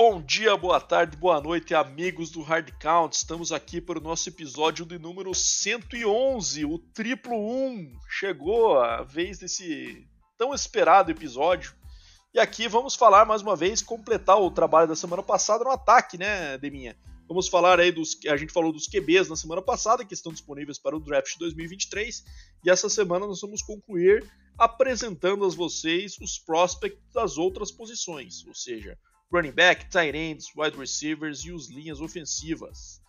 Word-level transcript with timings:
Bom 0.00 0.22
dia, 0.22 0.56
boa 0.56 0.80
tarde, 0.80 1.16
boa 1.16 1.40
noite, 1.40 1.74
amigos 1.74 2.30
do 2.30 2.40
Hard 2.40 2.70
Count. 2.80 3.16
Estamos 3.16 3.50
aqui 3.50 3.80
para 3.80 3.98
o 3.98 4.00
nosso 4.00 4.28
episódio 4.28 4.86
de 4.86 4.96
número 4.96 5.34
111, 5.34 6.64
o 6.64 6.78
triplo 6.78 7.34
1. 7.34 7.98
Chegou 8.08 8.78
a 8.78 9.02
vez 9.02 9.40
desse 9.40 10.06
tão 10.36 10.54
esperado 10.54 11.10
episódio. 11.10 11.74
E 12.32 12.38
aqui 12.38 12.68
vamos 12.68 12.94
falar 12.94 13.24
mais 13.24 13.42
uma 13.42 13.56
vez, 13.56 13.82
completar 13.82 14.40
o 14.40 14.52
trabalho 14.52 14.86
da 14.86 14.94
semana 14.94 15.20
passada 15.20 15.64
no 15.64 15.70
ataque, 15.72 16.16
né, 16.16 16.56
Deminha? 16.58 16.96
Vamos 17.26 17.48
falar 17.48 17.80
aí 17.80 17.90
dos. 17.90 18.20
A 18.28 18.36
gente 18.36 18.52
falou 18.52 18.72
dos 18.72 18.86
QBs 18.86 19.28
na 19.28 19.34
semana 19.34 19.60
passada, 19.60 20.04
que 20.04 20.14
estão 20.14 20.30
disponíveis 20.30 20.78
para 20.78 20.96
o 20.96 21.00
draft 21.00 21.36
2023. 21.40 22.24
E 22.64 22.70
essa 22.70 22.88
semana 22.88 23.26
nós 23.26 23.40
vamos 23.40 23.62
concluir 23.62 24.24
apresentando 24.56 25.44
a 25.44 25.48
vocês 25.48 26.16
os 26.20 26.38
prospects 26.38 27.02
das 27.12 27.36
outras 27.36 27.72
posições, 27.72 28.46
ou 28.46 28.54
seja, 28.54 28.96
running 29.32 29.52
back, 29.52 29.88
tight 29.90 30.16
ends, 30.16 30.46
wide 30.56 30.76
receivers 30.76 31.44
e 31.44 31.52
os 31.52 31.68
linhas 31.68 32.00
ofensivas. 32.00 33.00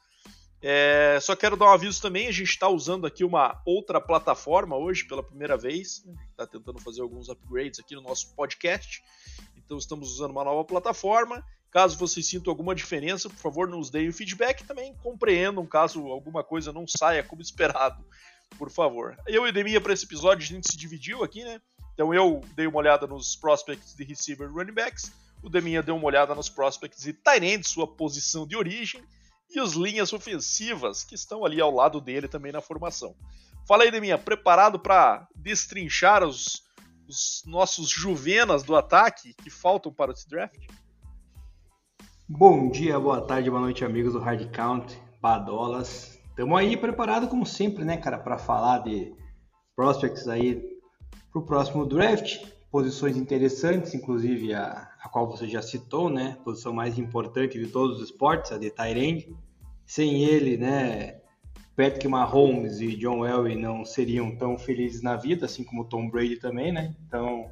É, 0.62 1.18
só 1.22 1.36
quero 1.36 1.56
dar 1.56 1.68
um 1.68 1.74
aviso 1.74 2.02
também, 2.02 2.28
a 2.28 2.32
gente 2.32 2.50
está 2.50 2.68
usando 2.68 3.08
aqui 3.08 3.24
uma 3.24 3.62
outra 3.66 4.02
plataforma 4.02 4.76
hoje 4.76 5.06
pela 5.06 5.24
primeira 5.24 5.58
vez, 5.58 6.04
está 6.32 6.46
tentando 6.46 6.80
fazer 6.80 7.02
alguns 7.02 7.30
upgrades 7.30 7.80
aqui 7.80 7.96
no 7.96 8.02
nosso 8.02 8.36
podcast, 8.36 9.02
então 9.56 9.78
estamos 9.78 10.12
usando 10.12 10.32
uma 10.32 10.44
nova 10.44 10.66
plataforma. 10.66 11.44
Caso 11.72 11.98
vocês 11.98 12.28
sintam 12.28 12.52
alguma 12.52 12.74
diferença, 12.74 13.30
por 13.30 13.38
favor, 13.38 13.68
nos 13.68 13.90
deem 13.90 14.10
o 14.10 14.14
feedback 14.14 14.64
também 14.66 14.94
compreendam 15.04 15.66
caso 15.68 16.08
alguma 16.08 16.44
coisa 16.44 16.74
não 16.74 16.86
saia 16.88 17.24
como 17.24 17.42
esperado, 17.42 18.04
por 18.58 18.72
favor. 18.72 19.16
Eu 19.28 19.48
e 19.48 19.52
Demia 19.52 19.80
para 19.80 19.94
esse 19.94 20.04
episódio 20.04 20.44
a 20.44 20.48
gente 20.48 20.70
se 20.70 20.76
dividiu 20.76 21.24
aqui, 21.24 21.44
né? 21.44 21.62
Então 21.94 22.14
eu 22.14 22.42
dei 22.56 22.66
uma 22.66 22.80
olhada 22.80 23.06
nos 23.06 23.36
prospects 23.36 23.96
de 23.96 24.04
receiver 24.04 24.52
running 24.52 24.74
backs, 24.74 25.12
o 25.42 25.50
Deminha 25.50 25.82
deu 25.82 25.96
uma 25.96 26.06
olhada 26.06 26.36
nos 26.36 26.50
prospects 26.50 27.06
e 27.06 27.14
Tyrande, 27.14 27.68
sua 27.68 27.88
posição 27.88 28.46
de 28.46 28.56
origem, 28.56 29.04
e 29.50 29.60
os 29.60 29.74
linhas 29.74 30.14
ofensivas, 30.14 31.04
que 31.04 31.16
estão 31.16 31.44
ali 31.44 31.60
ao 31.60 31.74
lado 31.74 32.00
dele 32.00 32.28
também 32.28 32.52
na 32.52 32.62
formação. 32.62 33.16
Fala 33.68 33.84
aí, 33.84 33.92
Deminha, 33.92 34.18
preparado 34.18 34.80
para 34.80 35.28
destrinchar 35.36 36.24
os, 36.24 36.64
os 37.08 37.44
nossos 37.46 37.90
juvenas 37.90 38.64
do 38.64 38.76
ataque 38.76 39.34
que 39.34 39.50
faltam 39.50 39.92
para 39.92 40.12
esse 40.12 40.28
draft? 40.28 40.60
Bom 42.28 42.70
dia, 42.70 43.00
boa 43.00 43.22
tarde, 43.22 43.50
boa 43.50 43.62
noite, 43.62 43.84
amigos 43.84 44.14
do 44.14 44.20
Hard 44.20 44.52
Count, 44.52 45.02
Badolas. 45.20 46.20
Estamos 46.30 46.60
aí 46.60 46.78
preparado 46.78 47.28
como 47.28 47.46
sempre, 47.46 47.84
né, 47.84 47.98
cara, 47.98 48.20
para 48.20 48.38
falar 48.38 48.80
de 48.80 49.14
prospects 49.76 50.28
aí 50.28 50.62
para 51.32 51.42
o 51.42 51.46
próximo 51.46 51.86
draft 51.86 52.46
posições 52.72 53.18
interessantes, 53.18 53.94
inclusive 53.94 54.54
a, 54.54 54.89
a 55.02 55.08
qual 55.08 55.28
você 55.28 55.48
já 55.48 55.62
citou, 55.62 56.10
né? 56.10 56.38
Posição 56.44 56.74
mais 56.74 56.98
importante 57.00 57.58
de 57.58 57.68
todos 57.68 57.98
os 57.98 58.04
esportes, 58.06 58.52
a 58.52 58.58
de 58.58 58.70
Tyrande. 58.70 59.36
Sem 59.86 60.24
ele, 60.24 60.58
né? 60.58 61.20
Patrick 61.76 62.08
Mahomes 62.08 62.82
e 62.82 62.96
John 62.98 63.26
Elway 63.26 63.56
não 63.56 63.86
seriam 63.86 64.36
tão 64.36 64.58
felizes 64.58 65.02
na 65.02 65.16
vida, 65.16 65.46
assim 65.46 65.64
como 65.64 65.86
Tom 65.86 66.10
Brady 66.10 66.36
também, 66.36 66.74
né? 66.74 66.94
Então, 67.08 67.50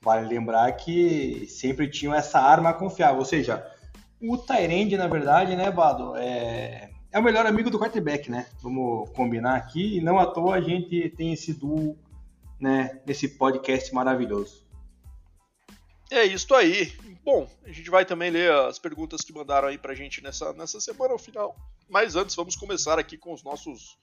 vale 0.00 0.28
lembrar 0.28 0.70
que 0.72 1.44
sempre 1.48 1.90
tinham 1.90 2.14
essa 2.14 2.38
arma 2.38 2.72
confiável. 2.72 3.18
Ou 3.18 3.24
seja, 3.24 3.66
o 4.22 4.38
Tyrande, 4.38 4.96
na 4.96 5.08
verdade, 5.08 5.56
né, 5.56 5.70
Bado, 5.72 6.14
é, 6.16 6.90
é 7.10 7.18
o 7.18 7.22
melhor 7.22 7.44
amigo 7.46 7.68
do 7.68 7.78
quarterback, 7.78 8.30
né? 8.30 8.46
Vamos 8.62 9.10
combinar 9.10 9.56
aqui. 9.56 9.96
E 9.96 10.00
não 10.00 10.18
à 10.18 10.26
toa 10.26 10.54
a 10.54 10.60
gente 10.60 11.10
tem 11.10 11.32
esse 11.32 11.52
duo 11.52 11.98
né, 12.60 13.00
nesse 13.04 13.36
podcast 13.36 13.92
maravilhoso. 13.92 14.63
É 16.14 16.24
isso 16.24 16.54
aí. 16.54 16.92
Bom, 17.24 17.50
a 17.64 17.72
gente 17.72 17.90
vai 17.90 18.04
também 18.04 18.30
ler 18.30 18.52
as 18.52 18.78
perguntas 18.78 19.22
que 19.22 19.32
mandaram 19.32 19.66
aí 19.66 19.76
pra 19.76 19.96
gente 19.96 20.22
nessa, 20.22 20.52
nessa 20.52 20.80
semana 20.80 21.12
ao 21.12 21.18
final. 21.18 21.56
Mas 21.88 22.14
antes, 22.14 22.36
vamos 22.36 22.54
começar 22.54 23.00
aqui 23.00 23.18
com 23.18 23.32
os 23.32 23.42
nossos 23.42 23.98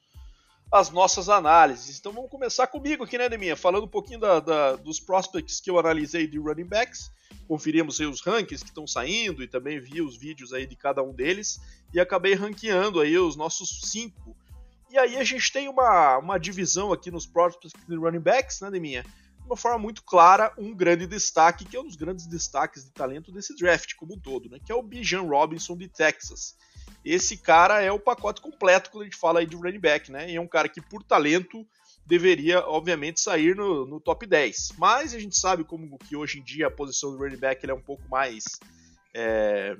as 0.69 0.89
nossas 0.89 1.29
análises. 1.29 1.97
Então 1.97 2.11
vamos 2.11 2.29
começar 2.29 2.67
comigo 2.67 3.05
aqui, 3.05 3.17
né, 3.17 3.29
Deminha? 3.29 3.55
Falando 3.55 3.85
um 3.85 3.89
pouquinho 3.89 4.19
da, 4.19 4.41
da, 4.41 4.75
dos 4.75 5.00
prospects 5.00 5.61
que 5.61 5.69
eu 5.69 5.79
analisei 5.79 6.27
de 6.27 6.38
running 6.38 6.66
backs. 6.66 7.09
Conferimos 7.47 8.00
aí 8.01 8.07
os 8.07 8.19
rankings 8.19 8.61
que 8.61 8.71
estão 8.71 8.85
saindo 8.85 9.41
e 9.41 9.47
também 9.47 9.79
vi 9.79 10.01
os 10.01 10.17
vídeos 10.17 10.51
aí 10.51 10.66
de 10.66 10.75
cada 10.75 11.01
um 11.01 11.13
deles. 11.13 11.61
E 11.94 12.00
acabei 12.00 12.33
ranqueando 12.33 13.00
aí 13.00 13.17
os 13.17 13.38
nossos 13.38 13.81
cinco 13.89 14.35
e 14.91 14.97
aí 14.97 15.16
a 15.17 15.23
gente 15.23 15.50
tem 15.53 15.69
uma, 15.69 16.17
uma 16.17 16.38
divisão 16.38 16.91
aqui 16.91 17.09
nos 17.09 17.25
prospects 17.25 17.71
de 17.88 17.95
running 17.95 18.19
backs, 18.19 18.59
né, 18.59 18.69
Deminha? 18.69 19.05
De 19.41 19.47
uma 19.47 19.57
forma 19.57 19.78
muito 19.78 20.03
clara, 20.03 20.53
um 20.57 20.74
grande 20.74 21.06
destaque, 21.06 21.66
que 21.66 21.75
é 21.75 21.79
um 21.79 21.85
dos 21.85 21.96
grandes 21.96 22.25
destaques 22.25 22.85
de 22.85 22.91
talento 22.91 23.31
desse 23.31 23.56
draft 23.56 23.96
como 23.96 24.16
um 24.16 24.19
todo, 24.19 24.50
né? 24.50 24.59
Que 24.63 24.72
é 24.72 24.75
o 24.75 24.84
Bijan 24.84 25.24
Robinson 25.24 25.75
de 25.75 25.88
Texas. 25.88 26.56
Esse 27.03 27.35
cara 27.38 27.81
é 27.81 27.91
o 27.91 28.00
pacote 28.00 28.41
completo 28.41 28.91
quando 28.91 29.01
a 29.01 29.06
gente 29.06 29.18
fala 29.18 29.40
aí 29.40 29.46
de 29.46 29.56
running 29.56 29.80
back, 29.80 30.12
né? 30.12 30.30
E 30.30 30.35
é 30.35 30.41
um 30.41 30.47
cara 30.47 30.69
que, 30.69 30.80
por 30.80 31.03
talento, 31.03 31.66
deveria, 32.06 32.59
obviamente, 32.68 33.19
sair 33.19 33.56
no, 33.56 33.85
no 33.85 34.00
top 34.00 34.25
10. 34.28 34.74
Mas 34.78 35.13
a 35.13 35.19
gente 35.19 35.38
sabe 35.38 35.63
como 35.63 35.97
que 35.97 36.16
hoje 36.16 36.40
em 36.40 36.44
dia 36.44 36.68
a 36.68 36.72
posição 36.72 37.12
do 37.12 37.18
running 37.18 37.38
back 37.38 37.68
é 37.68 37.74
um 37.74 37.81
pouco 37.81 38.07
mais. 38.09 38.44
É, 39.13 39.75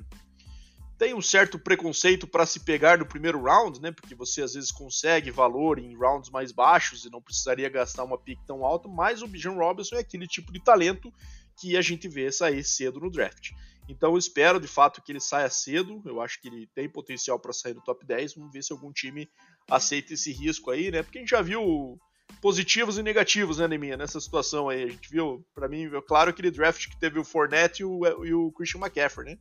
tem 1.02 1.16
um 1.16 1.22
certo 1.22 1.58
preconceito 1.58 2.28
para 2.28 2.46
se 2.46 2.60
pegar 2.60 3.00
no 3.00 3.08
primeiro 3.08 3.42
round, 3.42 3.82
né? 3.82 3.92
Porque 3.92 4.14
você 4.14 4.44
às 4.44 4.54
vezes 4.54 4.70
consegue 4.70 5.32
valor 5.32 5.80
em 5.80 5.98
rounds 5.98 6.30
mais 6.30 6.52
baixos 6.52 7.04
e 7.04 7.10
não 7.10 7.20
precisaria 7.20 7.68
gastar 7.70 8.04
uma 8.04 8.20
pick 8.20 8.40
tão 8.46 8.64
alta, 8.64 8.88
mas 8.88 9.24
o 9.24 9.28
Bijan 9.28 9.54
Robinson 9.54 9.96
é 9.96 10.02
aquele 10.02 10.28
tipo 10.28 10.54
de 10.54 10.64
talento 10.64 11.12
que 11.60 11.76
a 11.76 11.82
gente 11.82 12.08
vê 12.08 12.32
sair 12.32 12.64
cedo 12.64 13.00
no 13.00 13.10
draft. 13.10 13.50
Então 13.90 14.12
eu 14.12 14.18
espero 14.20 14.60
de 14.60 14.68
fato 14.68 15.02
que 15.02 15.12
ele 15.12 15.20
saia 15.20 15.50
cedo. 15.50 16.04
Eu 16.06 16.22
acho 16.22 16.40
que 16.40 16.48
ele 16.48 16.70
tem 16.76 16.88
potencial 16.88 17.40
para 17.40 17.52
sair 17.52 17.74
no 17.74 17.82
top 17.82 18.06
10. 18.06 18.36
Vamos 18.36 18.54
ver 18.54 18.64
se 18.64 18.72
algum 18.72 18.94
time 18.94 19.28
aceita 19.68 20.14
esse 20.14 20.32
risco 20.32 20.70
aí, 20.70 20.92
né? 20.92 21.02
Porque 21.02 21.18
a 21.18 21.22
gente 21.22 21.32
já 21.32 21.42
viu 21.42 22.00
positivos 22.44 23.00
e 23.00 23.02
negativos, 23.02 23.58
né, 23.58 23.68
Neminha, 23.68 23.98
nessa 23.98 24.20
situação 24.20 24.70
aí. 24.70 24.84
A 24.84 24.88
gente 24.90 25.10
viu, 25.10 25.44
para 25.56 25.68
mim, 25.68 25.90
claro, 26.08 26.30
aquele 26.30 26.52
draft 26.52 26.88
que 26.88 27.00
teve 27.00 27.18
o 27.18 27.26
Fournette 27.26 27.82
e 27.82 27.86
o, 27.86 28.24
e 28.24 28.36
o 28.36 28.52
Christian 28.52 28.82
McCaffrey, 28.82 29.32
né? 29.32 29.40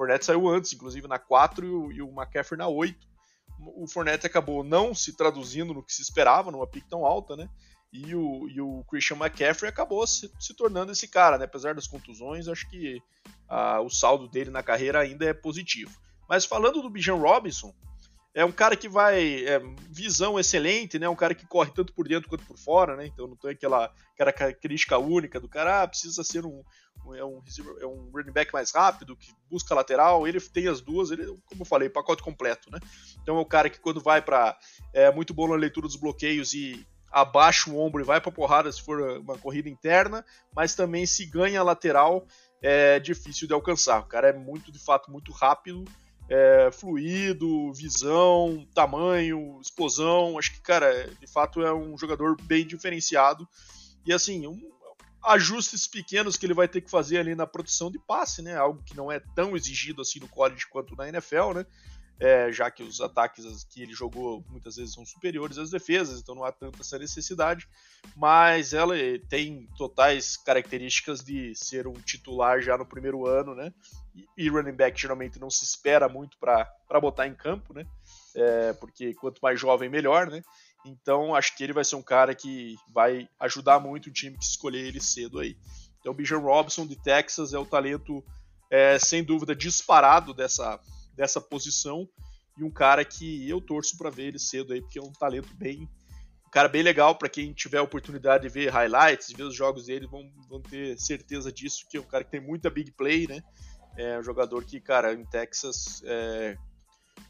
Fournette 0.00 0.24
saiu 0.24 0.48
antes, 0.48 0.72
inclusive 0.72 1.06
na 1.06 1.18
4 1.18 1.92
e 1.92 2.00
o, 2.00 2.08
McCaffrey 2.08 2.56
na 2.56 2.66
8. 2.66 3.06
O 3.76 3.86
Fournette 3.86 4.26
acabou 4.26 4.64
não 4.64 4.94
se 4.94 5.14
traduzindo 5.14 5.74
no 5.74 5.82
que 5.82 5.92
se 5.92 6.00
esperava, 6.00 6.50
numa 6.50 6.66
pick 6.66 6.88
tão 6.88 7.04
alta, 7.04 7.36
né? 7.36 7.50
E 7.92 8.14
o, 8.14 8.48
e 8.48 8.62
o 8.62 8.82
Christian 8.84 9.18
McCaffrey 9.18 9.68
acabou 9.68 10.06
se, 10.06 10.32
se 10.40 10.54
tornando 10.54 10.90
esse 10.90 11.06
cara, 11.06 11.36
né? 11.36 11.44
Apesar 11.44 11.74
das 11.74 11.86
contusões, 11.86 12.48
acho 12.48 12.66
que 12.70 12.96
uh, 13.50 13.84
o 13.84 13.90
saldo 13.90 14.26
dele 14.26 14.48
na 14.48 14.62
carreira 14.62 15.00
ainda 15.00 15.26
é 15.26 15.34
positivo. 15.34 15.92
Mas 16.26 16.46
falando 16.46 16.80
do 16.80 16.88
Bijan 16.88 17.16
Robinson, 17.16 17.70
é 18.32 18.42
um 18.42 18.52
cara 18.52 18.76
que 18.76 18.88
vai. 18.88 19.44
É, 19.44 19.60
visão 19.90 20.40
excelente, 20.40 20.98
né? 20.98 21.10
Um 21.10 21.16
cara 21.16 21.34
que 21.34 21.46
corre 21.46 21.72
tanto 21.72 21.92
por 21.92 22.08
dentro 22.08 22.30
quanto 22.30 22.46
por 22.46 22.56
fora, 22.56 22.96
né? 22.96 23.06
Então 23.06 23.26
não 23.26 23.36
tem 23.36 23.50
aquela, 23.50 23.92
aquela 24.14 24.32
característica 24.32 24.96
única 24.96 25.38
do 25.38 25.48
cara, 25.48 25.82
ah, 25.82 25.88
precisa 25.88 26.24
ser 26.24 26.46
um, 26.46 26.62
é 27.14 27.24
um, 27.24 27.42
é 27.80 27.86
um 27.86 28.10
running 28.14 28.32
back 28.32 28.52
mais 28.52 28.70
rápido, 28.70 29.16
que 29.16 29.32
busca 29.50 29.74
lateral, 29.74 30.26
ele 30.26 30.40
tem 30.40 30.68
as 30.68 30.80
duas, 30.80 31.10
ele, 31.10 31.26
como 31.46 31.62
eu 31.62 31.66
falei, 31.66 31.88
pacote 31.88 32.22
completo, 32.22 32.70
né? 32.70 32.78
Então 33.22 33.36
é 33.36 33.40
o 33.40 33.46
cara 33.46 33.68
que 33.68 33.80
quando 33.80 34.00
vai 34.00 34.22
para 34.22 34.56
é 34.92 35.10
muito 35.12 35.34
bom 35.34 35.48
na 35.48 35.56
leitura 35.56 35.86
dos 35.86 35.96
bloqueios 35.96 36.52
e 36.52 36.86
abaixa 37.10 37.70
o 37.70 37.78
ombro 37.78 38.00
e 38.00 38.04
vai 38.04 38.20
para 38.20 38.30
porrada 38.30 38.70
se 38.70 38.82
for 38.82 39.00
uma 39.18 39.36
corrida 39.36 39.68
interna, 39.68 40.24
mas 40.54 40.74
também 40.74 41.04
se 41.06 41.26
ganha 41.26 41.62
lateral 41.62 42.26
é 42.62 43.00
difícil 43.00 43.48
de 43.48 43.54
alcançar. 43.54 44.00
O 44.00 44.06
cara 44.06 44.28
é 44.28 44.32
muito, 44.32 44.70
de 44.70 44.78
fato, 44.78 45.10
muito 45.10 45.32
rápido, 45.32 45.84
é, 46.28 46.70
fluido, 46.70 47.72
visão, 47.72 48.66
tamanho, 48.74 49.58
explosão. 49.60 50.38
Acho 50.38 50.52
que, 50.52 50.60
cara, 50.60 51.08
de 51.20 51.26
fato 51.26 51.62
é 51.62 51.72
um 51.74 51.96
jogador 51.96 52.36
bem 52.42 52.66
diferenciado. 52.66 53.48
E 54.04 54.12
assim, 54.12 54.46
um, 54.46 54.60
ajustes 55.22 55.86
pequenos 55.86 56.36
que 56.36 56.46
ele 56.46 56.54
vai 56.54 56.68
ter 56.68 56.80
que 56.80 56.90
fazer 56.90 57.18
ali 57.18 57.34
na 57.34 57.46
produção 57.46 57.90
de 57.90 57.98
passe, 57.98 58.42
né? 58.42 58.56
Algo 58.56 58.82
que 58.82 58.96
não 58.96 59.10
é 59.10 59.20
tão 59.34 59.56
exigido 59.56 60.02
assim 60.02 60.20
no 60.20 60.28
college 60.28 60.66
quanto 60.68 60.96
na 60.96 61.08
NFL, 61.08 61.52
né? 61.54 61.66
É, 62.18 62.52
já 62.52 62.70
que 62.70 62.82
os 62.82 63.00
ataques 63.00 63.64
que 63.64 63.82
ele 63.82 63.94
jogou 63.94 64.44
muitas 64.50 64.76
vezes 64.76 64.92
são 64.92 65.06
superiores 65.06 65.56
às 65.56 65.70
defesas, 65.70 66.20
então 66.20 66.34
não 66.34 66.44
há 66.44 66.52
tanta 66.52 66.82
essa 66.82 66.98
necessidade. 66.98 67.66
Mas 68.14 68.74
ela 68.74 68.94
tem 69.30 69.66
totais 69.76 70.36
características 70.36 71.24
de 71.24 71.54
ser 71.54 71.86
um 71.86 71.94
titular 71.94 72.60
já 72.60 72.76
no 72.76 72.84
primeiro 72.84 73.26
ano, 73.26 73.54
né? 73.54 73.72
E, 74.36 74.50
running 74.50 74.74
back 74.74 75.00
geralmente 75.00 75.40
não 75.40 75.48
se 75.48 75.64
espera 75.64 76.10
muito 76.10 76.36
para 76.38 77.00
botar 77.00 77.26
em 77.26 77.34
campo, 77.34 77.72
né? 77.72 77.86
É, 78.34 78.74
porque 78.74 79.14
quanto 79.14 79.40
mais 79.40 79.58
jovem, 79.58 79.88
melhor, 79.88 80.26
né? 80.26 80.42
Então 80.84 81.34
acho 81.34 81.56
que 81.56 81.62
ele 81.62 81.72
vai 81.72 81.84
ser 81.84 81.96
um 81.96 82.02
cara 82.02 82.34
que 82.34 82.76
vai 82.92 83.28
ajudar 83.38 83.80
muito 83.80 84.06
o 84.06 84.12
time 84.12 84.36
que 84.36 84.44
escolher 84.44 84.86
ele 84.86 85.00
cedo 85.00 85.38
aí. 85.38 85.56
Então 86.00 86.12
o 86.12 86.14
Bijan 86.14 86.38
Robson 86.38 86.86
de 86.86 86.96
Texas 86.96 87.52
é 87.52 87.58
o 87.58 87.66
talento 87.66 88.24
é, 88.70 88.98
sem 88.98 89.22
dúvida 89.22 89.54
disparado 89.54 90.32
dessa, 90.32 90.80
dessa 91.14 91.40
posição 91.40 92.08
e 92.56 92.64
um 92.64 92.70
cara 92.70 93.04
que 93.04 93.48
eu 93.48 93.60
torço 93.60 93.96
para 93.98 94.10
ver 94.10 94.28
ele 94.28 94.38
cedo 94.38 94.72
aí 94.72 94.80
porque 94.80 94.98
é 94.98 95.02
um 95.02 95.12
talento 95.12 95.54
bem 95.54 95.88
um 96.46 96.50
cara 96.50 96.68
bem 96.68 96.82
legal 96.82 97.14
para 97.14 97.28
quem 97.28 97.52
tiver 97.52 97.78
a 97.78 97.82
oportunidade 97.82 98.42
de 98.42 98.48
ver 98.48 98.70
highlights, 98.70 99.30
ver 99.30 99.44
os 99.44 99.54
jogos 99.54 99.86
dele, 99.86 100.08
vão, 100.08 100.28
vão 100.48 100.60
ter 100.60 100.98
certeza 100.98 101.52
disso 101.52 101.86
que 101.88 101.96
é 101.96 102.00
um 102.00 102.04
cara 102.04 102.24
que 102.24 102.30
tem 102.32 102.40
muita 102.40 102.68
big 102.68 102.90
play, 102.90 103.28
né? 103.28 103.40
É 103.96 104.18
um 104.18 104.22
jogador 104.24 104.64
que, 104.64 104.80
cara, 104.80 105.12
em 105.12 105.24
Texas, 105.24 106.02
é, 106.04 106.56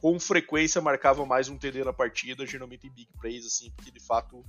com 0.01 0.19
frequência 0.19 0.81
marcava 0.81 1.25
mais 1.27 1.49
um 1.49 1.57
TD 1.57 1.85
na 1.85 1.93
partida, 1.93 2.47
geralmente 2.47 2.87
em 2.87 2.91
big 2.91 3.09
plays, 3.21 3.47
assim, 3.47 3.71
porque 3.77 3.91
de 3.91 4.01
fato 4.01 4.45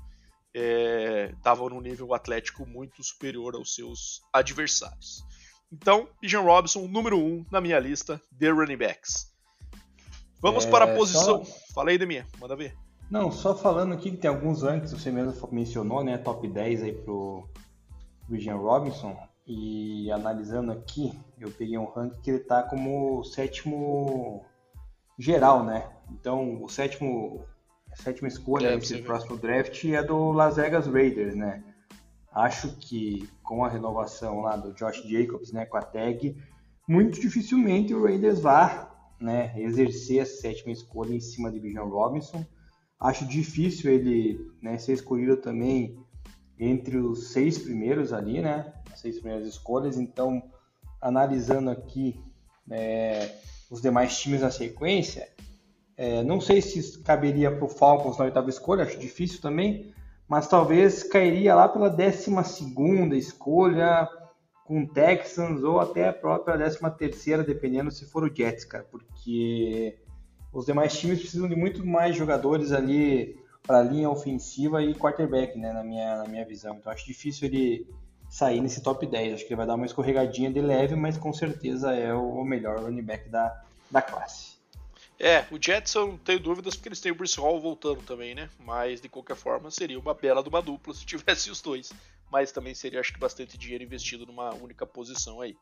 estava 0.53 1.65
é, 1.65 1.69
num 1.69 1.81
nível 1.81 2.13
atlético 2.13 2.65
muito 2.65 3.03
superior 3.03 3.55
aos 3.55 3.73
seus 3.73 4.21
adversários. 4.33 5.23
Então, 5.71 6.09
Bijan 6.21 6.41
Robinson, 6.41 6.87
número 6.87 7.17
1 7.17 7.25
um 7.25 7.45
na 7.49 7.61
minha 7.61 7.79
lista 7.79 8.21
de 8.31 8.51
running 8.51 8.77
backs. 8.77 9.31
Vamos 10.41 10.65
é, 10.65 10.69
para 10.69 10.85
a 10.85 10.95
posição. 10.95 11.45
Só... 11.45 11.73
Fala 11.73 11.91
aí, 11.91 11.97
Deminha, 11.97 12.27
manda 12.39 12.55
ver. 12.55 12.75
Não, 13.09 13.31
só 13.31 13.55
falando 13.55 13.93
aqui 13.93 14.11
que 14.11 14.17
tem 14.17 14.29
alguns 14.29 14.63
rankings, 14.63 14.91
você 14.91 15.11
mesmo 15.11 15.47
mencionou, 15.51 16.03
né? 16.03 16.17
Top 16.17 16.45
10 16.45 16.83
aí 16.83 16.93
pro 16.93 17.47
Bijan 18.27 18.55
Robinson. 18.55 19.17
E 19.47 20.11
analisando 20.11 20.71
aqui, 20.71 21.11
eu 21.39 21.51
peguei 21.51 21.77
um 21.77 21.85
ranking 21.85 22.21
que 22.21 22.31
ele 22.31 22.39
tá 22.39 22.63
como 22.63 23.23
sétimo 23.23 24.45
geral, 25.17 25.63
né? 25.63 25.89
Então, 26.11 26.61
o 26.61 26.69
sétimo, 26.69 27.45
a 27.91 27.95
sétima 27.95 28.27
escolha 28.27 28.67
é, 28.67 28.75
nesse 28.75 29.01
próximo 29.01 29.37
draft 29.37 29.83
é 29.85 30.03
do 30.03 30.31
Las 30.31 30.55
Vegas 30.55 30.87
Raiders, 30.87 31.35
né? 31.35 31.63
Acho 32.33 32.75
que 32.77 33.29
com 33.43 33.65
a 33.65 33.69
renovação 33.69 34.41
lá 34.41 34.55
do 34.55 34.73
Josh 34.73 35.03
Jacobs, 35.03 35.51
né, 35.51 35.65
com 35.65 35.77
a 35.77 35.81
tag, 35.81 36.37
muito 36.87 37.19
dificilmente 37.19 37.93
o 37.93 38.03
Raiders 38.03 38.39
vá, 38.39 38.89
né, 39.19 39.53
exercer 39.57 40.21
a 40.21 40.25
sétima 40.25 40.71
escolha 40.71 41.13
em 41.13 41.19
cima 41.19 41.51
de 41.51 41.59
Bijan 41.59 41.83
Robinson. 41.83 42.45
Acho 42.99 43.25
difícil 43.25 43.91
ele, 43.91 44.39
né, 44.61 44.77
ser 44.77 44.93
escolhido 44.93 45.37
também 45.37 45.99
entre 46.57 46.97
os 46.97 47.31
seis 47.31 47.57
primeiros 47.57 48.13
ali, 48.13 48.39
né, 48.39 48.73
as 48.91 49.01
seis 49.01 49.19
primeiras 49.19 49.47
escolhas. 49.47 49.97
Então, 49.97 50.41
analisando 51.01 51.69
aqui 51.69 52.23
é, 52.69 53.35
os 53.71 53.81
demais 53.81 54.15
times 54.19 54.41
na 54.41 54.51
sequência, 54.51 55.27
é, 55.97 56.21
não 56.23 56.39
sei 56.39 56.61
se 56.61 56.99
caberia 56.99 57.49
para 57.49 57.65
o 57.65 57.69
Falcons 57.69 58.19
na 58.19 58.25
oitava 58.25 58.49
escolha, 58.49 58.83
acho 58.83 58.99
difícil 58.99 59.41
também 59.41 59.91
mas 60.31 60.47
talvez 60.47 61.03
cairia 61.03 61.53
lá 61.53 61.67
pela 61.67 61.89
12 61.89 62.33
escolha 63.17 64.07
com 64.63 64.85
Texans 64.85 65.61
ou 65.61 65.77
até 65.77 66.07
a 66.07 66.13
própria 66.13 66.57
13 66.57 67.43
dependendo 67.45 67.91
se 67.91 68.05
for 68.05 68.23
o 68.23 68.33
Jets, 68.33 68.63
cara, 68.63 68.85
porque 68.89 69.99
os 70.53 70.65
demais 70.65 70.97
times 70.97 71.19
precisam 71.19 71.49
de 71.49 71.55
muito 71.57 71.85
mais 71.85 72.15
jogadores 72.15 72.71
ali 72.71 73.37
para 73.61 73.79
a 73.79 73.83
linha 73.83 74.09
ofensiva 74.09 74.81
e 74.81 74.95
quarterback, 74.95 75.59
né, 75.59 75.73
na 75.73 75.83
minha, 75.83 76.19
na 76.19 76.27
minha 76.29 76.45
visão. 76.45 76.77
Então 76.77 76.93
acho 76.93 77.05
difícil 77.05 77.49
ele 77.49 77.85
sair 78.31 78.61
nesse 78.61 78.81
top 78.81 79.05
10. 79.05 79.33
Acho 79.33 79.43
que 79.43 79.49
ele 79.49 79.57
vai 79.57 79.67
dar 79.67 79.75
uma 79.75 79.85
escorregadinha 79.85 80.49
de 80.49 80.61
leve, 80.61 80.95
mas 80.95 81.17
com 81.17 81.33
certeza 81.33 81.93
é 81.93 82.13
o 82.13 82.43
melhor 82.45 82.79
running 82.79 83.03
back 83.03 83.27
da, 83.27 83.61
da 83.91 84.01
classe. 84.01 84.51
É, 85.19 85.45
o 85.51 85.61
Jets 85.61 85.93
eu 85.93 86.07
não 86.07 86.17
tenho 86.17 86.39
dúvidas 86.39 86.75
porque 86.75 86.87
eles 86.87 87.01
têm 87.01 87.11
o 87.11 87.15
Bruce 87.15 87.39
Hall 87.39 87.59
voltando 87.59 88.01
também, 88.01 88.33
né? 88.33 88.49
Mas 88.59 89.01
de 89.01 89.09
qualquer 89.09 89.35
forma 89.35 89.69
seria 89.69 89.99
uma 89.99 90.13
bela 90.13 90.41
de 90.41 90.49
uma 90.49 90.61
dupla 90.61 90.93
se 90.93 91.05
tivesse 91.05 91.51
os 91.51 91.61
dois. 91.61 91.91
Mas 92.31 92.53
também 92.53 92.73
seria, 92.73 93.01
acho 93.01 93.11
que, 93.13 93.19
bastante 93.19 93.57
dinheiro 93.57 93.83
investido 93.83 94.25
numa 94.25 94.53
única 94.53 94.85
posição 94.85 95.41
aí. 95.41 95.55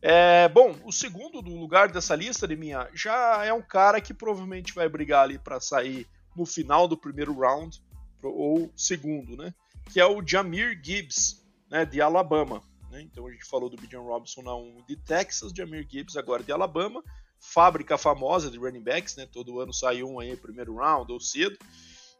É, 0.00 0.48
bom, 0.48 0.74
o 0.84 0.90
segundo 0.90 1.42
do 1.42 1.54
lugar 1.54 1.92
dessa 1.92 2.16
lista 2.16 2.48
de 2.48 2.56
minha 2.56 2.88
já 2.94 3.44
é 3.44 3.52
um 3.52 3.62
cara 3.62 4.00
que 4.00 4.14
provavelmente 4.14 4.74
vai 4.74 4.88
brigar 4.88 5.24
ali 5.24 5.38
para 5.38 5.60
sair 5.60 6.08
no 6.34 6.46
final 6.46 6.88
do 6.88 6.96
primeiro 6.96 7.38
round 7.38 7.80
ou 8.22 8.72
segundo, 8.74 9.36
né? 9.36 9.54
Que 9.92 10.00
é 10.00 10.06
o 10.06 10.26
Jamir 10.26 10.80
Gibbs, 10.82 11.41
né? 11.72 11.84
De 11.84 12.00
Alabama. 12.00 12.62
Né? 12.90 13.02
Então 13.02 13.26
a 13.26 13.32
gente 13.32 13.44
falou 13.44 13.68
do 13.68 13.76
Bijan 13.76 14.02
Robinson 14.02 14.42
na 14.42 14.54
1 14.54 14.84
de 14.86 14.96
Texas, 14.96 15.52
Jamir 15.52 15.84
Gibbs 15.90 16.16
agora 16.16 16.44
de 16.44 16.52
Alabama 16.52 17.02
fábrica 17.42 17.98
famosa 17.98 18.48
de 18.48 18.56
running 18.56 18.82
backs, 18.82 19.16
né? 19.16 19.26
Todo 19.26 19.58
ano 19.58 19.74
sai 19.74 20.02
um 20.04 20.20
aí 20.20 20.36
primeiro 20.36 20.76
round 20.76 21.10
ou 21.10 21.18
cedo. 21.18 21.58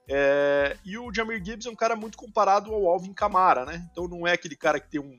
É, 0.09 0.77
e 0.85 0.99
o 0.99 1.15
Jamir 1.15 1.43
Gibbs 1.43 1.65
é 1.65 1.71
um 1.71 1.77
cara 1.77 1.95
muito 1.95 2.19
comparado 2.19 2.75
ao 2.75 2.89
Alvin 2.89 3.15
Kamara, 3.15 3.65
né? 3.65 3.89
Então 3.93 4.09
não 4.09 4.27
é 4.27 4.33
aquele 4.33 4.57
cara 4.57 4.81
que 4.81 4.91
tem 4.91 5.01
um, 5.01 5.17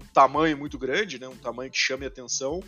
um 0.00 0.06
tamanho 0.12 0.58
muito 0.58 0.76
grande, 0.76 1.20
né? 1.20 1.28
Um 1.28 1.36
tamanho 1.36 1.70
que 1.70 1.78
chame 1.78 2.04
atenção, 2.04 2.60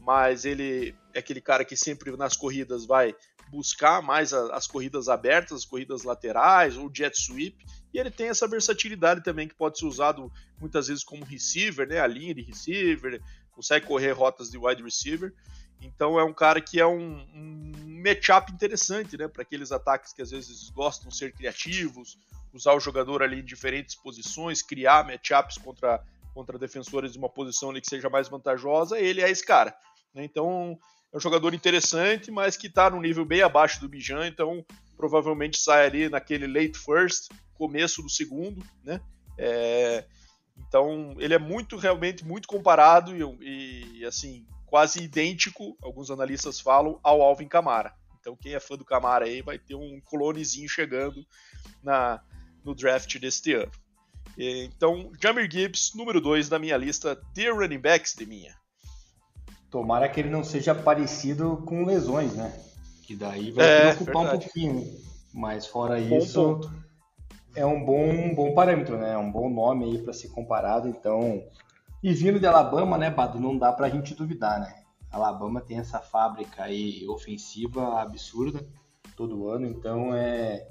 mas 0.00 0.46
ele 0.46 0.94
é 1.12 1.18
aquele 1.18 1.40
cara 1.40 1.66
que 1.66 1.76
sempre 1.76 2.16
nas 2.16 2.34
corridas 2.34 2.86
vai 2.86 3.14
buscar 3.50 4.02
mais 4.02 4.32
as 4.32 4.66
corridas 4.66 5.08
abertas, 5.08 5.58
as 5.58 5.64
corridas 5.64 6.02
laterais 6.02 6.76
ou 6.76 6.90
jet 6.92 7.16
sweep, 7.16 7.64
e 7.92 7.98
ele 7.98 8.10
tem 8.10 8.28
essa 8.28 8.46
versatilidade 8.46 9.22
também 9.22 9.48
que 9.48 9.54
pode 9.54 9.78
ser 9.78 9.86
usado 9.86 10.30
muitas 10.60 10.88
vezes 10.88 11.04
como 11.04 11.24
receiver, 11.24 11.88
né? 11.88 12.00
A 12.00 12.06
linha 12.06 12.34
de 12.34 12.42
receiver, 12.42 13.20
consegue 13.52 13.86
correr 13.86 14.12
rotas 14.12 14.50
de 14.50 14.58
wide 14.58 14.82
receiver. 14.82 15.32
Então 15.80 16.18
é 16.18 16.24
um 16.24 16.32
cara 16.32 16.60
que 16.60 16.80
é 16.80 16.86
um, 16.86 17.20
um 17.34 18.02
matchup 18.02 18.52
interessante, 18.52 19.16
né? 19.16 19.28
Para 19.28 19.42
aqueles 19.42 19.72
ataques 19.72 20.12
que 20.12 20.22
às 20.22 20.30
vezes 20.30 20.68
gostam 20.70 21.08
de 21.08 21.16
ser 21.16 21.32
criativos, 21.32 22.18
usar 22.52 22.74
o 22.74 22.80
jogador 22.80 23.22
ali 23.22 23.40
em 23.40 23.44
diferentes 23.44 23.94
posições, 23.94 24.62
criar 24.62 25.06
matchups 25.06 25.58
contra, 25.58 26.02
contra 26.34 26.58
defensores 26.58 27.12
de 27.12 27.18
uma 27.18 27.28
posição 27.28 27.70
ali 27.70 27.80
que 27.80 27.88
seja 27.88 28.10
mais 28.10 28.28
vantajosa, 28.28 28.98
ele 28.98 29.22
é 29.22 29.30
esse 29.30 29.44
cara. 29.44 29.76
Né? 30.14 30.24
Então 30.24 30.78
é 31.12 31.16
um 31.16 31.20
jogador 31.20 31.54
interessante, 31.54 32.30
mas 32.30 32.56
que 32.56 32.66
está 32.66 32.90
no 32.90 33.00
nível 33.00 33.24
bem 33.24 33.42
abaixo 33.42 33.80
do 33.80 33.88
Bijan, 33.88 34.26
então 34.26 34.64
provavelmente 34.96 35.58
sai 35.58 35.86
ali 35.86 36.08
naquele 36.08 36.46
late 36.46 36.78
first, 36.78 37.28
começo 37.54 38.02
do 38.02 38.10
segundo, 38.10 38.64
né? 38.84 39.00
É, 39.38 40.04
então 40.56 41.14
ele 41.18 41.34
é 41.34 41.38
muito 41.38 41.76
realmente 41.76 42.24
muito 42.24 42.48
comparado 42.48 43.14
e, 43.42 43.98
e 43.98 44.04
assim 44.04 44.46
quase 44.66 45.02
idêntico, 45.02 45.76
alguns 45.82 46.10
analistas 46.10 46.60
falam, 46.60 46.98
ao 47.02 47.22
Alvin 47.22 47.48
Kamara. 47.48 47.94
Então 48.20 48.36
quem 48.36 48.54
é 48.54 48.60
fã 48.60 48.76
do 48.76 48.84
Kamara 48.84 49.26
aí 49.26 49.40
vai 49.42 49.58
ter 49.58 49.74
um 49.74 50.00
clonezinho 50.04 50.68
chegando 50.68 51.24
na, 51.82 52.20
no 52.64 52.74
draft 52.74 53.18
deste 53.18 53.54
ano. 53.54 53.70
Então, 54.36 55.12
Jamir 55.22 55.50
Gibbs, 55.50 55.92
número 55.94 56.20
2 56.20 56.48
da 56.48 56.58
minha 56.58 56.76
lista 56.76 57.18
de 57.32 57.50
running 57.50 57.78
backs 57.78 58.14
de 58.14 58.26
minha. 58.26 58.54
Tomara 59.76 60.08
que 60.08 60.18
ele 60.18 60.30
não 60.30 60.42
seja 60.42 60.74
parecido 60.74 61.62
com 61.66 61.84
lesões, 61.84 62.32
né? 62.32 62.50
Que 63.02 63.14
daí 63.14 63.50
vai 63.50 63.66
é, 63.66 63.80
preocupar 63.92 64.22
verdade. 64.22 64.36
um 64.36 64.40
pouquinho. 64.40 64.98
Mas 65.34 65.66
fora 65.66 66.00
bom 66.00 66.16
isso, 66.16 66.42
ponto. 66.42 66.72
é 67.54 67.66
um 67.66 67.84
bom, 67.84 68.08
um 68.08 68.34
bom 68.34 68.54
parâmetro, 68.54 68.96
né? 68.96 69.12
É 69.12 69.18
um 69.18 69.30
bom 69.30 69.50
nome 69.50 69.84
aí 69.84 69.98
para 69.98 70.14
ser 70.14 70.28
comparado. 70.28 70.88
Então, 70.88 71.42
e 72.02 72.14
vindo 72.14 72.40
de 72.40 72.46
Alabama, 72.46 72.96
né, 72.96 73.10
Bado, 73.10 73.38
não 73.38 73.58
dá 73.58 73.70
pra 73.70 73.90
gente 73.90 74.14
duvidar, 74.14 74.58
né? 74.60 74.82
Alabama 75.12 75.60
tem 75.60 75.78
essa 75.78 75.98
fábrica 75.98 76.62
aí 76.62 77.06
ofensiva 77.06 78.00
absurda 78.00 78.66
todo 79.14 79.46
ano, 79.46 79.66
então 79.66 80.14
é... 80.14 80.66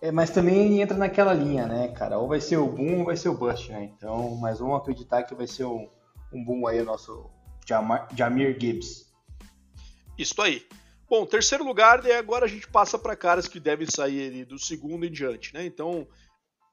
é. 0.00 0.12
Mas 0.12 0.30
também 0.30 0.80
entra 0.80 0.96
naquela 0.96 1.34
linha, 1.34 1.66
né, 1.66 1.88
cara? 1.88 2.20
Ou 2.20 2.28
vai 2.28 2.40
ser 2.40 2.58
o 2.58 2.68
boom 2.68 3.00
ou 3.00 3.06
vai 3.06 3.16
ser 3.16 3.30
o 3.30 3.36
bust, 3.36 3.72
né? 3.72 3.90
Então, 3.96 4.36
mas 4.36 4.60
vamos 4.60 4.76
acreditar 4.76 5.24
que 5.24 5.34
vai 5.34 5.48
ser 5.48 5.64
um, 5.64 5.88
um 6.32 6.44
boom 6.44 6.68
aí 6.68 6.80
o 6.80 6.84
nosso 6.84 7.36
Jamir 8.16 8.58
Gibbs. 8.58 9.12
Isso 10.16 10.40
aí. 10.40 10.66
Bom, 11.08 11.24
terceiro 11.24 11.64
lugar, 11.64 12.04
e 12.04 12.12
agora 12.12 12.44
a 12.44 12.48
gente 12.48 12.68
passa 12.68 12.98
para 12.98 13.16
caras 13.16 13.48
que 13.48 13.60
devem 13.60 13.86
sair 13.88 14.44
do 14.44 14.58
segundo 14.58 15.06
em 15.06 15.10
diante, 15.10 15.54
né? 15.54 15.64
Então, 15.64 16.06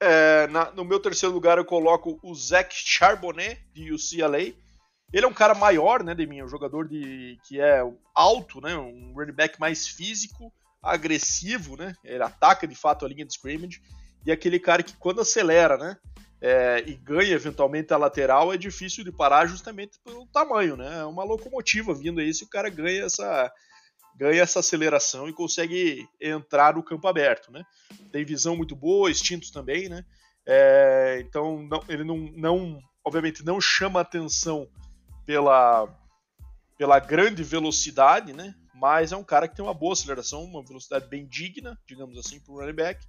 é, 0.00 0.46
na, 0.48 0.70
no 0.72 0.84
meu 0.84 1.00
terceiro 1.00 1.34
lugar 1.34 1.56
eu 1.58 1.64
coloco 1.64 2.18
o 2.22 2.34
Zach 2.34 2.74
Charbonnet, 2.74 3.60
de 3.72 3.92
UCLA. 3.92 4.54
Ele 5.12 5.24
é 5.24 5.28
um 5.28 5.32
cara 5.32 5.54
maior, 5.54 6.02
né, 6.02 6.14
de 6.14 6.26
mim, 6.26 6.42
um 6.42 6.48
jogador 6.48 6.88
de, 6.88 7.38
que 7.46 7.60
é 7.60 7.80
alto, 8.14 8.60
né, 8.60 8.76
um 8.76 9.12
running 9.14 9.32
back 9.32 9.58
mais 9.58 9.86
físico, 9.86 10.52
agressivo, 10.82 11.76
né, 11.76 11.94
ele 12.04 12.22
ataca 12.22 12.66
de 12.66 12.74
fato 12.74 13.06
a 13.06 13.08
linha 13.08 13.24
de 13.24 13.32
scrimmage, 13.32 13.80
e 14.26 14.30
é 14.30 14.34
aquele 14.34 14.58
cara 14.58 14.82
que 14.82 14.96
quando 14.96 15.20
acelera, 15.20 15.78
né, 15.78 15.96
é, 16.40 16.84
e 16.86 16.94
ganha 16.94 17.32
eventualmente 17.32 17.92
a 17.92 17.96
lateral, 17.96 18.52
é 18.52 18.56
difícil 18.56 19.02
de 19.02 19.12
parar 19.12 19.46
justamente 19.46 19.98
pelo 20.04 20.26
tamanho, 20.26 20.76
né, 20.76 21.00
é 21.00 21.04
uma 21.04 21.24
locomotiva 21.24 21.94
vindo 21.94 22.20
aí 22.20 22.32
se 22.32 22.44
o 22.44 22.48
cara 22.48 22.68
ganha 22.68 23.04
essa, 23.04 23.52
ganha 24.16 24.42
essa 24.42 24.60
aceleração 24.60 25.28
e 25.28 25.32
consegue 25.32 26.08
entrar 26.20 26.74
no 26.74 26.82
campo 26.82 27.06
aberto, 27.06 27.52
né? 27.52 27.62
Tem 28.10 28.24
visão 28.24 28.56
muito 28.56 28.74
boa, 28.74 29.10
instintos 29.10 29.50
também, 29.50 29.88
né? 29.88 30.04
É, 30.46 31.22
então 31.26 31.62
não, 31.62 31.82
ele 31.88 32.04
não, 32.04 32.16
não, 32.16 32.78
obviamente 33.04 33.44
não 33.44 33.60
chama 33.60 34.00
atenção 34.00 34.68
pela, 35.26 35.88
pela 36.78 36.98
grande 36.98 37.42
velocidade, 37.42 38.32
né? 38.32 38.54
Mas 38.74 39.12
é 39.12 39.16
um 39.16 39.24
cara 39.24 39.48
que 39.48 39.56
tem 39.56 39.64
uma 39.64 39.74
boa 39.74 39.92
aceleração, 39.92 40.44
uma 40.44 40.64
velocidade 40.64 41.08
bem 41.08 41.26
digna, 41.26 41.78
digamos 41.86 42.16
assim, 42.18 42.40
para 42.40 42.52
o 42.52 42.58
running 42.58 42.74
back. 42.74 43.04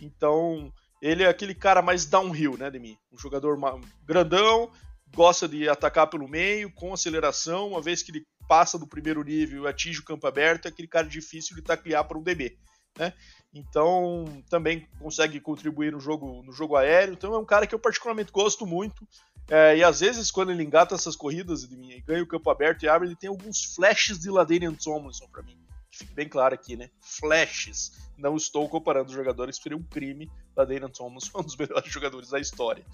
Então 0.00 0.72
ele 1.02 1.24
é 1.24 1.28
aquele 1.28 1.54
cara 1.54 1.82
mais 1.82 2.06
downhill, 2.06 2.56
né, 2.56 2.70
de 2.70 2.78
mim? 2.78 2.96
Um 3.12 3.18
jogador 3.18 3.58
grandão, 4.06 4.70
gosta 5.12 5.48
de 5.48 5.68
atacar 5.68 6.06
pelo 6.06 6.28
meio, 6.28 6.72
com 6.72 6.94
aceleração, 6.94 7.70
uma 7.70 7.82
vez 7.82 8.02
que 8.02 8.12
ele 8.12 8.24
passa 8.48 8.78
do 8.78 8.86
primeiro 8.86 9.22
nível 9.24 9.64
e 9.64 9.68
atinge 9.68 9.98
o 9.98 10.04
campo 10.04 10.26
aberto, 10.26 10.66
é 10.66 10.68
aquele 10.68 10.86
cara 10.86 11.06
difícil 11.06 11.56
de 11.56 11.62
taclear 11.62 12.06
para 12.06 12.16
um 12.16 12.22
DB. 12.22 12.56
Né? 12.96 13.12
Então 13.52 14.42
também 14.48 14.86
consegue 14.98 15.40
contribuir 15.40 15.92
no 15.92 16.00
jogo, 16.00 16.42
no 16.44 16.52
jogo 16.52 16.76
aéreo. 16.76 17.14
Então 17.14 17.34
é 17.34 17.38
um 17.38 17.44
cara 17.44 17.66
que 17.66 17.74
eu 17.74 17.78
particularmente 17.78 18.30
gosto 18.30 18.64
muito. 18.64 19.06
É, 19.50 19.76
e 19.76 19.82
às 19.82 20.00
vezes, 20.00 20.30
quando 20.30 20.52
ele 20.52 20.62
engata 20.62 20.94
essas 20.94 21.16
corridas 21.16 21.64
e 21.64 22.00
ganha 22.06 22.22
o 22.22 22.28
campo 22.28 22.48
aberto 22.48 22.84
e 22.84 22.88
abre, 22.88 23.08
ele 23.08 23.16
tem 23.16 23.28
alguns 23.28 23.74
flashes 23.74 24.18
de 24.18 24.30
Ladanian 24.30 24.74
Tomlinson 24.74 25.26
para 25.28 25.42
mim. 25.42 25.58
Bem 26.14 26.28
claro 26.28 26.54
aqui, 26.54 26.76
né? 26.76 26.90
Flashes. 27.00 28.10
Não 28.16 28.36
estou 28.36 28.68
comparando 28.68 29.08
os 29.08 29.14
jogadores, 29.14 29.56
seria 29.56 29.76
um 29.76 29.82
crime. 29.82 30.30
Ladanian 30.56 30.88
Tomlinson 30.88 31.30
é 31.38 31.40
um 31.40 31.44
dos 31.44 31.56
melhores 31.56 31.90
jogadores 31.90 32.30
da 32.30 32.38
história. 32.38 32.84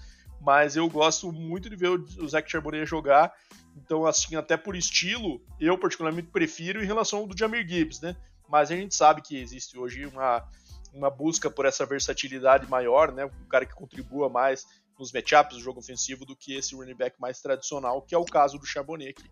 Mas 0.41 0.75
eu 0.75 0.89
gosto 0.89 1.31
muito 1.31 1.69
de 1.69 1.75
ver 1.75 1.89
o 1.89 2.27
Zach 2.27 2.49
Charbonnet 2.49 2.85
jogar. 2.85 3.33
Então, 3.75 4.05
assim, 4.05 4.35
até 4.35 4.55
por 4.55 4.75
estilo, 4.75 5.41
eu 5.59 5.77
particularmente 5.77 6.29
prefiro 6.29 6.81
em 6.81 6.87
relação 6.87 7.19
ao 7.19 7.27
do 7.27 7.37
Jamir 7.37 7.67
Gibbs, 7.67 7.99
né? 7.99 8.15
Mas 8.47 8.71
a 8.71 8.75
gente 8.75 8.95
sabe 8.95 9.21
que 9.21 9.37
existe 9.37 9.77
hoje 9.77 10.05
uma, 10.05 10.47
uma 10.93 11.09
busca 11.09 11.49
por 11.49 11.65
essa 11.65 11.85
versatilidade 11.85 12.67
maior, 12.69 13.11
né? 13.11 13.25
Um 13.25 13.47
cara 13.47 13.65
que 13.65 13.75
contribua 13.75 14.29
mais 14.29 14.65
nos 14.99 15.13
matchups 15.13 15.55
do 15.55 15.63
jogo 15.63 15.79
ofensivo 15.79 16.25
do 16.25 16.35
que 16.35 16.53
esse 16.53 16.75
running 16.75 16.95
back 16.95 17.19
mais 17.19 17.41
tradicional, 17.41 18.01
que 18.01 18.13
é 18.13 18.17
o 18.17 18.25
caso 18.25 18.59
do 18.59 18.65
Charbonnet 18.65 19.11
aqui. 19.11 19.29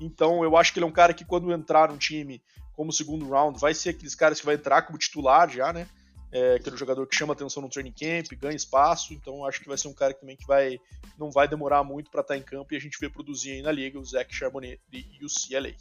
Então 0.00 0.42
eu 0.42 0.56
acho 0.56 0.72
que 0.72 0.78
ele 0.78 0.86
é 0.86 0.88
um 0.88 0.92
cara 0.92 1.12
que 1.12 1.24
quando 1.24 1.52
entrar 1.52 1.90
num 1.90 1.98
time 1.98 2.42
como 2.74 2.92
segundo 2.92 3.28
round, 3.28 3.58
vai 3.58 3.74
ser 3.74 3.90
aqueles 3.90 4.14
caras 4.14 4.40
que 4.40 4.46
vai 4.46 4.54
entrar 4.54 4.82
como 4.82 4.98
titular 4.98 5.48
já, 5.50 5.72
né? 5.72 5.86
É, 6.30 6.54
aquele 6.54 6.76
jogador 6.76 7.06
que 7.06 7.14
chama 7.14 7.34
atenção 7.34 7.62
no 7.62 7.68
training 7.68 7.92
camp, 7.92 8.32
ganha 8.40 8.56
espaço, 8.56 9.12
então 9.12 9.44
acho 9.44 9.60
que 9.60 9.68
vai 9.68 9.76
ser 9.76 9.88
um 9.88 9.92
cara 9.92 10.14
também 10.14 10.34
que 10.34 10.46
vai 10.46 10.80
não 11.18 11.30
vai 11.30 11.46
demorar 11.46 11.84
muito 11.84 12.10
para 12.10 12.22
estar 12.22 12.34
tá 12.34 12.38
em 12.38 12.42
campo 12.42 12.72
e 12.72 12.76
a 12.76 12.80
gente 12.80 12.98
vê 12.98 13.10
produzir 13.10 13.52
aí 13.52 13.62
na 13.62 13.70
liga 13.70 13.98
o 13.98 14.04
Zach 14.04 14.34
Charbonnet 14.34 14.80
de 14.88 15.04
UCLA. 15.22 15.74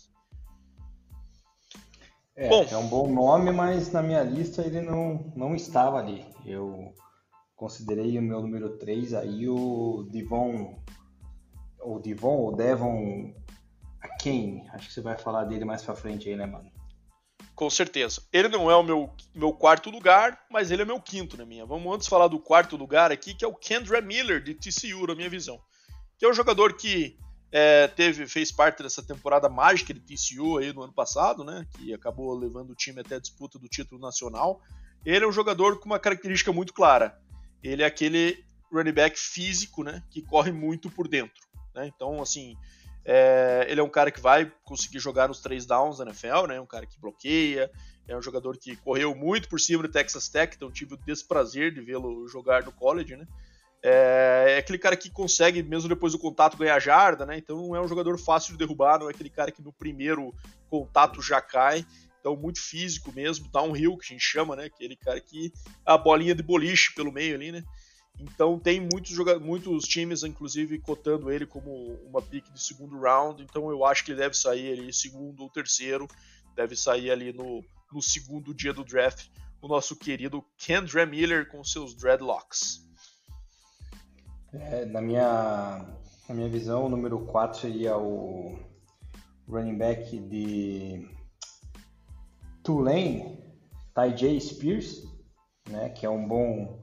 É, 2.35 2.49
bom, 2.49 2.67
é 2.69 2.77
um 2.77 2.87
bom 2.87 3.13
nome, 3.13 3.51
mas 3.51 3.91
na 3.91 4.01
minha 4.01 4.23
lista 4.23 4.61
ele 4.61 4.81
não, 4.81 5.31
não 5.35 5.55
estava 5.55 5.97
ali. 5.97 6.25
Eu 6.45 6.93
considerei 7.55 8.17
o 8.17 8.21
meu 8.21 8.41
número 8.41 8.77
3 8.77 9.13
aí 9.13 9.47
o 9.47 10.05
Divon, 10.11 10.83
o 11.79 11.99
Divon, 11.99 12.37
ou 12.37 12.55
Devon 12.55 13.33
quem? 14.21 14.67
Acho 14.69 14.87
que 14.87 14.93
você 14.93 15.01
vai 15.01 15.17
falar 15.17 15.45
dele 15.45 15.65
mais 15.65 15.83
pra 15.83 15.95
frente 15.95 16.29
aí, 16.29 16.35
né, 16.35 16.45
mano? 16.45 16.70
Com 17.55 17.69
certeza. 17.69 18.21
Ele 18.31 18.47
não 18.47 18.71
é 18.71 18.75
o 18.75 18.83
meu, 18.83 19.13
meu 19.35 19.53
quarto 19.53 19.89
lugar, 19.89 20.45
mas 20.49 20.71
ele 20.71 20.81
é 20.81 20.85
meu 20.85 20.99
quinto 20.99 21.37
na 21.37 21.45
minha. 21.45 21.65
Vamos 21.65 21.93
antes 21.93 22.07
falar 22.07 22.27
do 22.27 22.39
quarto 22.39 22.75
lugar 22.75 23.11
aqui, 23.11 23.33
que 23.33 23.45
é 23.45 23.47
o 23.47 23.53
Kendra 23.53 24.01
Miller, 24.01 24.41
de 24.41 24.55
TCU, 24.55 25.05
na 25.07 25.15
minha 25.15 25.29
visão. 25.29 25.59
Que 26.17 26.25
é 26.25 26.29
um 26.29 26.33
jogador 26.33 26.73
que 26.73 27.17
é, 27.51 27.87
teve, 27.87 28.25
fez 28.27 28.51
parte 28.51 28.81
dessa 28.81 29.03
temporada 29.03 29.49
mágica 29.49 29.93
de 29.93 29.99
TCU 29.99 30.57
aí 30.57 30.73
no 30.73 30.83
ano 30.83 30.93
passado, 30.93 31.43
né? 31.43 31.67
Que 31.77 31.93
acabou 31.93 32.33
levando 32.33 32.71
o 32.71 32.75
time 32.75 33.01
até 33.01 33.15
a 33.15 33.19
disputa 33.19 33.59
do 33.59 33.67
título 33.67 34.01
nacional. 34.01 34.61
Ele 35.05 35.25
é 35.25 35.27
um 35.27 35.31
jogador 35.31 35.79
com 35.79 35.85
uma 35.85 35.99
característica 35.99 36.51
muito 36.51 36.73
clara 36.73 37.19
ele 37.63 37.83
é 37.83 37.85
aquele 37.85 38.43
running 38.71 38.91
back 38.91 39.19
físico, 39.19 39.83
né, 39.83 40.03
que 40.09 40.21
corre 40.21 40.51
muito 40.51 40.89
por 40.89 41.07
dentro. 41.07 41.41
Né? 41.75 41.87
Então, 41.87 42.21
assim, 42.21 42.55
é, 43.05 43.65
ele 43.67 43.79
é 43.79 43.83
um 43.83 43.89
cara 43.89 44.11
que 44.11 44.19
vai 44.19 44.51
conseguir 44.63 44.99
jogar 44.99 45.27
nos 45.27 45.41
três 45.41 45.65
downs 45.65 45.97
da 45.97 46.05
NFL, 46.05 46.47
né? 46.47 46.59
Um 46.59 46.65
cara 46.65 46.85
que 46.85 46.99
bloqueia, 46.99 47.71
é 48.07 48.15
um 48.15 48.21
jogador 48.21 48.57
que 48.57 48.75
correu 48.75 49.15
muito 49.15 49.47
por 49.49 49.59
cima 49.59 49.83
do 49.83 49.89
Texas 49.89 50.27
Tech, 50.27 50.55
então 50.55 50.71
tive 50.71 50.93
o 50.93 50.97
desprazer 50.97 51.73
de 51.73 51.81
vê-lo 51.81 52.27
jogar 52.27 52.63
no 52.63 52.71
college, 52.71 53.15
né? 53.15 53.25
É, 53.83 54.45
é, 54.49 54.57
aquele 54.57 54.77
cara 54.77 54.95
que 54.95 55.09
consegue, 55.09 55.63
mesmo 55.63 55.89
depois 55.89 56.13
do 56.13 56.19
contato, 56.19 56.57
ganhar 56.57 56.79
jarda, 56.79 57.25
né? 57.25 57.37
Então 57.37 57.57
não 57.57 57.75
é 57.75 57.81
um 57.81 57.87
jogador 57.87 58.17
fácil 58.19 58.51
de 58.51 58.59
derrubar, 58.59 58.99
não 58.99 59.07
é 59.07 59.11
aquele 59.11 59.29
cara 59.29 59.51
que 59.51 59.61
no 59.61 59.73
primeiro 59.73 60.33
contato 60.69 61.21
já 61.21 61.41
cai. 61.41 61.85
Então, 62.19 62.35
muito 62.35 62.61
físico 62.61 63.11
mesmo, 63.11 63.49
downhill, 63.49 63.97
que 63.97 64.05
a 64.05 64.09
gente 64.09 64.23
chama, 64.23 64.55
né? 64.55 64.65
Aquele 64.65 64.95
cara 64.95 65.19
que 65.19 65.51
a 65.83 65.97
bolinha 65.97 66.35
de 66.35 66.43
boliche 66.43 66.93
pelo 66.93 67.11
meio 67.11 67.33
ali, 67.33 67.51
né? 67.51 67.63
Então 68.19 68.59
tem 68.59 68.79
muitos, 68.79 69.17
muitos 69.39 69.85
times, 69.85 70.23
inclusive, 70.23 70.79
cotando 70.79 71.31
ele 71.31 71.45
como 71.45 71.95
uma 72.05 72.21
pick 72.21 72.51
de 72.51 72.61
segundo 72.61 72.99
round. 72.99 73.41
Então 73.41 73.69
eu 73.69 73.85
acho 73.85 74.05
que 74.05 74.11
ele 74.11 74.19
deve 74.19 74.35
sair 74.35 74.73
ali 74.73 74.93
segundo 74.93 75.41
ou 75.41 75.49
terceiro. 75.49 76.07
Deve 76.55 76.75
sair 76.75 77.09
ali 77.09 77.33
no, 77.33 77.63
no 77.91 78.01
segundo 78.01 78.53
dia 78.53 78.73
do 78.73 78.83
draft. 78.83 79.27
O 79.61 79.67
nosso 79.67 79.95
querido 79.95 80.43
Kendra 80.57 81.05
Miller 81.05 81.47
com 81.49 81.63
seus 81.63 81.95
dreadlocks. 81.95 82.81
É, 84.53 84.85
na, 84.85 85.01
minha, 85.01 85.85
na 86.27 86.35
minha 86.35 86.49
visão, 86.49 86.85
o 86.85 86.89
número 86.89 87.19
4 87.25 87.61
seria 87.61 87.97
o 87.97 88.59
running 89.47 89.77
back 89.77 90.17
de 90.17 91.07
Tulane, 92.63 93.37
Ty 93.93 94.39
Spears, 94.39 95.03
né, 95.69 95.89
que 95.89 96.05
é 96.05 96.09
um 96.09 96.27
bom 96.27 96.80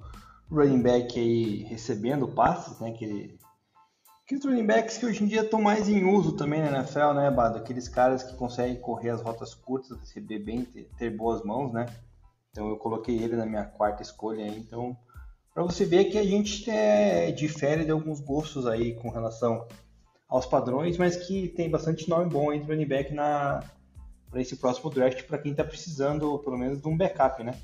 running 0.50 0.82
back 0.82 1.18
aí 1.18 1.64
recebendo 1.64 2.28
passes, 2.28 2.78
né, 2.80 2.92
que 2.92 3.38
aqueles 4.24 4.44
running 4.44 4.66
backs 4.66 4.98
que 4.98 5.06
hoje 5.06 5.24
em 5.24 5.26
dia 5.26 5.42
estão 5.42 5.60
mais 5.60 5.88
em 5.88 6.04
uso 6.04 6.32
também 6.32 6.60
na 6.60 6.78
NFL, 6.78 7.12
né, 7.14 7.30
Bado? 7.30 7.58
Aqueles 7.58 7.88
caras 7.88 8.22
que 8.22 8.36
conseguem 8.36 8.80
correr 8.80 9.10
as 9.10 9.22
rotas 9.22 9.54
curtas, 9.54 9.98
receber 9.98 10.38
bem, 10.38 10.64
ter, 10.64 10.90
ter 10.98 11.10
boas 11.16 11.42
mãos, 11.42 11.72
né? 11.72 11.86
Então 12.50 12.68
eu 12.68 12.76
coloquei 12.76 13.16
ele 13.16 13.36
na 13.36 13.46
minha 13.46 13.64
quarta 13.64 14.02
escolha 14.02 14.44
aí, 14.44 14.58
então 14.58 14.96
para 15.54 15.62
você 15.64 15.84
ver 15.84 16.04
que 16.04 16.18
a 16.18 16.24
gente 16.24 16.70
é, 16.70 17.32
difere 17.32 17.84
de 17.84 17.90
alguns 17.90 18.20
gostos 18.20 18.66
aí 18.66 18.94
com 18.94 19.10
relação 19.10 19.66
aos 20.28 20.46
padrões, 20.46 20.96
mas 20.98 21.16
que 21.16 21.48
tem 21.48 21.70
bastante 21.70 22.08
nome 22.08 22.30
bom 22.30 22.52
entre 22.52 22.70
running 22.70 22.86
back 22.86 23.12
na, 23.12 23.64
para 24.30 24.40
esse 24.40 24.56
próximo 24.56 24.90
draft 24.90 25.24
para 25.24 25.38
quem 25.38 25.52
está 25.52 25.64
precisando, 25.64 26.38
pelo 26.40 26.58
menos, 26.58 26.80
de 26.80 26.86
um 26.86 26.96
backup, 26.96 27.42
né? 27.42 27.54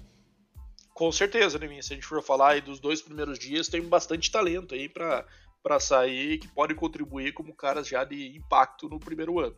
Com 0.94 1.10
certeza, 1.10 1.58
né, 1.58 1.82
Se 1.82 1.92
a 1.92 1.96
gente 1.96 2.06
for 2.06 2.22
falar 2.22 2.52
aí 2.52 2.60
dos 2.60 2.78
dois 2.78 3.02
primeiros 3.02 3.36
dias, 3.36 3.68
tem 3.68 3.82
bastante 3.82 4.30
talento 4.30 4.74
aí 4.74 4.88
para 4.88 5.80
sair 5.80 6.38
que 6.38 6.46
pode 6.46 6.74
contribuir 6.74 7.34
como 7.34 7.52
caras 7.52 7.88
já 7.88 8.04
de 8.04 8.36
impacto 8.36 8.88
no 8.88 9.00
primeiro 9.00 9.40
ano. 9.40 9.56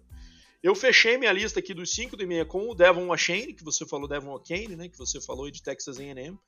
Eu 0.63 0.75
fechei 0.75 1.19
minha 1.19 1.33
lista 1.33 1.61
aqui 1.61 1.75
dos 1.75 1.95
cinco 1.95 2.17
de 2.17 2.27
meia 2.27 2.47
com 2.47 2.71
o 2.71 2.75
Devon 2.75 3.13
Achane, 3.13 3.53
que 3.53 3.63
você 3.63 3.87
falou, 3.87 4.09
Devon 4.09 4.35
Achane, 4.35 4.75
né? 4.75 4.89
Que 4.89 4.97
você 4.97 5.21
falou 5.21 5.51
de 5.51 5.63
Texas 5.63 5.99
A&M. 5.99 6.39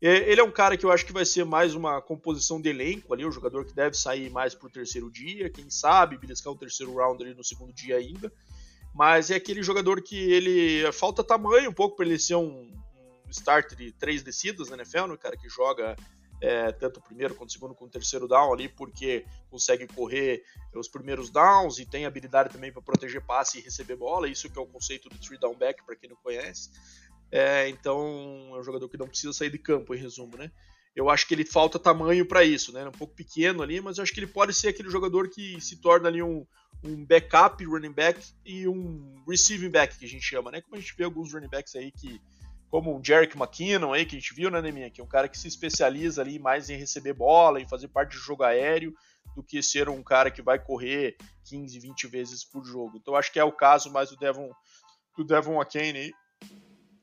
Ele 0.00 0.40
é 0.40 0.44
um 0.44 0.50
cara 0.50 0.76
que 0.76 0.84
eu 0.84 0.90
acho 0.90 1.06
que 1.06 1.12
vai 1.12 1.24
ser 1.24 1.44
mais 1.44 1.76
uma 1.76 2.02
composição 2.02 2.60
de 2.60 2.68
elenco 2.68 3.14
ali, 3.14 3.24
um 3.24 3.30
jogador 3.30 3.64
que 3.64 3.72
deve 3.72 3.96
sair 3.96 4.28
mais 4.28 4.52
pro 4.52 4.68
terceiro 4.68 5.08
dia, 5.08 5.48
quem 5.48 5.70
sabe 5.70 6.18
beliscar 6.18 6.52
um 6.52 6.56
terceiro 6.56 6.92
round 6.96 7.22
ali 7.22 7.32
no 7.32 7.44
segundo 7.44 7.72
dia 7.72 7.96
ainda 7.96 8.30
mas 8.94 9.30
é 9.30 9.36
aquele 9.36 9.62
jogador 9.62 10.02
que 10.02 10.16
ele 10.16 10.90
falta 10.92 11.24
tamanho 11.24 11.70
um 11.70 11.72
pouco 11.72 11.96
para 11.96 12.04
ele 12.04 12.18
ser 12.18 12.34
um, 12.34 12.70
um 13.32 13.40
start 13.40 13.74
de 13.74 13.92
três 13.92 14.22
descidas 14.22 14.68
na 14.68 14.76
NFL, 14.76 15.06
né, 15.06 15.16
cara 15.16 15.36
que 15.36 15.48
joga 15.48 15.96
é, 16.40 16.72
tanto 16.72 16.98
o 16.98 17.02
primeiro 17.02 17.34
quanto 17.34 17.50
o 17.50 17.52
segundo 17.52 17.74
quanto 17.74 17.90
o 17.90 17.92
terceiro 17.92 18.28
down 18.28 18.52
ali, 18.52 18.68
porque 18.68 19.24
consegue 19.48 19.86
correr 19.86 20.44
os 20.74 20.88
primeiros 20.88 21.30
downs 21.30 21.78
e 21.78 21.86
tem 21.86 22.04
habilidade 22.04 22.52
também 22.52 22.72
para 22.72 22.82
proteger 22.82 23.24
passe 23.24 23.58
e 23.58 23.60
receber 23.62 23.96
bola, 23.96 24.28
isso 24.28 24.50
que 24.50 24.58
é 24.58 24.62
o 24.62 24.66
conceito 24.66 25.08
do 25.08 25.18
three 25.18 25.38
down 25.38 25.54
back, 25.54 25.82
para 25.84 25.96
quem 25.96 26.10
não 26.10 26.16
conhece. 26.16 26.70
É, 27.30 27.68
então 27.68 28.52
é 28.54 28.58
um 28.58 28.62
jogador 28.62 28.88
que 28.88 28.98
não 28.98 29.08
precisa 29.08 29.32
sair 29.32 29.50
de 29.50 29.58
campo, 29.58 29.94
em 29.94 29.98
resumo, 29.98 30.36
né? 30.36 30.50
Eu 30.94 31.08
acho 31.08 31.26
que 31.26 31.32
ele 31.32 31.44
falta 31.44 31.78
tamanho 31.78 32.26
para 32.26 32.44
isso, 32.44 32.72
né? 32.72 32.82
É 32.82 32.88
um 32.88 32.92
pouco 32.92 33.14
pequeno 33.14 33.62
ali, 33.62 33.80
mas 33.80 33.96
eu 33.96 34.02
acho 34.02 34.12
que 34.12 34.20
ele 34.20 34.26
pode 34.26 34.52
ser 34.52 34.68
aquele 34.68 34.90
jogador 34.90 35.30
que 35.30 35.58
se 35.58 35.76
torna 35.76 36.08
ali 36.08 36.22
um, 36.22 36.46
um 36.84 37.04
backup 37.06 37.64
running 37.64 37.92
back 37.92 38.20
e 38.44 38.68
um 38.68 39.22
receiving 39.26 39.70
back, 39.70 39.96
que 39.96 40.04
a 40.04 40.08
gente 40.08 40.24
chama, 40.24 40.50
né? 40.50 40.60
Como 40.60 40.76
a 40.76 40.80
gente 40.80 40.94
vê 40.94 41.04
alguns 41.04 41.32
running 41.32 41.48
backs 41.48 41.74
aí 41.76 41.90
que, 41.90 42.20
como 42.72 42.98
o 42.98 43.04
Jerick 43.04 43.36
McKinnon 43.36 43.92
aí, 43.92 44.06
que 44.06 44.16
a 44.16 44.18
gente 44.18 44.32
viu, 44.32 44.50
né, 44.50 44.62
Neminha? 44.62 44.90
Que 44.90 45.02
é 45.02 45.04
um 45.04 45.06
cara 45.06 45.28
que 45.28 45.38
se 45.38 45.46
especializa 45.46 46.22
ali 46.22 46.38
mais 46.38 46.70
em 46.70 46.76
receber 46.76 47.12
bola, 47.12 47.60
em 47.60 47.68
fazer 47.68 47.88
parte 47.88 48.12
de 48.12 48.16
jogo 48.16 48.44
aéreo, 48.44 48.94
do 49.36 49.42
que 49.42 49.62
ser 49.62 49.90
um 49.90 50.02
cara 50.02 50.30
que 50.30 50.40
vai 50.40 50.58
correr 50.58 51.14
15, 51.44 51.78
20 51.78 52.06
vezes 52.06 52.42
por 52.42 52.64
jogo. 52.64 52.96
Então 52.96 53.14
acho 53.14 53.30
que 53.30 53.38
é 53.38 53.44
o 53.44 53.52
caso 53.52 53.92
mais 53.92 54.08
do 54.08 54.16
Devon, 54.16 54.50
do 55.18 55.22
Devon 55.22 55.60
Akane 55.60 55.98
aí. 55.98 56.12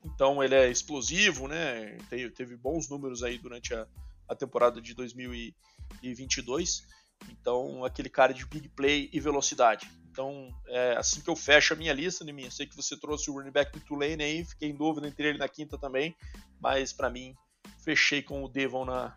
Então 0.04 0.44
ele 0.44 0.56
é 0.56 0.72
explosivo, 0.72 1.48
né? 1.48 2.00
Teve, 2.10 2.32
teve 2.32 2.58
bons 2.58 2.90
números 2.90 3.22
aí 3.22 3.38
durante 3.38 3.72
a, 3.76 3.86
a 4.28 4.34
temporada 4.34 4.82
de 4.82 4.96
2022. 4.96 6.82
Então, 7.30 7.86
aquele 7.86 8.10
cara 8.10 8.34
de 8.34 8.44
big 8.44 8.70
play 8.70 9.08
e 9.14 9.20
velocidade. 9.20 9.88
Então, 10.12 10.50
é 10.68 10.98
assim 10.98 11.22
que 11.22 11.30
eu 11.30 11.36
fecho 11.36 11.74
a 11.74 11.78
minha 11.78 11.94
lista, 11.94 12.25
né, 12.25 12.32
minha. 12.32 12.51
Sei 12.51 12.66
que 12.66 12.75
você 12.75 12.98
trouxe 12.98 13.30
o 13.30 13.34
running 13.36 13.51
back 13.51 13.72
do 13.72 13.86
Tulane 13.86 14.24
aí, 14.24 14.44
fiquei 14.44 14.70
em 14.70 14.75
dúvida 14.75 15.08
entre 15.08 15.28
ele 15.28 15.38
na 15.38 15.48
quinta 15.48 15.78
também, 15.78 16.16
mas 16.60 16.92
para 16.92 17.10
mim, 17.10 17.36
fechei 17.84 18.22
com 18.22 18.44
o 18.44 18.50
Devon 18.50 18.86
na, 18.86 19.16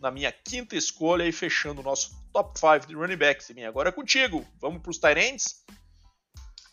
na 0.00 0.10
minha 0.10 0.32
quinta 0.32 0.76
escolha 0.76 1.26
e 1.26 1.32
fechando 1.32 1.80
o 1.80 1.84
nosso 1.84 2.16
top 2.32 2.58
5 2.58 2.86
de 2.86 2.94
running 2.94 3.16
backs. 3.16 3.50
Minha. 3.50 3.68
Agora 3.68 3.88
é 3.88 3.92
contigo. 3.92 4.44
Vamos 4.60 4.80
para 4.80 4.90
os 4.90 4.98
Tyrants? 4.98 5.64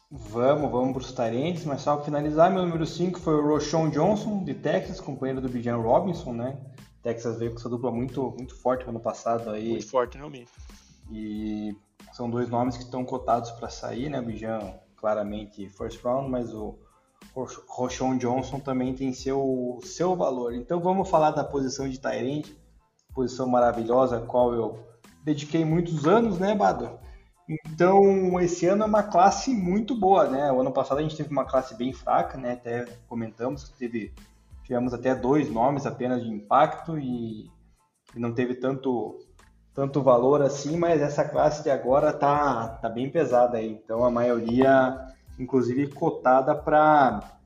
Vamos, 0.10 0.72
vamos 0.72 0.94
para 0.94 1.02
os 1.02 1.12
Tyrants, 1.12 1.66
mas 1.66 1.82
só 1.82 1.96
para 1.96 2.06
finalizar, 2.06 2.50
meu 2.50 2.64
número 2.64 2.86
5 2.86 3.20
foi 3.20 3.36
o 3.36 3.46
Roshon 3.46 3.90
Johnson, 3.90 4.44
de 4.46 4.54
Texas, 4.54 5.02
companheiro 5.02 5.42
do 5.42 5.50
Bijan 5.50 5.76
Robinson, 5.76 6.32
né? 6.32 6.58
Texas 7.04 7.38
veio 7.38 7.52
com 7.52 7.60
essa 7.60 7.68
dupla 7.68 7.92
muito, 7.92 8.32
muito 8.38 8.56
forte 8.56 8.86
no 8.86 8.92
ano 8.92 9.00
passado 9.02 9.50
aí. 9.50 9.72
Muito 9.72 9.90
forte, 9.90 10.18
realmente. 10.18 10.52
E 11.12 11.76
são 12.18 12.28
dois 12.28 12.50
nomes 12.50 12.76
que 12.76 12.84
estão 12.84 13.06
cotados 13.06 13.52
para 13.52 13.70
sair, 13.70 14.10
né? 14.10 14.20
O 14.20 14.24
Bijan 14.24 14.74
claramente 14.96 15.70
first 15.70 16.04
round, 16.04 16.28
mas 16.32 16.52
o 16.52 16.76
Rochon 17.68 18.18
Johnson 18.18 18.60
também 18.60 18.96
tem 18.96 19.14
seu, 19.14 19.80
seu 19.84 20.16
valor. 20.16 20.56
Então 20.56 20.80
vamos 20.80 21.08
falar 21.08 21.30
da 21.30 21.44
posição 21.44 21.88
de 21.88 22.00
Tyrande, 22.00 22.58
posição 23.14 23.48
maravilhosa, 23.48 24.18
a 24.18 24.22
qual 24.22 24.52
eu 24.52 24.80
dediquei 25.24 25.64
muitos 25.64 26.08
anos, 26.08 26.40
né, 26.40 26.56
Bado? 26.56 27.00
Então, 27.48 28.42
esse 28.42 28.66
ano 28.66 28.84
é 28.84 28.88
uma 28.88 29.04
classe 29.04 29.54
muito 29.54 29.96
boa, 29.96 30.28
né? 30.28 30.52
O 30.52 30.60
ano 30.60 30.72
passado 30.72 30.98
a 30.98 31.04
gente 31.04 31.16
teve 31.16 31.30
uma 31.30 31.46
classe 31.46 31.76
bem 31.76 31.94
fraca, 31.94 32.36
né? 32.36 32.54
Até 32.54 32.86
comentamos 33.08 33.64
que 33.66 33.78
teve, 33.78 34.12
tivemos 34.64 34.92
até 34.92 35.14
dois 35.14 35.52
nomes 35.52 35.86
apenas 35.86 36.24
de 36.24 36.30
impacto 36.30 36.98
e, 36.98 37.46
e 38.16 38.20
não 38.20 38.34
teve 38.34 38.56
tanto 38.56 39.20
tanto 39.78 40.02
valor 40.02 40.42
assim, 40.42 40.76
mas 40.76 41.04
essa 41.04 41.24
classe 41.24 41.62
de 41.62 41.70
agora 41.70 42.12
tá, 42.12 42.80
tá 42.82 42.90
bem 42.90 43.12
pesada 43.12 43.58
aí. 43.58 43.74
Então, 43.74 44.04
a 44.04 44.10
maioria, 44.10 45.14
inclusive, 45.38 45.94
cotada 45.94 46.56
para 46.56 47.38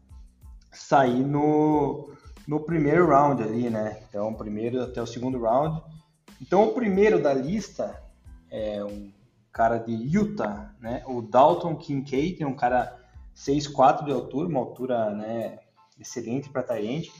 sair 0.71 1.25
no, 1.25 2.09
no 2.47 2.61
primeiro 2.61 3.05
round 3.05 3.43
ali, 3.43 3.69
né? 3.69 4.01
Então, 4.07 4.33
primeiro 4.33 4.81
até 4.81 5.01
o 5.01 5.05
segundo 5.05 5.41
round. 5.41 5.81
Então, 6.41 6.63
o 6.69 6.73
primeiro 6.73 7.21
da 7.21 7.33
lista 7.33 8.01
é 8.49 8.81
um 8.81 9.11
cara 9.51 9.77
de 9.77 9.91
Utah, 9.91 10.73
né? 10.79 11.03
O 11.07 11.21
Dalton 11.21 11.75
Kincaid, 11.75 12.45
um 12.45 12.55
cara 12.55 12.97
6'4 13.35 14.05
de 14.05 14.11
altura, 14.13 14.47
uma 14.47 14.61
altura, 14.61 15.09
né, 15.09 15.59
excelente 15.99 16.49
para 16.49 16.63
Tyrande. 16.63 17.11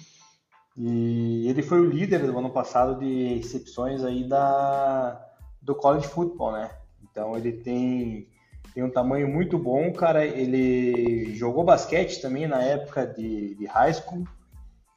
E 0.78 1.48
ele 1.48 1.62
foi 1.62 1.80
o 1.80 1.90
líder 1.90 2.26
do 2.26 2.38
ano 2.38 2.50
passado 2.50 3.00
de 3.00 3.36
recepções 3.36 4.04
aí 4.04 4.24
da 4.24 5.28
do 5.62 5.76
college 5.76 6.08
football, 6.08 6.54
né? 6.54 6.72
Então 7.04 7.38
ele 7.38 7.52
tem 7.52 8.28
tem 8.74 8.84
um 8.84 8.90
tamanho 8.90 9.28
muito 9.28 9.58
bom, 9.58 9.92
cara. 9.92 10.26
Ele 10.26 11.36
jogou 11.36 11.64
basquete 11.64 12.22
também 12.22 12.48
na 12.48 12.62
época 12.62 13.06
de, 13.06 13.56
de 13.56 13.66
high 13.66 13.94
school. 13.94 14.26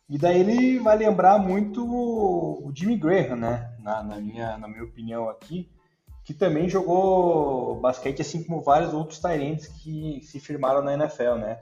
E 0.09 0.19
daí 0.19 0.41
ele 0.41 0.79
vai 0.79 0.97
lembrar 0.97 1.39
muito 1.39 1.85
o 1.85 2.71
Jimmy 2.75 2.97
Graham, 2.97 3.37
né? 3.37 3.75
Na, 3.81 4.03
na, 4.03 4.17
minha, 4.17 4.57
na 4.59 4.69
minha 4.69 4.85
opinião 4.85 5.29
aqui, 5.29 5.69
que 6.25 6.33
também 6.33 6.69
jogou 6.69 7.81
basquete, 7.81 8.23
assim 8.23 8.43
como 8.45 8.63
vários 8.63 8.95
outros 8.95 9.19
Tyrants 9.19 9.67
que 9.67 10.21
se 10.23 10.39
firmaram 10.39 10.83
na 10.83 10.95
NFL, 10.95 11.35
né? 11.37 11.61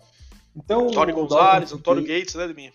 Então, 0.55 0.89
Tony 0.89 1.13
Gonzalez, 1.13 1.73
Antônio 1.73 2.07
Gates, 2.07 2.35
né, 2.35 2.47
Deminha? 2.47 2.73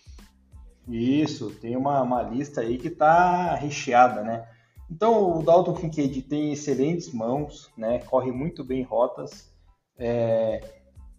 Isso, 0.88 1.50
tem 1.50 1.76
uma, 1.76 2.02
uma 2.02 2.22
lista 2.22 2.62
aí 2.62 2.78
que 2.78 2.90
tá 2.90 3.54
recheada, 3.54 4.22
né? 4.22 4.48
Então, 4.90 5.38
o 5.38 5.42
Dalton 5.42 5.74
Kincaid 5.74 6.22
tem 6.22 6.52
excelentes 6.52 7.12
mãos, 7.12 7.70
né? 7.76 7.98
Corre 8.00 8.32
muito 8.32 8.64
bem 8.64 8.82
rotas, 8.82 9.52
é, 9.98 10.60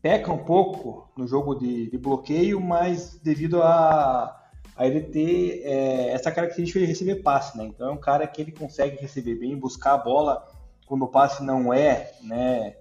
peca 0.02 0.32
um 0.32 0.44
pouco 0.44 1.08
no 1.16 1.28
jogo 1.28 1.54
de, 1.54 1.90
de 1.90 1.98
bloqueio, 1.98 2.60
mas 2.60 3.20
devido 3.22 3.62
a 3.62 4.36
a 4.80 4.88
ele 4.88 5.02
ter 5.02 5.62
é, 5.66 6.12
essa 6.12 6.32
característica 6.32 6.80
de 6.80 6.86
receber 6.86 7.16
passe, 7.16 7.58
né? 7.58 7.66
Então 7.66 7.90
é 7.90 7.92
um 7.92 7.98
cara 7.98 8.26
que 8.26 8.42
ele 8.42 8.54
consegue 8.54 8.96
receber 8.96 9.36
bem, 9.36 9.60
buscar 9.60 9.96
a 9.96 9.98
bola 9.98 10.48
quando 10.86 11.04
o 11.04 11.08
passe 11.10 11.44
não 11.44 11.74
é, 11.74 12.14
né, 12.24 12.78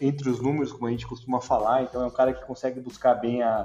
entre 0.00 0.28
os 0.28 0.42
números, 0.42 0.72
como 0.72 0.88
a 0.88 0.90
gente 0.90 1.06
costuma 1.06 1.40
falar. 1.40 1.84
Então 1.84 2.02
é 2.02 2.06
um 2.06 2.10
cara 2.10 2.32
que 2.32 2.44
consegue 2.44 2.80
buscar 2.80 3.14
bem 3.14 3.44
a, 3.44 3.64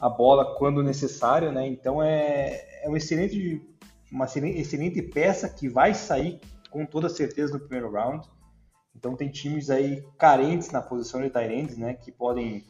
a 0.00 0.08
bola 0.08 0.56
quando 0.56 0.82
necessário, 0.82 1.52
né? 1.52 1.66
Então 1.66 2.02
é, 2.02 2.82
é 2.82 2.88
um 2.88 2.96
excelente, 2.96 3.62
uma 4.10 4.24
excelente 4.24 5.02
peça 5.02 5.48
que 5.48 5.68
vai 5.68 5.92
sair 5.92 6.40
com 6.70 6.86
toda 6.86 7.08
certeza 7.08 7.52
no 7.52 7.60
primeiro 7.60 7.92
round. 7.92 8.26
Então 8.96 9.14
tem 9.14 9.28
times 9.28 9.68
aí 9.68 10.02
carentes 10.18 10.70
na 10.70 10.80
posição 10.80 11.20
de 11.20 11.28
Tyrands, 11.28 11.76
né? 11.76 11.94
Que 11.94 12.10
podem 12.10 12.64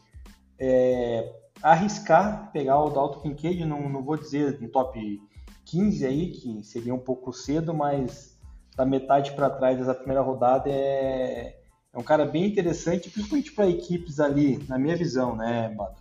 é, 0.59 1.33
arriscar 1.63 2.51
pegar 2.51 2.83
o 2.83 2.89
Dalton 2.89 3.21
Kincaid, 3.21 3.63
não, 3.65 3.89
não 3.89 4.03
vou 4.03 4.17
dizer 4.17 4.59
no 4.59 4.67
top 4.67 5.21
15 5.65 6.05
aí, 6.05 6.31
que 6.31 6.63
seria 6.63 6.93
um 6.93 6.99
pouco 6.99 7.31
cedo, 7.31 7.73
mas 7.73 8.37
da 8.75 8.85
metade 8.85 9.31
para 9.33 9.49
trás 9.49 9.77
dessa 9.77 9.93
primeira 9.93 10.21
rodada 10.21 10.69
é, 10.69 11.57
é 11.93 11.97
um 11.97 12.03
cara 12.03 12.25
bem 12.25 12.45
interessante, 12.45 13.09
principalmente 13.09 13.51
para 13.53 13.69
equipes 13.69 14.19
ali, 14.19 14.63
na 14.67 14.77
minha 14.77 14.95
visão, 14.95 15.35
né, 15.35 15.69
Bato? 15.69 16.00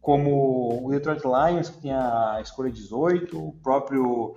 Como 0.00 0.86
o 0.86 0.90
Detroit 0.90 1.22
Lions, 1.24 1.68
que 1.68 1.82
tem 1.82 1.92
a 1.92 2.38
escolha 2.40 2.70
18, 2.70 3.38
o 3.38 3.52
próprio 3.62 4.34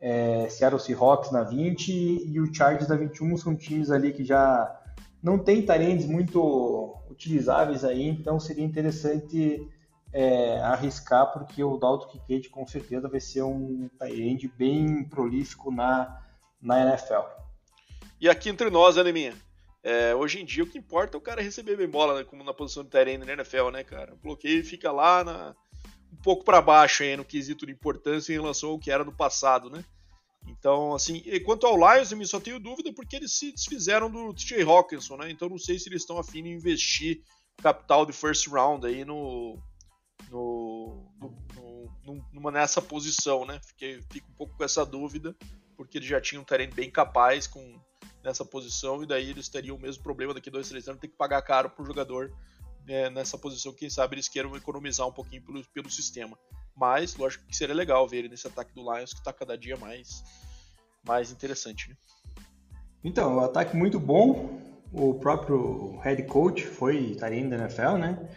é, 0.00 0.48
Seattle 0.48 0.80
Seahawks 0.80 1.30
na 1.30 1.42
20 1.42 1.90
e 1.90 2.40
o 2.40 2.52
Chargers 2.52 2.88
na 2.88 2.96
21 2.96 3.36
são 3.36 3.56
times 3.56 3.90
ali 3.90 4.12
que 4.12 4.24
já 4.24 4.80
não 5.22 5.38
tem 5.38 5.64
talentos 5.64 6.04
muito 6.04 6.94
utilizáveis 7.08 7.84
aí, 7.84 8.06
então 8.08 8.38
seria 8.38 8.64
interessante 8.64 9.66
é, 10.12 10.60
arriscar, 10.60 11.32
porque 11.32 11.64
o 11.64 11.78
Dalton 11.78 12.08
Kincaid 12.08 12.50
com 12.50 12.66
certeza 12.66 13.08
vai 13.08 13.20
ser 13.20 13.42
um 13.42 13.88
tight 13.98 14.46
bem 14.56 15.04
prolífico 15.04 15.72
na, 15.72 16.20
na 16.60 16.80
NFL. 16.82 17.26
E 18.20 18.28
aqui 18.28 18.48
entre 18.48 18.70
nós, 18.70 18.96
né, 18.96 19.10
minha? 19.10 19.34
É, 19.84 20.14
hoje 20.14 20.40
em 20.40 20.46
dia 20.46 20.64
o 20.64 20.66
que 20.66 20.78
importa 20.78 21.14
é 21.14 21.18
o 21.18 21.20
cara 21.20 21.42
receber 21.42 21.76
bem 21.76 21.86
bola, 21.86 22.18
né, 22.18 22.24
como 22.24 22.42
na 22.42 22.54
posição 22.54 22.82
de 22.82 22.88
tight 22.88 23.18
na 23.18 23.30
NFL, 23.30 23.68
né, 23.70 23.84
cara? 23.84 24.14
O 24.14 24.16
bloqueio 24.16 24.64
fica 24.64 24.90
lá 24.90 25.22
na, 25.22 25.54
um 26.10 26.22
pouco 26.22 26.42
para 26.42 26.62
baixo 26.62 27.02
aí 27.02 27.14
no 27.14 27.24
quesito 27.24 27.66
de 27.66 27.72
importância 27.72 28.32
em 28.32 28.36
relação 28.36 28.70
ao 28.70 28.78
que 28.78 28.90
era 28.90 29.04
no 29.04 29.12
passado, 29.12 29.68
né? 29.68 29.84
Então, 30.46 30.94
assim, 30.94 31.22
quanto 31.44 31.66
ao 31.66 31.76
Lions, 31.76 32.12
eu 32.12 32.26
só 32.26 32.40
tenho 32.40 32.58
dúvida 32.58 32.92
porque 32.94 33.16
eles 33.16 33.32
se 33.32 33.52
desfizeram 33.52 34.10
do 34.10 34.32
TJ 34.32 34.62
Hawkinson, 34.62 35.18
né? 35.18 35.30
Então 35.30 35.50
não 35.50 35.58
sei 35.58 35.78
se 35.78 35.88
eles 35.90 36.00
estão 36.00 36.18
afim 36.18 36.42
de 36.42 36.48
investir 36.48 37.22
capital 37.58 38.06
de 38.06 38.12
first 38.12 38.46
round 38.48 38.86
aí 38.86 39.04
no, 39.04 39.58
no, 40.30 41.06
no, 41.20 41.90
no, 42.04 42.26
numa 42.32 42.50
nessa 42.50 42.80
posição, 42.80 43.44
né? 43.44 43.60
Fiquei, 43.66 44.00
fico 44.10 44.30
um 44.30 44.34
pouco 44.34 44.56
com 44.56 44.64
essa 44.64 44.84
dúvida, 44.84 45.36
porque 45.76 45.98
eles 45.98 46.08
já 46.08 46.20
tinham 46.20 46.42
um 46.42 46.46
terreno 46.46 46.74
bem 46.74 46.90
capaz 46.90 47.46
com 47.46 47.78
nessa 48.24 48.44
posição, 48.44 49.02
e 49.02 49.06
daí 49.06 49.30
eles 49.30 49.48
teriam 49.48 49.76
o 49.76 49.80
mesmo 49.80 50.02
problema 50.02 50.32
daqui 50.32 50.50
dois, 50.50 50.68
três 50.68 50.88
anos, 50.88 51.00
ter 51.00 51.08
que 51.08 51.16
pagar 51.16 51.42
caro 51.42 51.68
pro 51.68 51.84
jogador 51.84 52.32
né, 52.86 53.10
nessa 53.10 53.36
posição. 53.36 53.72
Quem 53.72 53.90
sabe 53.90 54.14
eles 54.14 54.28
queiram 54.28 54.56
economizar 54.56 55.06
um 55.06 55.12
pouquinho 55.12 55.42
pelo, 55.42 55.62
pelo 55.68 55.90
sistema. 55.90 56.38
Mas, 56.74 57.14
lógico 57.16 57.44
que 57.46 57.56
seria 57.56 57.74
legal 57.74 58.08
ver 58.08 58.18
ele 58.18 58.28
nesse 58.30 58.46
ataque 58.46 58.74
do 58.74 58.80
Lions, 58.80 59.12
que 59.12 59.20
está 59.20 59.32
cada 59.32 59.56
dia 59.56 59.76
mais, 59.76 60.24
mais 61.06 61.30
interessante. 61.30 61.90
Né? 61.90 61.96
Então, 63.04 63.34
o 63.34 63.36
um 63.36 63.40
ataque 63.40 63.76
muito 63.76 64.00
bom. 64.00 64.60
O 64.92 65.14
próprio 65.14 65.98
head 65.98 66.22
coach 66.24 66.64
foi 66.64 66.96
estaria 67.10 67.46
da 67.48 67.56
NFL, 67.56 67.96
né? 67.98 68.28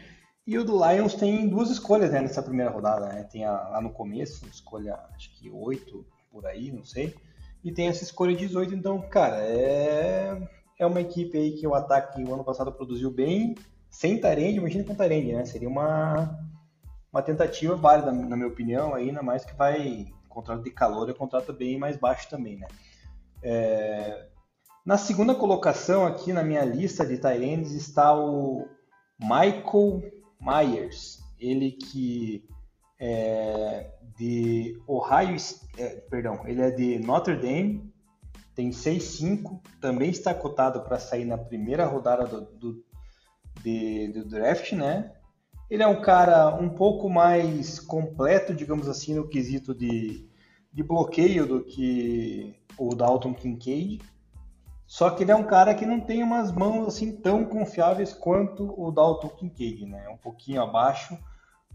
E 0.45 0.57
o 0.57 0.63
do 0.63 0.73
Lions 0.73 1.13
tem 1.13 1.47
duas 1.47 1.69
escolhas 1.69 2.11
né, 2.11 2.21
nessa 2.21 2.41
primeira 2.41 2.71
rodada. 2.71 3.07
Né? 3.07 3.23
Tem 3.23 3.45
a, 3.45 3.51
lá 3.51 3.81
no 3.81 3.91
começo, 3.91 4.45
escolha 4.47 4.99
acho 5.13 5.29
que 5.37 5.49
8 5.49 6.05
por 6.31 6.45
aí, 6.45 6.71
não 6.71 6.83
sei. 6.83 7.15
E 7.63 7.71
tem 7.71 7.87
essa 7.87 8.03
escolha 8.03 8.35
18. 8.35 8.73
Então, 8.73 9.01
cara, 9.01 9.37
é, 9.37 10.37
é 10.79 10.85
uma 10.85 11.01
equipe 11.01 11.37
aí 11.37 11.51
que 11.51 11.67
o 11.67 11.73
ataque 11.73 12.23
o 12.23 12.33
ano 12.33 12.43
passado 12.43 12.71
produziu 12.71 13.11
bem, 13.11 13.55
sem 13.89 14.19
Tarende, 14.19 14.57
imagina 14.57 14.83
com 14.83 14.95
Tarende, 14.95 15.33
né? 15.33 15.45
Seria 15.45 15.67
uma, 15.67 16.39
uma 17.11 17.21
tentativa 17.21 17.75
válida, 17.75 18.11
na 18.11 18.35
minha 18.35 18.47
opinião, 18.47 18.93
ainda 18.93 19.21
mais 19.21 19.43
que 19.43 19.55
vai. 19.55 20.07
Contrato 20.29 20.61
de 20.61 20.69
calor 20.69 21.09
é 21.09 21.13
contrato 21.13 21.51
bem 21.51 21.79
mais 21.79 21.97
baixo 21.97 22.29
também, 22.29 22.57
né? 22.57 22.67
É, 23.41 24.27
na 24.85 24.97
segunda 24.97 25.33
colocação 25.33 26.05
aqui 26.05 26.31
na 26.31 26.43
minha 26.43 26.63
lista 26.63 27.05
de 27.05 27.17
Tyrands 27.17 27.71
está 27.71 28.15
o 28.15 28.67
Michael 29.19 30.03
Myers, 30.39 31.19
ele 31.39 31.71
que 31.71 32.47
é 32.99 33.91
de 34.17 34.81
Ohio, 34.87 35.37
é, 35.77 35.89
perdão, 36.09 36.41
ele 36.45 36.61
é 36.61 36.71
de 36.71 36.99
Notre 36.99 37.35
Dame, 37.35 37.93
tem 38.55 38.71
6'5", 38.71 39.61
também 39.79 40.09
está 40.09 40.33
cotado 40.33 40.81
para 40.81 40.99
sair 40.99 41.25
na 41.25 41.37
primeira 41.37 41.85
rodada 41.85 42.25
do, 42.25 42.41
do, 42.57 42.85
de, 43.61 44.07
do 44.07 44.25
draft, 44.25 44.71
né? 44.71 45.13
Ele 45.69 45.83
é 45.83 45.87
um 45.87 46.01
cara 46.01 46.55
um 46.55 46.69
pouco 46.69 47.09
mais 47.09 47.79
completo, 47.79 48.55
digamos 48.55 48.87
assim, 48.87 49.13
no 49.13 49.27
quesito 49.27 49.75
de, 49.75 50.27
de 50.73 50.81
bloqueio 50.81 51.45
do 51.45 51.63
que 51.63 52.55
o 52.77 52.95
Dalton 52.95 53.33
Kincaid. 53.33 54.01
Só 54.87 55.09
que 55.09 55.23
ele 55.23 55.31
é 55.31 55.35
um 55.35 55.43
cara 55.43 55.75
que 55.75 55.85
não 55.85 55.99
tem 55.99 56.23
umas 56.23 56.51
mãos 56.51 56.87
assim 56.87 57.11
tão 57.11 57.45
confiáveis 57.45 58.13
quanto 58.13 58.73
o 58.81 58.89
Dalton 58.89 59.29
Kincaid, 59.29 59.85
né? 59.85 60.07
Um 60.09 60.17
pouquinho 60.17 60.63
abaixo, 60.63 61.19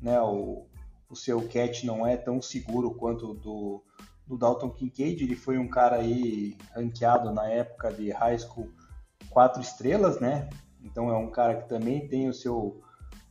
né? 0.01 0.19
O, 0.23 0.67
o 1.13 1.17
seu 1.17 1.47
catch 1.47 1.85
não 1.85 2.07
é 2.07 2.17
tão 2.17 2.41
seguro 2.41 2.95
quanto 2.95 3.35
do, 3.35 3.85
do 4.27 4.39
Dalton 4.39 4.71
Kincaid. 4.71 5.23
Ele 5.23 5.37
foi 5.37 5.59
um 5.59 5.69
cara 5.69 5.97
aí 5.97 6.57
ranqueado 6.75 7.31
na 7.31 7.47
época 7.47 7.93
de 7.93 8.11
high 8.11 8.39
school 8.39 8.71
quatro 9.29 9.61
estrelas, 9.61 10.19
né? 10.19 10.49
Então 10.83 11.11
é 11.11 11.17
um 11.17 11.31
cara 11.31 11.57
que 11.61 11.69
também 11.69 12.09
tem 12.09 12.29
o 12.29 12.33
seu 12.33 12.81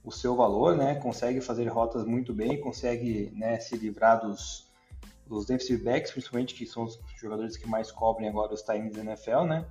o 0.03 0.11
seu 0.11 0.35
valor, 0.35 0.75
né? 0.75 0.95
Consegue 0.95 1.41
fazer 1.41 1.67
rotas 1.67 2.05
muito 2.05 2.33
bem, 2.33 2.59
consegue 2.59 3.31
né, 3.35 3.59
se 3.59 3.75
livrar 3.75 4.21
dos 4.21 4.69
dos 5.25 5.45
defensive 5.45 5.83
backs, 5.83 6.11
principalmente 6.11 6.53
que 6.53 6.65
são 6.65 6.83
os 6.83 6.99
jogadores 7.15 7.57
que 7.57 7.67
mais 7.67 7.89
cobrem 7.91 8.27
agora 8.29 8.53
os 8.53 8.61
times 8.61 8.93
da 8.93 9.01
NFL, 9.01 9.43
né? 9.45 9.65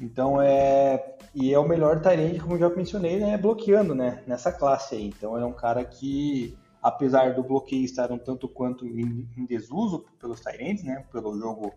Então 0.00 0.42
é 0.42 1.16
e 1.32 1.52
é 1.52 1.58
o 1.58 1.68
melhor 1.68 2.00
Tyrande, 2.00 2.40
como 2.40 2.58
já 2.58 2.68
mencionei, 2.70 3.20
né? 3.20 3.36
Bloqueando, 3.36 3.94
né? 3.94 4.22
Nessa 4.26 4.50
classe 4.50 4.96
aí. 4.96 5.06
Então 5.06 5.36
é 5.36 5.44
um 5.44 5.52
cara 5.52 5.84
que, 5.84 6.56
apesar 6.86 7.34
do 7.34 7.42
bloqueio 7.42 7.84
estar 7.84 8.12
um 8.12 8.18
tanto 8.18 8.48
quanto 8.48 8.86
em, 8.86 9.26
desuso 9.44 10.04
pelos 10.20 10.40
Tyrands, 10.40 10.84
né? 10.84 11.04
Pelo 11.10 11.36
jogo 11.36 11.74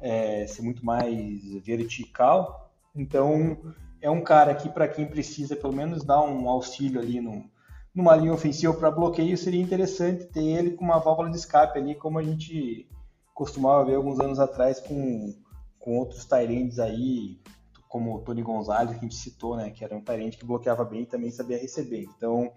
é, 0.00 0.48
ser 0.48 0.62
muito 0.62 0.84
mais 0.84 1.40
vertical. 1.64 2.74
Então, 2.92 3.56
é 4.00 4.10
um 4.10 4.20
cara 4.20 4.52
que, 4.52 4.68
para 4.68 4.88
quem 4.88 5.06
precisa 5.06 5.54
pelo 5.54 5.72
menos 5.72 6.02
dar 6.02 6.20
um 6.22 6.48
auxílio 6.48 7.00
ali 7.00 7.20
no, 7.20 7.48
numa 7.94 8.16
linha 8.16 8.34
ofensiva 8.34 8.74
para 8.74 8.90
bloqueio, 8.90 9.38
seria 9.38 9.62
interessante 9.62 10.24
ter 10.24 10.42
ele 10.42 10.72
com 10.72 10.84
uma 10.84 10.98
válvula 10.98 11.30
de 11.30 11.36
escape 11.36 11.78
ali, 11.78 11.94
como 11.94 12.18
a 12.18 12.22
gente 12.24 12.88
costumava 13.32 13.84
ver 13.84 13.94
alguns 13.94 14.18
anos 14.18 14.40
atrás 14.40 14.80
com, 14.80 15.36
com 15.78 15.98
outros 15.98 16.24
Tyrands 16.24 16.80
aí, 16.80 17.40
como 17.88 18.16
o 18.16 18.20
Tony 18.22 18.42
Gonzalez, 18.42 18.90
que 18.90 18.96
a 18.96 19.00
gente 19.02 19.14
citou, 19.14 19.56
né, 19.56 19.70
que 19.70 19.84
era 19.84 19.94
um 19.94 20.02
Tyrant 20.02 20.36
que 20.36 20.44
bloqueava 20.44 20.84
bem 20.84 21.02
e 21.02 21.06
também 21.06 21.30
sabia 21.30 21.58
receber. 21.58 22.08
Então, 22.16 22.52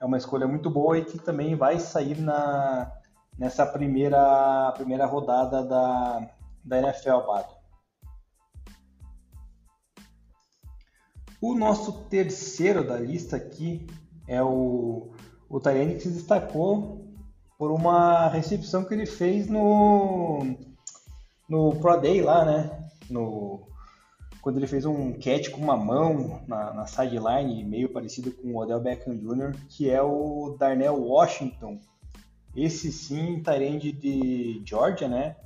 é 0.00 0.04
uma 0.04 0.18
escolha 0.18 0.46
muito 0.46 0.70
boa 0.70 0.98
e 0.98 1.04
que 1.04 1.18
também 1.18 1.54
vai 1.54 1.78
sair 1.78 2.20
na, 2.20 2.92
nessa 3.38 3.66
primeira, 3.66 4.72
primeira 4.76 5.06
rodada 5.06 5.64
da, 5.64 6.30
da 6.64 6.78
NFL, 6.78 7.20
Pato. 7.26 7.56
O 11.40 11.54
nosso 11.54 12.04
terceiro 12.04 12.86
da 12.86 12.96
lista 12.96 13.36
aqui 13.36 13.86
é 14.26 14.42
o, 14.42 15.12
o 15.48 15.60
Tyrene 15.60 15.94
que 15.94 16.00
se 16.00 16.10
destacou 16.10 17.06
por 17.56 17.70
uma 17.70 18.28
recepção 18.28 18.84
que 18.84 18.94
ele 18.94 19.06
fez 19.06 19.48
no, 19.48 20.44
no 21.48 21.76
Pro 21.76 22.00
Day 22.00 22.22
lá, 22.22 22.44
né? 22.44 22.88
No, 23.08 23.68
quando 24.40 24.58
ele 24.58 24.66
fez 24.66 24.84
um 24.84 25.12
catch 25.12 25.50
com 25.50 25.60
uma 25.60 25.76
mão 25.76 26.42
na, 26.46 26.72
na 26.72 26.86
sideline, 26.86 27.64
meio 27.64 27.88
parecido 27.88 28.30
com 28.30 28.52
o 28.52 28.58
Odell 28.58 28.80
Beckham 28.80 29.16
Jr., 29.16 29.54
que 29.68 29.90
é 29.90 30.02
o 30.02 30.56
Darnell 30.58 31.00
Washington. 31.00 31.80
Esse 32.56 32.90
sim, 32.90 33.42
Tyrande 33.42 33.92
de 33.92 34.62
Georgia, 34.64 35.08
né? 35.08 35.36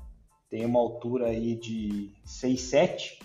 Tem 0.48 0.64
uma 0.64 0.78
altura 0.80 1.26
aí 1.26 1.56
de 1.56 2.10
6'7", 2.26 3.18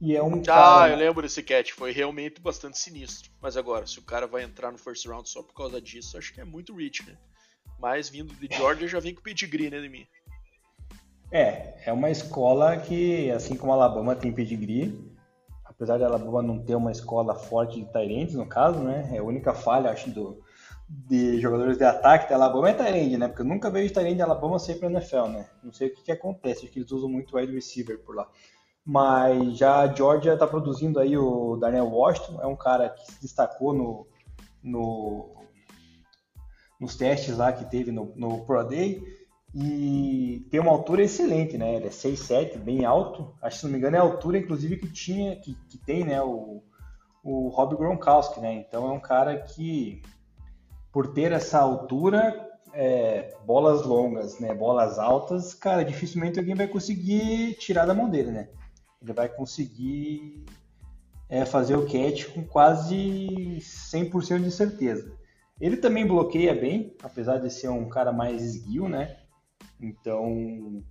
e 0.00 0.14
é 0.14 0.22
um 0.22 0.40
ah, 0.40 0.44
cara... 0.44 0.92
eu 0.92 0.96
lembro 0.96 1.22
desse 1.22 1.42
catch, 1.42 1.72
foi 1.72 1.90
realmente 1.90 2.40
bastante 2.40 2.78
sinistro. 2.78 3.30
Mas 3.40 3.56
agora, 3.56 3.86
se 3.86 3.98
o 3.98 4.02
cara 4.02 4.26
vai 4.26 4.44
entrar 4.44 4.70
no 4.70 4.78
first 4.78 5.04
round 5.06 5.28
só 5.28 5.42
por 5.42 5.54
causa 5.54 5.80
disso, 5.80 6.16
acho 6.16 6.32
que 6.32 6.40
é 6.40 6.44
muito 6.44 6.74
rich, 6.74 7.04
né? 7.04 7.16
Mas 7.80 8.08
vindo 8.08 8.32
de 8.34 8.54
Georgia 8.54 8.86
já 8.86 9.00
vem 9.00 9.14
com 9.14 9.22
pedigree, 9.22 9.70
né, 9.70 9.80
de 9.80 9.88
mim. 9.88 10.06
É, 11.30 11.74
é 11.84 11.92
uma 11.92 12.10
escola 12.10 12.76
que, 12.76 13.30
assim 13.30 13.54
como 13.56 13.72
a 13.72 13.74
Alabama 13.74 14.16
tem 14.16 14.32
pedigree, 14.32 14.98
apesar 15.64 15.98
de 15.98 16.04
Alabama 16.04 16.42
não 16.42 16.58
ter 16.58 16.74
uma 16.74 16.90
escola 16.90 17.34
forte 17.34 17.80
de 17.80 17.92
Tyrants, 17.92 18.34
no 18.34 18.46
caso, 18.46 18.80
né? 18.80 19.10
É 19.12 19.18
a 19.18 19.22
única 19.22 19.52
falha, 19.52 19.90
acho, 19.90 20.10
do, 20.10 20.42
de 20.88 21.38
jogadores 21.38 21.76
de 21.76 21.84
ataque 21.84 22.30
da 22.30 22.36
Alabama 22.36 22.70
é 22.70 22.72
Tyrande, 22.72 23.18
né? 23.18 23.28
Porque 23.28 23.42
eu 23.42 23.46
nunca 23.46 23.70
vejo 23.70 23.92
Tyrande 23.92 24.16
de 24.16 24.22
Alabama 24.22 24.58
sair 24.58 24.76
para 24.76 24.90
NFL, 24.90 25.26
né? 25.26 25.46
Não 25.62 25.72
sei 25.72 25.88
o 25.88 25.94
que, 25.94 26.02
que 26.02 26.12
acontece, 26.12 26.64
acho 26.64 26.72
que 26.72 26.78
eles 26.78 26.90
usam 26.90 27.10
muito 27.10 27.36
wide 27.36 27.52
receiver 27.52 27.98
por 28.02 28.16
lá. 28.16 28.26
Mas 28.84 29.58
já 29.58 29.80
a 29.80 29.94
Georgia 29.94 30.32
está 30.32 30.46
produzindo 30.46 30.98
aí 30.98 31.16
o 31.16 31.56
Daniel 31.56 31.88
Washington, 31.88 32.40
é 32.40 32.46
um 32.46 32.56
cara 32.56 32.88
que 32.88 33.04
se 33.04 33.20
destacou 33.20 33.74
no, 33.74 34.06
no 34.62 35.36
nos 36.80 36.96
testes 36.96 37.36
lá 37.36 37.52
que 37.52 37.64
teve 37.64 37.90
no, 37.90 38.12
no 38.16 38.44
Pro 38.46 38.64
Day 38.64 39.02
e 39.54 40.46
tem 40.50 40.60
uma 40.60 40.70
altura 40.70 41.02
excelente, 41.02 41.56
né? 41.56 41.76
Ele 41.76 41.86
é 41.86 41.90
6'7", 41.90 42.58
bem 42.58 42.84
alto. 42.84 43.34
Acho 43.42 43.56
que 43.56 43.60
se 43.60 43.64
não 43.64 43.72
me 43.72 43.78
engano 43.78 43.96
é 43.96 43.98
a 43.98 44.02
altura, 44.02 44.38
inclusive, 44.38 44.76
que 44.76 44.92
tinha, 44.92 45.36
que, 45.36 45.54
que 45.68 45.78
tem, 45.78 46.04
né? 46.04 46.20
O, 46.22 46.62
o 47.24 47.48
Rob 47.48 47.76
Gronkowski, 47.76 48.40
né? 48.40 48.54
Então 48.54 48.88
é 48.88 48.92
um 48.92 49.00
cara 49.00 49.38
que, 49.38 50.02
por 50.92 51.08
ter 51.14 51.32
essa 51.32 51.58
altura, 51.58 52.48
é, 52.72 53.34
bolas 53.46 53.84
longas, 53.84 54.38
né? 54.38 54.54
Bolas 54.54 54.98
altas, 54.98 55.54
cara, 55.54 55.84
dificilmente 55.84 56.38
alguém 56.38 56.54
vai 56.54 56.68
conseguir 56.68 57.54
tirar 57.54 57.86
da 57.86 57.94
mão 57.94 58.08
dele, 58.08 58.30
né? 58.30 58.48
ele 59.02 59.12
vai 59.12 59.28
conseguir 59.28 60.44
é, 61.28 61.44
fazer 61.44 61.76
o 61.76 61.86
catch 61.86 62.32
com 62.32 62.44
quase 62.44 63.58
100% 63.60 64.42
de 64.42 64.50
certeza. 64.50 65.12
Ele 65.60 65.76
também 65.76 66.06
bloqueia 66.06 66.54
bem, 66.54 66.96
apesar 67.02 67.38
de 67.38 67.50
ser 67.50 67.68
um 67.68 67.88
cara 67.88 68.12
mais 68.12 68.42
esguio, 68.42 68.88
né? 68.88 69.16
Então 69.80 70.82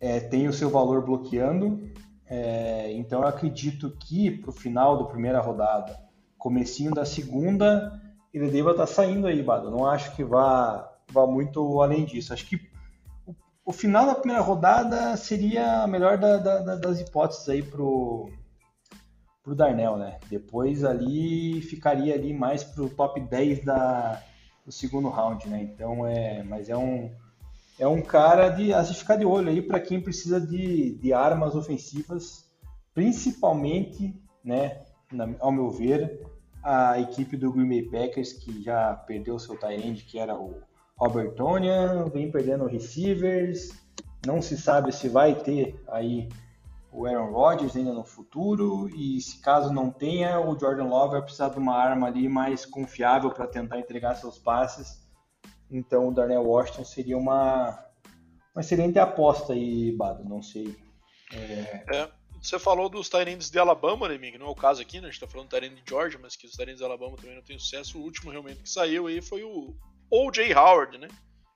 é, 0.00 0.20
tem 0.20 0.48
o 0.48 0.52
seu 0.52 0.70
valor 0.70 1.04
bloqueando. 1.04 1.90
É, 2.26 2.92
então 2.92 3.22
eu 3.22 3.28
acredito 3.28 3.90
que 3.90 4.30
para 4.30 4.50
o 4.50 4.52
final 4.52 4.98
da 4.98 5.04
primeira 5.04 5.40
rodada, 5.40 5.98
comecinho 6.38 6.92
da 6.92 7.04
segunda, 7.04 8.00
ele 8.32 8.50
deva 8.50 8.70
estar 8.70 8.86
tá 8.86 8.92
saindo 8.92 9.26
aí, 9.26 9.42
Bado. 9.42 9.70
Não 9.70 9.86
acho 9.86 10.14
que 10.16 10.24
vá, 10.24 10.92
vá 11.10 11.26
muito 11.26 11.80
além 11.80 12.04
disso. 12.04 12.32
Acho 12.32 12.46
que 12.46 12.60
o 13.64 13.72
final 13.72 14.06
da 14.06 14.14
primeira 14.14 14.42
rodada 14.42 15.16
seria 15.16 15.82
a 15.82 15.86
melhor 15.86 16.18
da, 16.18 16.36
da, 16.38 16.76
das 16.76 17.00
hipóteses 17.00 17.48
aí 17.48 17.62
pro, 17.62 18.28
pro 19.42 19.54
Darnell, 19.54 19.96
né? 19.96 20.18
Depois 20.28 20.84
ali 20.84 21.60
ficaria 21.62 22.14
ali 22.14 22.32
mais 22.32 22.64
pro 22.64 22.88
top 22.88 23.20
10 23.20 23.64
da, 23.64 24.20
do 24.64 24.72
segundo 24.72 25.08
round, 25.08 25.48
né? 25.48 25.62
Então 25.62 26.06
é, 26.06 26.42
mas 26.42 26.68
é 26.68 26.76
um 26.76 27.10
é 27.78 27.86
um 27.86 28.02
cara 28.02 28.48
de 28.48 28.72
a 28.72 28.84
ficar 28.84 29.16
de 29.16 29.24
olho 29.24 29.48
aí 29.48 29.62
para 29.62 29.80
quem 29.80 30.00
precisa 30.00 30.40
de, 30.40 30.94
de 30.98 31.12
armas 31.12 31.54
ofensivas, 31.54 32.44
principalmente, 32.94 34.14
né, 34.44 34.82
na, 35.10 35.28
ao 35.40 35.50
meu 35.50 35.70
ver, 35.70 36.26
a 36.62 37.00
equipe 37.00 37.36
do 37.36 37.52
Green 37.52 37.68
Bay 37.68 37.82
Packers 37.82 38.32
que 38.32 38.62
já 38.62 38.94
perdeu 38.94 39.38
seu 39.38 39.58
tight 39.58 40.04
que 40.04 40.18
era 40.18 40.36
o 40.36 40.60
Robert 40.96 41.32
Tonyan 41.32 42.08
vem 42.10 42.30
perdendo 42.30 42.66
receivers, 42.66 43.70
não 44.24 44.40
se 44.40 44.56
sabe 44.56 44.92
se 44.92 45.08
vai 45.08 45.34
ter 45.34 45.82
aí 45.88 46.28
o 46.92 47.06
Aaron 47.06 47.32
Rodgers 47.32 47.74
ainda 47.74 47.92
no 47.92 48.04
futuro 48.04 48.88
e 48.94 49.20
se 49.20 49.40
caso 49.40 49.72
não 49.72 49.90
tenha, 49.90 50.38
o 50.38 50.58
Jordan 50.58 50.84
Love 50.84 51.12
vai 51.12 51.22
precisar 51.22 51.48
de 51.48 51.58
uma 51.58 51.74
arma 51.74 52.06
ali 52.06 52.28
mais 52.28 52.66
confiável 52.66 53.30
para 53.30 53.46
tentar 53.46 53.78
entregar 53.78 54.14
seus 54.14 54.38
passes. 54.38 55.01
Então 55.72 56.08
o 56.08 56.14
Darnell 56.14 56.44
Washington 56.44 56.84
seria 56.84 57.16
uma, 57.16 57.82
uma 58.54 58.60
excelente 58.60 58.98
aposta 58.98 59.54
aí, 59.54 59.90
Bado, 59.92 60.22
não 60.24 60.42
sei. 60.42 60.76
É... 61.32 61.96
É, 61.96 62.10
você 62.40 62.58
falou 62.58 62.90
dos 62.90 63.08
Tyrants 63.08 63.50
de 63.50 63.58
Alabama, 63.58 64.08
né, 64.08 64.18
Mig? 64.18 64.36
Não 64.36 64.48
é 64.48 64.50
o 64.50 64.54
caso 64.54 64.82
aqui, 64.82 65.00
né? 65.00 65.08
A 65.08 65.10
gente 65.10 65.20
tá 65.20 65.26
falando 65.26 65.48
do 65.48 65.56
Tyrant 65.56 65.74
de 65.74 65.82
Georgia, 65.88 66.20
mas 66.20 66.36
que 66.36 66.46
os 66.46 66.52
Tyrants 66.52 66.78
de 66.78 66.84
Alabama 66.84 67.16
também 67.16 67.36
não 67.36 67.42
têm 67.42 67.58
sucesso. 67.58 67.98
O 67.98 68.02
último 68.02 68.30
realmente 68.30 68.62
que 68.62 68.68
saiu 68.68 69.06
aí 69.06 69.22
foi 69.22 69.42
o 69.42 69.74
O.J. 70.10 70.54
Howard, 70.54 70.98
né? 70.98 71.08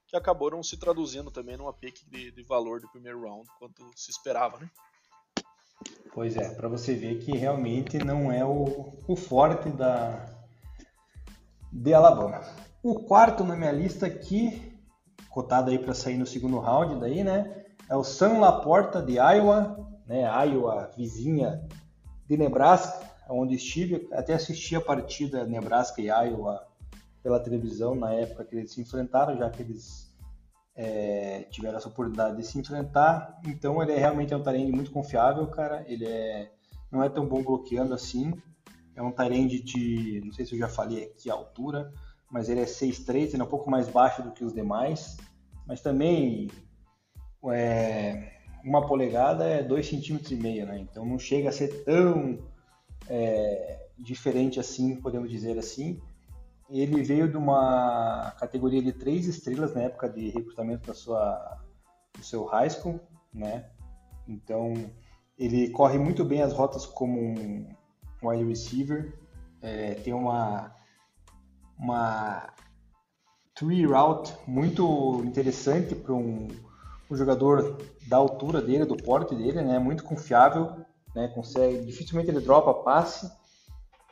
Que 0.09 0.17
acabou 0.17 0.51
não 0.51 0.63
se 0.63 0.79
traduzindo 0.79 1.31
também 1.31 1.57
numa 1.57 1.73
pick 1.73 2.09
de, 2.09 2.31
de 2.31 2.43
valor 2.45 2.81
do 2.81 2.89
primeiro 2.89 3.21
round, 3.21 3.47
quanto 3.59 3.83
se 3.95 4.11
esperava, 4.11 4.59
né? 4.59 4.71
Pois 6.15 6.37
é, 6.37 6.55
para 6.55 6.69
você 6.69 6.95
ver 6.95 7.19
que 7.19 7.37
realmente 7.37 7.99
não 7.99 8.33
é 8.33 8.43
o, 8.43 8.97
o 9.07 9.15
forte 9.15 9.69
da 9.69 10.25
de 11.71 11.93
Alabama. 11.93 12.41
O 12.83 13.01
quarto 13.01 13.43
na 13.45 13.57
minha 13.57 13.73
lista 13.73 14.07
aqui, 14.07 14.73
cotado 15.31 15.71
aí 15.71 15.79
para 15.79 15.95
sair 15.95 16.17
no 16.17 16.27
segundo 16.27 16.59
round 16.59 17.01
daí, 17.01 17.25
né? 17.25 17.65
É 17.89 17.97
o 17.97 18.05
Sam 18.05 18.39
Laporta 18.39 19.03
de 19.03 19.15
Iowa, 19.15 19.89
né? 20.07 20.23
Iowa 20.47 20.91
vizinha 20.97 21.67
de 22.29 22.37
Nebraska, 22.37 23.05
onde 23.29 23.57
estive, 23.57 24.09
até 24.13 24.35
assisti 24.35 24.77
a 24.77 24.81
partida 24.81 25.45
Nebraska 25.45 26.01
e 26.01 26.07
Iowa 26.07 26.67
pela 27.23 27.41
televisão 27.41 27.95
na 27.95 28.13
época 28.13 28.45
que 28.45 28.55
eles 28.55 28.73
se 28.73 28.81
enfrentaram, 28.81 29.37
já 29.37 29.51
que 29.51 29.63
eles 29.63 30.15
é, 30.77 31.41
tiveram 31.51 31.79
essa 31.79 31.89
oportunidade 31.89 32.37
de 32.37 32.45
se 32.45 32.59
enfrentar. 32.59 33.41
Então 33.47 33.83
ele 33.83 33.93
é 33.93 33.99
realmente 33.99 34.33
é 34.33 34.37
um 34.37 34.43
Tyrande 34.43 34.71
muito 34.71 34.93
confiável, 34.93 35.47
cara. 35.49 35.85
Ele 35.89 36.07
é, 36.07 36.53
não 36.91 37.03
é 37.03 37.09
tão 37.09 37.27
bom 37.27 37.43
bloqueando 37.43 37.95
assim. 37.95 38.33
É 38.95 39.03
um 39.03 39.11
Tyrande 39.11 39.61
de, 39.61 40.23
não 40.25 40.33
sei 40.33 40.47
se 40.47 40.55
eu 40.55 40.59
já 40.59 40.69
falei 40.69 41.05
aqui 41.05 41.31
a 41.31 41.35
altura, 41.35 41.93
mas 42.37 42.51
ele 42.51 42.61
é 42.61 42.67
6'3", 42.67 43.33
ele 43.33 43.41
é 43.41 43.45
um 43.45 43.49
pouco 43.49 43.71
mais 43.71 43.89
baixo 43.89 44.23
do 44.23 44.31
que 44.31 44.45
os 44.45 44.53
demais. 44.53 45.17
Mas 45.67 45.81
também 45.81 46.51
é, 47.51 48.31
uma 48.63 48.87
polegada 48.87 49.47
é 49.47 49.67
2,5 49.67 50.23
cm, 50.23 50.67
né? 50.67 50.79
Então 50.81 51.07
não 51.07 51.19
chega 51.19 51.49
a 51.49 51.53
ser 51.53 51.83
tão 51.83 52.39
é, 53.09 53.89
diferente 53.99 54.61
assim, 54.61 54.97
podemos 54.97 55.31
dizer 55.31 55.59
assim. 55.59 55.99
Ele 56.69 57.03
veio 57.03 57.27
de 57.27 57.39
uma 57.39 58.35
categoria 58.39 58.83
de 58.83 58.93
três 58.93 59.27
estrelas 59.27 59.75
na 59.75 59.85
época 59.85 60.07
de 60.07 60.29
recrutamento 60.29 60.87
da 60.87 60.93
sua, 60.93 61.59
do 62.19 62.23
seu 62.23 62.45
high 62.45 62.69
school, 62.69 63.01
né? 63.33 63.65
Então, 64.29 64.75
ele 65.39 65.71
corre 65.71 65.97
muito 65.97 66.23
bem 66.23 66.43
as 66.43 66.53
rotas 66.53 66.85
como 66.85 67.19
um 67.19 67.67
wide 68.23 68.45
receiver, 68.45 69.19
é, 69.63 69.95
tem 69.95 70.13
uma, 70.13 70.76
uma 71.79 72.53
tree 73.55 73.87
route 73.87 74.35
muito 74.47 75.23
interessante 75.25 75.95
para 75.95 76.15
um, 76.15 76.49
um, 77.11 77.17
jogador 77.17 77.79
da 78.09 78.17
altura 78.17 78.61
dele, 78.61 78.85
do 78.85 78.97
porte 78.97 79.35
dele, 79.35 79.63
né? 79.63 79.79
Muito 79.79 80.05
confiável, 80.05 80.85
né? 81.15 81.29
Consegue, 81.29 81.85
dificilmente 81.85 82.31
ele 82.31 82.41
dropa 82.41 82.73
passe 82.75 83.31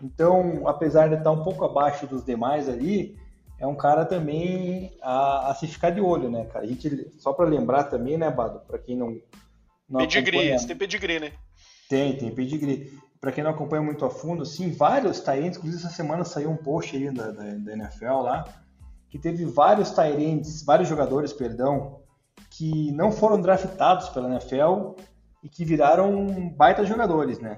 então, 0.03 0.67
apesar 0.67 1.09
de 1.09 1.17
estar 1.17 1.31
um 1.31 1.43
pouco 1.43 1.65
abaixo 1.65 2.07
dos 2.07 2.25
demais 2.25 2.69
ali, 2.69 3.17
é 3.59 3.67
um 3.67 3.77
cara 3.77 4.05
também 4.05 4.97
a, 5.01 5.51
a 5.51 5.55
se 5.55 5.67
ficar 5.67 5.91
de 5.91 6.01
olho, 6.01 6.31
né, 6.31 6.45
cara? 6.47 6.65
A 6.65 6.69
gente, 6.69 7.11
só 7.19 7.33
para 7.33 7.49
lembrar 7.49 7.85
também, 7.85 8.19
né, 8.19 8.31
Bado, 8.31 8.61
para 8.67 8.79
quem 8.79 8.97
não, 8.97 9.17
não 9.89 10.01
pedigree, 10.01 10.53
acompanha... 10.53 10.67
tem 10.67 10.77
pedigree, 10.77 11.21
né? 11.21 11.33
Tem, 11.89 12.17
tem 12.17 12.35
pedigree. 12.35 12.93
Para 13.25 13.33
quem 13.33 13.43
não 13.43 13.53
acompanha 13.53 13.81
muito 13.81 14.05
a 14.05 14.11
fundo, 14.11 14.45
sim, 14.45 14.71
vários 14.71 15.19
Tyrants, 15.19 15.57
inclusive 15.57 15.83
essa 15.83 15.95
semana 15.97 16.27
saiu 16.27 16.51
um 16.51 16.59
post 16.59 16.95
aí 16.95 17.11
da, 17.11 17.31
da, 17.31 17.55
da 17.55 17.73
NFL 17.73 18.21
lá, 18.21 18.45
que 19.09 19.19
teve 19.19 19.47
vários 19.47 19.93
Tyrants, 19.93 20.63
vários 20.63 20.91
jogadores, 20.91 21.33
perdão, 21.33 22.01
que 22.51 22.93
não 22.93 23.11
foram 23.11 23.41
draftados 23.41 24.11
pela 24.11 24.29
NFL 24.29 25.01
e 25.43 25.49
que 25.49 25.65
viraram 25.65 26.51
baita 26.51 26.85
jogadores, 26.85 27.39
né? 27.39 27.57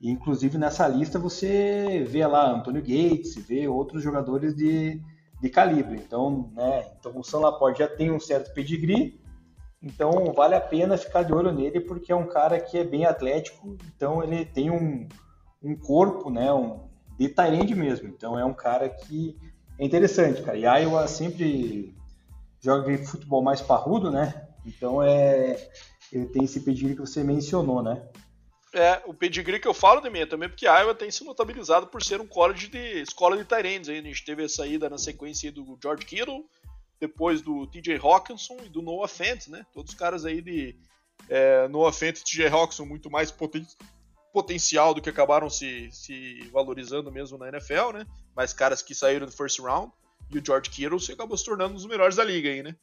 E, 0.00 0.08
inclusive 0.08 0.56
nessa 0.56 0.86
lista 0.86 1.18
você 1.18 2.06
vê 2.08 2.24
lá 2.24 2.48
Antônio 2.48 2.80
Gates, 2.80 3.34
vê 3.34 3.66
outros 3.66 4.04
jogadores 4.04 4.54
de, 4.54 5.02
de 5.42 5.50
calibre. 5.50 5.96
Então, 5.96 6.52
né, 6.54 6.86
então 7.00 7.18
o 7.18 7.24
Sam 7.24 7.40
Laporte 7.40 7.80
já 7.80 7.88
tem 7.88 8.12
um 8.12 8.20
certo 8.20 8.54
pedigree, 8.54 9.19
então 9.82 10.32
vale 10.32 10.54
a 10.54 10.60
pena 10.60 10.98
ficar 10.98 11.22
de 11.22 11.32
olho 11.32 11.52
nele 11.52 11.80
porque 11.80 12.12
é 12.12 12.16
um 12.16 12.26
cara 12.26 12.60
que 12.60 12.76
é 12.76 12.84
bem 12.84 13.06
atlético, 13.06 13.76
então 13.94 14.22
ele 14.22 14.44
tem 14.44 14.70
um, 14.70 15.08
um 15.62 15.76
corpo, 15.76 16.30
né, 16.30 16.52
um 16.52 16.88
de 17.18 17.28
Tyrande 17.28 17.74
mesmo. 17.74 18.08
Então 18.08 18.38
é 18.38 18.44
um 18.44 18.54
cara 18.54 18.88
que 18.88 19.36
é 19.78 19.84
interessante, 19.84 20.42
cara. 20.42 20.56
E 20.56 20.62
Iowa 20.62 21.06
sempre 21.06 21.94
joga 22.60 22.96
futebol 22.98 23.42
mais 23.42 23.60
parrudo, 23.60 24.10
né? 24.10 24.46
Então 24.64 25.02
é 25.02 25.70
ele 26.12 26.26
tem 26.26 26.44
esse 26.44 26.60
pedigree 26.60 26.94
que 26.94 27.00
você 27.00 27.22
mencionou, 27.22 27.82
né? 27.82 28.02
É, 28.72 29.02
o 29.04 29.12
pedigree 29.12 29.58
que 29.58 29.66
eu 29.66 29.74
falo 29.74 30.00
mim 30.10 30.24
também 30.26 30.48
porque 30.48 30.66
Iowa 30.66 30.94
tem 30.94 31.10
se 31.10 31.24
notabilizado 31.24 31.88
por 31.88 32.02
ser 32.02 32.20
um 32.20 32.26
college 32.26 32.68
de 32.68 33.02
escola 33.02 33.36
de 33.36 33.44
Tyrands. 33.44 33.88
A 33.88 33.94
gente 33.94 34.24
teve 34.24 34.44
a 34.44 34.48
saída 34.48 34.88
na 34.88 34.96
sequência 34.96 35.50
do 35.50 35.78
George 35.82 36.04
Kittle, 36.04 36.44
depois 37.00 37.40
do 37.40 37.66
TJ 37.66 37.96
Hawkinson 37.96 38.58
e 38.64 38.68
do 38.68 38.82
Noah 38.82 39.08
Fent, 39.08 39.48
né? 39.48 39.64
Todos 39.72 39.92
os 39.92 39.98
caras 39.98 40.24
aí 40.24 40.42
de 40.42 40.76
é, 41.28 41.66
Noah 41.68 41.92
Fent 41.92 42.18
e 42.18 42.24
TJ 42.24 42.48
Hawkinson 42.48 42.84
muito 42.84 43.10
mais 43.10 43.30
poten 43.30 43.66
potencial 44.32 44.94
do 44.94 45.02
que 45.02 45.10
acabaram 45.10 45.50
se, 45.50 45.90
se 45.90 46.48
valorizando 46.52 47.10
mesmo 47.10 47.36
na 47.36 47.48
NFL, 47.48 47.92
né? 47.94 48.06
Mas 48.36 48.52
caras 48.52 48.80
que 48.80 48.94
saíram 48.94 49.26
do 49.26 49.32
first 49.32 49.58
round. 49.58 49.92
E 50.30 50.38
o 50.38 50.44
George 50.44 50.70
Kittle 50.70 51.00
se 51.00 51.10
acabou 51.10 51.36
se 51.36 51.44
tornando 51.44 51.72
um 51.72 51.76
dos 51.76 51.86
melhores 51.86 52.14
da 52.14 52.22
liga 52.22 52.48
aí, 52.48 52.62
né? 52.62 52.76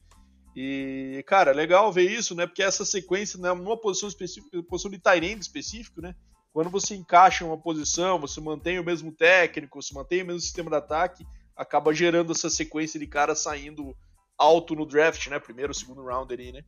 E, 0.54 1.24
cara, 1.26 1.52
legal 1.52 1.90
ver 1.90 2.10
isso, 2.10 2.34
né? 2.34 2.46
Porque 2.46 2.62
essa 2.62 2.84
sequência, 2.84 3.38
né, 3.38 3.52
numa 3.54 3.80
posição 3.80 4.08
específica, 4.08 4.62
posição 4.64 4.90
de 4.90 4.98
Tyrande 4.98 5.40
específico, 5.40 6.02
né? 6.02 6.14
Quando 6.52 6.68
você 6.68 6.94
encaixa 6.94 7.44
uma 7.44 7.56
posição, 7.56 8.18
você 8.18 8.40
mantém 8.40 8.78
o 8.78 8.84
mesmo 8.84 9.12
técnico, 9.12 9.80
você 9.80 9.94
mantém 9.94 10.22
o 10.22 10.26
mesmo 10.26 10.40
sistema 10.40 10.68
de 10.68 10.76
ataque, 10.76 11.26
acaba 11.56 11.94
gerando 11.94 12.32
essa 12.32 12.50
sequência 12.50 12.98
de 12.98 13.06
caras 13.06 13.40
saindo 13.40 13.96
alto 14.38 14.74
no 14.74 14.86
draft, 14.86 15.26
né? 15.26 15.38
Primeiro, 15.38 15.74
segundo 15.74 16.04
round 16.04 16.32
ali, 16.32 16.52
né? 16.52 16.62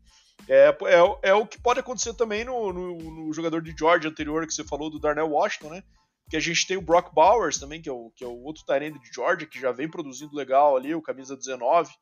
É, 0.48 0.68
é, 0.68 1.30
é 1.30 1.34
o 1.34 1.46
que 1.46 1.60
pode 1.60 1.80
acontecer 1.80 2.14
também 2.14 2.44
no, 2.44 2.72
no, 2.72 2.96
no, 2.96 3.32
jogador 3.32 3.62
de 3.62 3.74
Georgia 3.78 4.10
anterior 4.10 4.46
que 4.46 4.52
você 4.52 4.64
falou, 4.64 4.90
do 4.90 4.98
Darnell 4.98 5.30
Washington, 5.30 5.70
né? 5.70 5.82
Que 6.28 6.36
a 6.36 6.40
gente 6.40 6.66
tem 6.66 6.76
o 6.76 6.82
Brock 6.82 7.14
Bowers 7.14 7.58
também, 7.58 7.80
que 7.80 7.88
é 7.88 7.92
o, 7.92 8.10
que 8.16 8.24
é 8.24 8.26
o 8.26 8.42
outro 8.42 8.64
Tyrande 8.64 8.98
de 8.98 9.12
Georgia, 9.12 9.46
que 9.46 9.60
já 9.60 9.70
vem 9.70 9.88
produzindo 9.88 10.34
legal 10.34 10.76
ali, 10.76 10.94
o 10.94 11.02
camisa 11.02 11.36
19, 11.36 11.92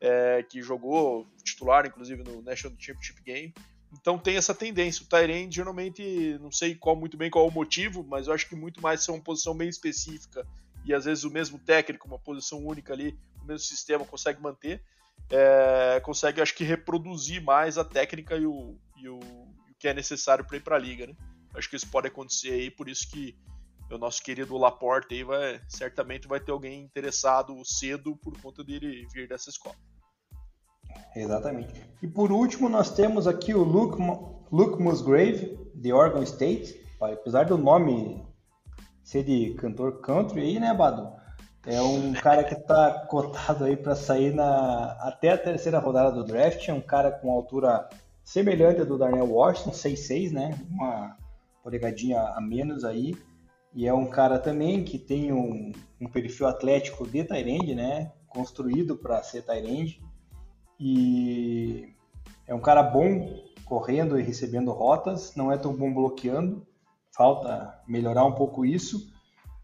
é, 0.00 0.42
que 0.42 0.62
jogou 0.62 1.26
titular, 1.44 1.86
inclusive, 1.86 2.22
no 2.24 2.42
National 2.42 2.76
Championship 2.78 3.22
Game. 3.22 3.54
Então 3.92 4.18
tem 4.18 4.36
essa 4.36 4.54
tendência. 4.54 5.04
O 5.04 5.08
Tyrande 5.08 5.54
geralmente, 5.54 6.38
não 6.40 6.50
sei 6.50 6.74
qual 6.74 6.96
muito 6.96 7.16
bem 7.16 7.30
qual 7.30 7.44
é 7.44 7.48
o 7.48 7.52
motivo, 7.52 8.02
mas 8.02 8.26
eu 8.26 8.32
acho 8.32 8.48
que 8.48 8.56
muito 8.56 8.80
mais 8.80 9.04
ser 9.04 9.12
uma 9.12 9.20
posição 9.20 9.54
bem 9.54 9.68
específica 9.68 10.46
e 10.84 10.94
às 10.94 11.04
vezes 11.04 11.24
o 11.24 11.30
mesmo 11.30 11.58
técnico, 11.58 12.08
uma 12.08 12.18
posição 12.18 12.64
única 12.64 12.92
ali, 12.92 13.16
o 13.40 13.44
mesmo 13.44 13.66
sistema 13.66 14.04
consegue 14.04 14.40
manter 14.40 14.82
é, 15.30 16.00
consegue, 16.00 16.40
acho 16.40 16.54
que, 16.54 16.64
reproduzir 16.64 17.42
mais 17.42 17.78
a 17.78 17.84
técnica 17.84 18.36
e 18.36 18.46
o, 18.46 18.78
e 18.96 19.08
o, 19.08 19.18
o 19.18 19.74
que 19.78 19.88
é 19.88 19.94
necessário 19.94 20.44
para 20.46 20.56
ir 20.56 20.60
para 20.60 20.76
a 20.76 20.78
liga, 20.78 21.06
né? 21.06 21.14
Acho 21.54 21.68
que 21.68 21.76
isso 21.76 21.90
pode 21.90 22.08
acontecer 22.08 22.52
aí, 22.52 22.70
por 22.70 22.88
isso 22.88 23.10
que 23.10 23.36
o 23.90 23.98
nosso 23.98 24.22
querido 24.22 24.56
Laporte 24.56 25.14
aí 25.14 25.22
vai, 25.22 25.60
certamente 25.68 26.26
vai 26.26 26.40
ter 26.40 26.50
alguém 26.50 26.82
interessado 26.82 27.54
cedo 27.64 28.16
por 28.16 28.40
conta 28.40 28.64
dele 28.64 29.06
vir 29.12 29.28
dessa 29.28 29.50
escola. 29.50 29.76
Exatamente. 31.14 31.74
E 32.02 32.06
por 32.06 32.32
último, 32.32 32.68
nós 32.68 32.94
temos 32.94 33.26
aqui 33.26 33.54
o 33.54 33.62
Luke, 33.62 33.98
Luke 34.50 34.82
Musgrave, 34.82 35.58
de 35.74 35.92
Oregon 35.92 36.22
State. 36.22 36.80
Apesar 37.00 37.44
do 37.44 37.58
nome 37.58 38.24
ser 39.02 39.24
de 39.24 39.54
cantor 39.54 40.00
country 40.00 40.40
aí, 40.40 40.60
né, 40.60 40.72
Bado? 40.72 41.12
É 41.64 41.80
um 41.80 42.12
cara 42.12 42.42
que 42.42 42.54
está 42.54 42.90
cotado 43.06 43.64
aí 43.64 43.76
para 43.76 43.94
sair 43.94 44.34
na 44.34 44.92
até 45.00 45.30
a 45.30 45.38
terceira 45.38 45.78
rodada 45.78 46.10
do 46.10 46.24
draft. 46.24 46.68
É 46.68 46.74
um 46.74 46.80
cara 46.80 47.12
com 47.12 47.30
altura 47.30 47.88
semelhante 48.24 48.80
à 48.80 48.84
do 48.84 48.98
Darnell 48.98 49.30
Washington, 49.30 49.70
6'6", 49.70 50.32
né? 50.32 50.58
Uma 50.68 51.16
polegadinha 51.62 52.20
a 52.20 52.40
menos 52.40 52.84
aí. 52.84 53.14
E 53.74 53.86
é 53.86 53.94
um 53.94 54.06
cara 54.06 54.38
também 54.38 54.82
que 54.82 54.98
tem 54.98 55.32
um, 55.32 55.72
um 56.00 56.08
perfil 56.08 56.48
atlético 56.48 57.06
de 57.06 57.24
Tyrande, 57.24 57.74
né? 57.74 58.10
Construído 58.28 58.96
para 58.96 59.22
ser 59.22 59.42
Tyrande. 59.42 60.02
E 60.80 61.94
é 62.46 62.54
um 62.54 62.60
cara 62.60 62.82
bom 62.82 63.40
correndo 63.64 64.18
e 64.18 64.22
recebendo 64.22 64.72
rotas, 64.72 65.34
não 65.36 65.52
é 65.52 65.56
tão 65.56 65.72
bom 65.72 65.94
bloqueando. 65.94 66.66
Falta 67.16 67.80
melhorar 67.86 68.24
um 68.24 68.32
pouco 68.32 68.64
isso. 68.64 69.11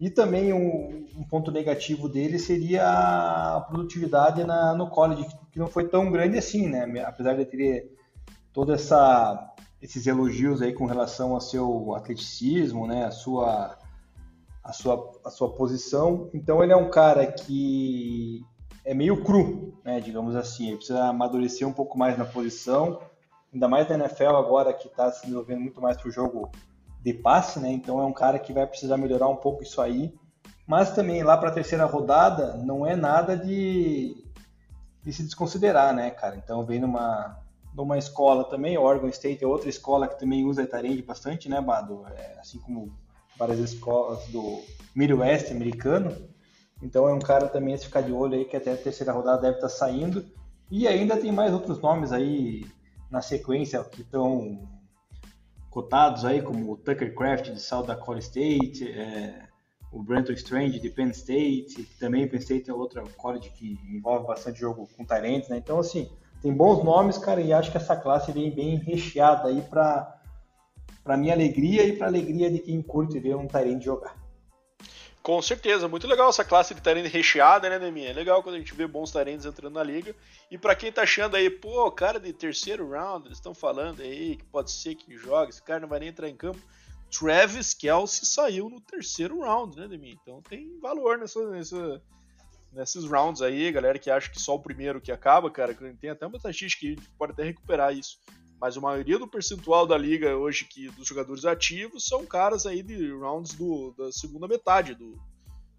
E 0.00 0.08
também 0.08 0.52
um, 0.52 1.06
um, 1.16 1.24
ponto 1.24 1.50
negativo 1.50 2.08
dele 2.08 2.38
seria 2.38 2.86
a 2.88 3.60
produtividade 3.62 4.44
na, 4.44 4.72
no 4.74 4.88
college, 4.88 5.26
que 5.50 5.58
não 5.58 5.66
foi 5.66 5.88
tão 5.88 6.10
grande 6.10 6.38
assim, 6.38 6.68
né? 6.68 7.02
Apesar 7.04 7.34
de 7.34 7.44
ter 7.44 7.92
toda 8.52 8.74
essa 8.74 9.54
esses 9.80 10.06
elogios 10.06 10.60
aí 10.60 10.72
com 10.72 10.86
relação 10.86 11.34
ao 11.34 11.40
seu 11.40 11.94
atleticismo, 11.94 12.86
né? 12.86 13.06
A 13.06 13.10
sua 13.10 13.76
a 14.62 14.72
sua 14.72 15.12
a 15.24 15.30
sua 15.30 15.52
posição. 15.52 16.30
Então 16.32 16.62
ele 16.62 16.72
é 16.72 16.76
um 16.76 16.90
cara 16.90 17.26
que 17.26 18.44
é 18.84 18.94
meio 18.94 19.24
cru, 19.24 19.80
né? 19.84 20.00
Digamos 20.00 20.36
assim, 20.36 20.68
ele 20.68 20.76
precisa 20.76 21.06
amadurecer 21.06 21.66
um 21.66 21.72
pouco 21.72 21.98
mais 21.98 22.16
na 22.16 22.24
posição, 22.24 23.00
ainda 23.52 23.66
mais 23.66 23.88
na 23.88 23.96
NFL 23.96 24.36
agora 24.36 24.72
que 24.72 24.86
está 24.86 25.10
se 25.10 25.22
desenvolvendo 25.22 25.60
muito 25.60 25.80
mais 25.80 25.96
para 25.96 26.08
o 26.08 26.12
jogo 26.12 26.52
de 27.02 27.12
passe, 27.12 27.58
né? 27.60 27.70
Então 27.70 28.00
é 28.00 28.04
um 28.04 28.12
cara 28.12 28.38
que 28.38 28.52
vai 28.52 28.66
precisar 28.66 28.96
melhorar 28.96 29.28
um 29.28 29.36
pouco 29.36 29.62
isso 29.62 29.80
aí. 29.80 30.14
Mas 30.66 30.94
também 30.94 31.22
lá 31.22 31.36
para 31.36 31.48
a 31.48 31.54
terceira 31.54 31.86
rodada 31.86 32.54
não 32.56 32.86
é 32.86 32.94
nada 32.94 33.36
de, 33.36 34.22
de 35.02 35.12
se 35.12 35.22
desconsiderar, 35.22 35.94
né, 35.94 36.10
cara? 36.10 36.36
Então 36.36 36.66
vem 36.66 36.78
numa, 36.78 37.38
numa 37.74 37.96
escola 37.96 38.44
também, 38.44 38.76
Oregon 38.76 39.08
State 39.08 39.42
é 39.42 39.46
outra 39.46 39.70
escola 39.70 40.06
que 40.06 40.18
também 40.18 40.44
usa 40.44 40.62
Etarend 40.62 41.00
bastante, 41.02 41.48
né, 41.48 41.60
Bado? 41.60 42.04
É, 42.14 42.38
assim 42.38 42.58
como 42.58 42.92
várias 43.38 43.58
escolas 43.60 44.26
do 44.26 44.62
Midwest 44.94 45.50
americano. 45.50 46.14
Então 46.82 47.08
é 47.08 47.14
um 47.14 47.18
cara 47.20 47.48
também 47.48 47.74
a 47.74 47.78
se 47.78 47.86
ficar 47.86 48.02
de 48.02 48.12
olho 48.12 48.34
aí 48.34 48.44
que 48.44 48.56
até 48.56 48.72
a 48.72 48.76
terceira 48.76 49.12
rodada 49.12 49.42
deve 49.42 49.56
estar 49.56 49.68
tá 49.68 49.74
saindo. 49.74 50.26
E 50.70 50.86
ainda 50.86 51.16
tem 51.16 51.32
mais 51.32 51.52
outros 51.52 51.80
nomes 51.80 52.12
aí 52.12 52.66
na 53.10 53.22
sequência 53.22 53.82
que 53.84 54.02
estão 54.02 54.68
cotados 55.70 56.24
aí, 56.24 56.42
como 56.42 56.72
o 56.72 56.76
Tucker 56.76 57.14
Craft 57.14 57.50
de 57.50 57.60
South 57.60 57.86
Dakota 57.86 58.18
State, 58.18 58.90
é, 58.90 59.46
o 59.92 60.02
Brenton 60.02 60.32
Strange 60.32 60.78
de 60.78 60.90
Penn 60.90 61.10
State, 61.10 61.84
também 61.98 62.28
Penn 62.28 62.38
State 62.38 62.70
é 62.70 62.74
outra 62.74 63.02
college 63.16 63.50
que 63.50 63.78
envolve 63.88 64.26
bastante 64.26 64.60
jogo 64.60 64.88
com 64.96 65.04
talento, 65.04 65.48
né? 65.50 65.56
Então, 65.56 65.78
assim, 65.78 66.10
tem 66.42 66.52
bons 66.52 66.84
nomes, 66.84 67.18
cara, 67.18 67.40
e 67.40 67.52
acho 67.52 67.70
que 67.70 67.76
essa 67.76 67.96
classe 67.96 68.32
vem 68.32 68.50
bem 68.50 68.76
recheada 68.76 69.48
aí 69.48 69.62
para 69.62 70.14
para 71.02 71.16
minha 71.16 71.32
alegria 71.32 71.86
e 71.86 71.96
para 71.96 72.06
alegria 72.06 72.50
de 72.50 72.58
quem 72.58 72.82
curte 72.82 73.18
ver 73.18 73.34
um 73.34 73.46
Tyrande 73.46 73.82
jogar. 73.82 74.14
Com 75.28 75.42
certeza, 75.42 75.86
muito 75.86 76.06
legal 76.06 76.30
essa 76.30 76.42
classe 76.42 76.74
de 76.74 76.80
Tyrande 76.80 77.06
recheada, 77.06 77.68
né, 77.68 77.78
Neminha? 77.78 78.08
É 78.08 78.12
legal 78.14 78.42
quando 78.42 78.54
a 78.54 78.58
gente 78.58 78.72
vê 78.72 78.86
bons 78.86 79.12
Tyrands 79.12 79.44
entrando 79.44 79.74
na 79.74 79.82
liga. 79.82 80.16
E 80.50 80.56
para 80.56 80.74
quem 80.74 80.90
tá 80.90 81.02
achando 81.02 81.36
aí, 81.36 81.50
pô, 81.50 81.92
cara 81.92 82.18
de 82.18 82.32
terceiro 82.32 82.88
round, 82.88 83.26
eles 83.26 83.36
estão 83.36 83.52
falando 83.54 84.00
aí 84.00 84.36
que 84.36 84.44
pode 84.46 84.70
ser 84.70 84.94
que 84.94 85.18
joga, 85.18 85.50
esse 85.50 85.62
cara 85.62 85.80
não 85.80 85.88
vai 85.88 86.00
nem 86.00 86.08
entrar 86.08 86.30
em 86.30 86.34
campo. 86.34 86.58
Travis 87.10 87.74
Kelsey 87.74 88.24
saiu 88.26 88.70
no 88.70 88.80
terceiro 88.80 89.40
round, 89.40 89.76
né, 89.76 89.86
Neminha? 89.86 90.16
Então 90.18 90.40
tem 90.40 90.80
valor 90.80 91.18
nessa, 91.18 91.46
nessa, 91.50 92.02
nesses 92.72 93.04
rounds 93.04 93.42
aí, 93.42 93.70
galera 93.70 93.98
que 93.98 94.10
acha 94.10 94.30
que 94.30 94.40
só 94.40 94.54
o 94.54 94.62
primeiro 94.62 94.98
que 94.98 95.12
acaba, 95.12 95.50
cara, 95.50 95.74
tem 96.00 96.08
até 96.08 96.26
uma 96.26 96.38
estatística 96.38 96.86
que 96.86 96.96
pode 97.18 97.32
até 97.32 97.44
recuperar 97.44 97.94
isso. 97.94 98.18
Mas 98.60 98.76
a 98.76 98.80
maioria 98.80 99.18
do 99.18 99.28
percentual 99.28 99.86
da 99.86 99.96
liga 99.96 100.36
hoje 100.36 100.64
que 100.64 100.90
dos 100.90 101.06
jogadores 101.06 101.44
ativos 101.44 102.06
são 102.06 102.26
caras 102.26 102.66
aí 102.66 102.82
de 102.82 103.12
rounds 103.12 103.54
do, 103.54 103.94
da 103.96 104.10
segunda 104.10 104.48
metade 104.48 104.94
do, 104.94 105.16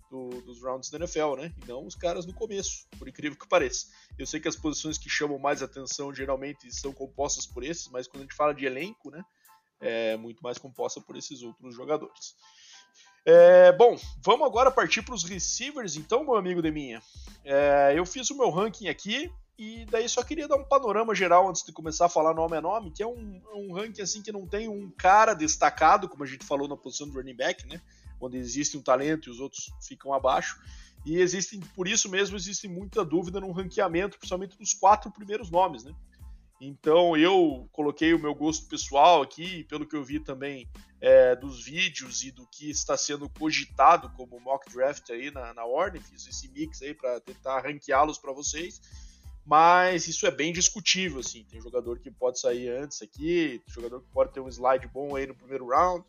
do, 0.09 0.41
dos 0.41 0.61
rounds 0.61 0.89
da 0.89 0.97
NFL, 0.97 1.35
né? 1.35 1.53
E 1.61 1.67
não 1.67 1.85
os 1.85 1.95
caras 1.95 2.25
no 2.25 2.33
começo, 2.33 2.87
por 2.97 3.07
incrível 3.07 3.37
que 3.37 3.47
pareça. 3.47 3.87
Eu 4.17 4.25
sei 4.25 4.39
que 4.39 4.47
as 4.47 4.55
posições 4.55 4.97
que 4.97 5.09
chamam 5.09 5.37
mais 5.37 5.61
atenção 5.61 6.13
geralmente 6.13 6.71
são 6.73 6.93
compostas 6.93 7.45
por 7.45 7.63
esses, 7.63 7.89
mas 7.89 8.07
quando 8.07 8.21
a 8.21 8.25
gente 8.25 8.35
fala 8.35 8.53
de 8.53 8.65
elenco, 8.65 9.11
né? 9.11 9.23
É 9.81 10.17
muito 10.17 10.41
mais 10.41 10.57
composta 10.57 10.99
por 10.99 11.15
esses 11.15 11.41
outros 11.41 11.73
jogadores. 11.75 12.35
É, 13.25 13.71
bom, 13.73 13.97
vamos 14.23 14.45
agora 14.45 14.71
partir 14.71 15.01
para 15.01 15.15
os 15.15 15.23
receivers, 15.23 15.95
então, 15.95 16.23
meu 16.23 16.35
amigo 16.35 16.61
Deminha. 16.61 17.01
É, 17.45 17.93
eu 17.95 18.05
fiz 18.05 18.29
o 18.29 18.37
meu 18.37 18.49
ranking 18.49 18.87
aqui 18.87 19.31
E 19.59 19.85
daí 19.87 20.07
só 20.07 20.23
queria 20.23 20.47
dar 20.47 20.55
um 20.55 20.63
panorama 20.63 21.13
geral 21.13 21.49
antes 21.49 21.65
de 21.65 21.73
começar 21.73 22.05
a 22.05 22.09
falar 22.09 22.33
nome 22.33 22.55
a 22.55 22.61
nome, 22.61 22.91
que 22.91 23.03
é 23.03 23.05
um, 23.05 23.41
um 23.53 23.73
ranking 23.73 24.01
assim 24.01 24.21
que 24.21 24.31
não 24.31 24.47
tem 24.47 24.69
um 24.69 24.89
cara 24.89 25.33
destacado, 25.33 26.07
como 26.07 26.23
a 26.23 26.25
gente 26.25 26.45
falou 26.45 26.65
na 26.65 26.77
posição 26.77 27.09
do 27.09 27.15
running 27.15 27.35
back, 27.35 27.67
né? 27.67 27.81
Onde 28.21 28.37
existe 28.37 28.77
um 28.77 28.81
talento 28.81 29.27
e 29.27 29.31
os 29.31 29.41
outros 29.41 29.69
ficam 29.85 30.13
abaixo. 30.13 30.57
E 31.05 31.17
existem, 31.17 31.59
por 31.75 31.89
isso 31.89 32.07
mesmo, 32.07 32.37
existe 32.37 32.69
muita 32.69 33.03
dúvida 33.03 33.41
no 33.41 33.51
ranqueamento, 33.51 34.17
principalmente 34.17 34.57
dos 34.57 34.73
quatro 34.73 35.11
primeiros 35.11 35.51
nomes, 35.51 35.83
né? 35.83 35.93
Então 36.61 37.17
eu 37.17 37.67
coloquei 37.73 38.13
o 38.13 38.19
meu 38.19 38.33
gosto 38.33 38.65
pessoal 38.69 39.21
aqui, 39.21 39.65
pelo 39.65 39.85
que 39.85 39.95
eu 39.95 40.05
vi 40.05 40.21
também 40.21 40.69
é, 41.01 41.35
dos 41.35 41.65
vídeos 41.65 42.23
e 42.23 42.31
do 42.31 42.47
que 42.47 42.69
está 42.69 42.95
sendo 42.95 43.27
cogitado 43.27 44.09
como 44.11 44.39
mock 44.39 44.71
draft 44.71 45.09
aí 45.09 45.29
na, 45.31 45.53
na 45.53 45.65
ordem, 45.65 46.01
fiz 46.01 46.25
esse 46.27 46.47
mix 46.47 46.81
aí 46.81 46.93
para 46.93 47.19
tentar 47.19 47.59
ranqueá-los 47.59 48.17
para 48.17 48.31
vocês 48.31 49.08
mas 49.49 50.07
isso 50.07 50.27
é 50.27 50.31
bem 50.31 50.53
discutível, 50.53 51.21
assim. 51.21 51.43
Tem 51.43 51.59
jogador 51.59 51.97
que 51.97 52.11
pode 52.11 52.39
sair 52.39 52.69
antes 52.69 53.01
aqui, 53.01 53.59
jogador 53.65 53.99
que 54.01 54.07
pode 54.11 54.31
ter 54.31 54.39
um 54.39 54.47
slide 54.47 54.87
bom 54.87 55.15
aí 55.15 55.25
no 55.25 55.33
primeiro 55.33 55.69
round. 55.69 56.05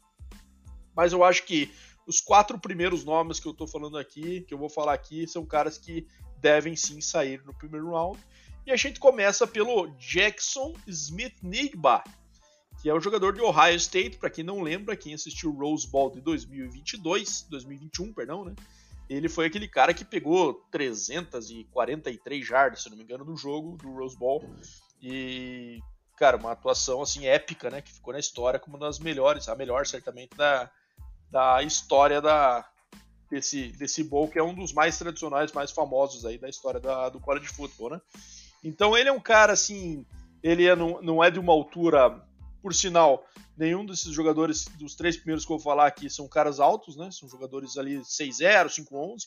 Mas 0.95 1.15
eu 1.15 1.25
acho 1.25 1.47
que 1.47 1.73
os 2.07 2.21
quatro 2.21 2.59
primeiros 2.59 3.03
nomes 3.03 3.41
que 3.41 3.49
eu 3.49 3.55
tô 3.55 3.67
falando 3.67 3.97
aqui, 3.97 4.43
que 4.43 4.53
eu 4.53 4.59
vou 4.59 4.69
falar 4.69 4.93
aqui, 4.93 5.27
são 5.27 5.47
caras 5.47 5.79
que 5.79 6.07
devem 6.37 6.77
sim 6.77 7.01
sair 7.01 7.43
no 7.47 7.55
primeiro 7.55 7.93
round. 7.93 8.21
E 8.67 8.71
a 8.71 8.77
gente 8.77 9.01
começa 9.01 9.47
pelo 9.47 9.87
Jackson 9.97 10.75
Smith 10.87 11.37
Nigba, 11.43 12.05
que 12.83 12.91
é 12.91 12.95
o 12.95 13.01
jogador 13.01 13.33
de 13.33 13.41
Ohio 13.41 13.77
State, 13.77 14.19
para 14.19 14.29
quem 14.29 14.45
não 14.45 14.61
lembra, 14.61 14.95
quem 14.95 15.15
assistiu 15.15 15.51
Rose 15.51 15.89
Bowl 15.89 16.11
de 16.11 16.21
2022, 16.21 17.47
2021, 17.49 18.13
perdão, 18.13 18.45
né? 18.45 18.55
Ele 19.17 19.29
foi 19.29 19.47
aquele 19.47 19.67
cara 19.67 19.93
que 19.93 20.05
pegou 20.05 20.55
343 20.71 22.47
jardas, 22.47 22.83
se 22.83 22.91
não 22.91 22.97
me 22.97 23.03
engano, 23.03 23.25
no 23.25 23.37
jogo 23.37 23.77
do 23.77 23.93
Rose 23.93 24.17
Bowl. 24.17 24.49
E, 25.03 25.81
cara, 26.17 26.37
uma 26.37 26.53
atuação 26.53 27.03
assim 27.03 27.27
épica, 27.27 27.69
né? 27.71 27.83
Que 27.83 27.93
ficou 27.93 28.13
na 28.13 28.21
história 28.21 28.61
como 28.61 28.77
uma 28.77 28.87
das 28.87 29.01
melhores, 29.01 29.49
a 29.49 29.57
melhor 29.57 29.85
certamente 29.85 30.37
da, 30.37 30.71
da 31.29 31.61
história 31.61 32.21
da, 32.21 32.65
desse, 33.29 33.73
desse 33.73 34.05
bowl, 34.05 34.29
que 34.29 34.39
é 34.39 34.43
um 34.43 34.55
dos 34.55 34.73
mais 34.73 34.97
tradicionais, 34.97 35.51
mais 35.51 35.73
famosos 35.73 36.25
aí 36.25 36.39
da 36.39 36.49
história 36.49 36.79
da, 36.79 37.09
do 37.09 37.19
college 37.19 37.49
football, 37.49 37.91
né? 37.91 38.01
Então 38.63 38.97
ele 38.97 39.09
é 39.09 39.13
um 39.13 39.21
cara 39.21 39.53
assim, 39.53 40.07
ele 40.41 40.67
é, 40.67 40.77
não, 40.77 41.03
não 41.03 41.25
é 41.25 41.33
de 41.33 41.41
uma 41.41 41.53
altura 41.53 42.25
por 42.63 42.75
sinal, 42.75 43.27
nenhum 43.57 43.85
desses 43.85 44.13
jogadores, 44.13 44.67
dos 44.79 44.95
três 44.95 45.17
primeiros 45.17 45.45
que 45.45 45.53
eu 45.53 45.57
vou 45.57 45.65
falar 45.65 45.87
aqui, 45.87 46.09
são 46.11 46.29
caras 46.29 46.61
altos, 46.61 46.97
né? 46.97 47.11
São 47.11 47.29
jogadores 47.29 47.77
ali 47.77 47.99
6-0, 47.99 48.67
5-11. 48.67 49.25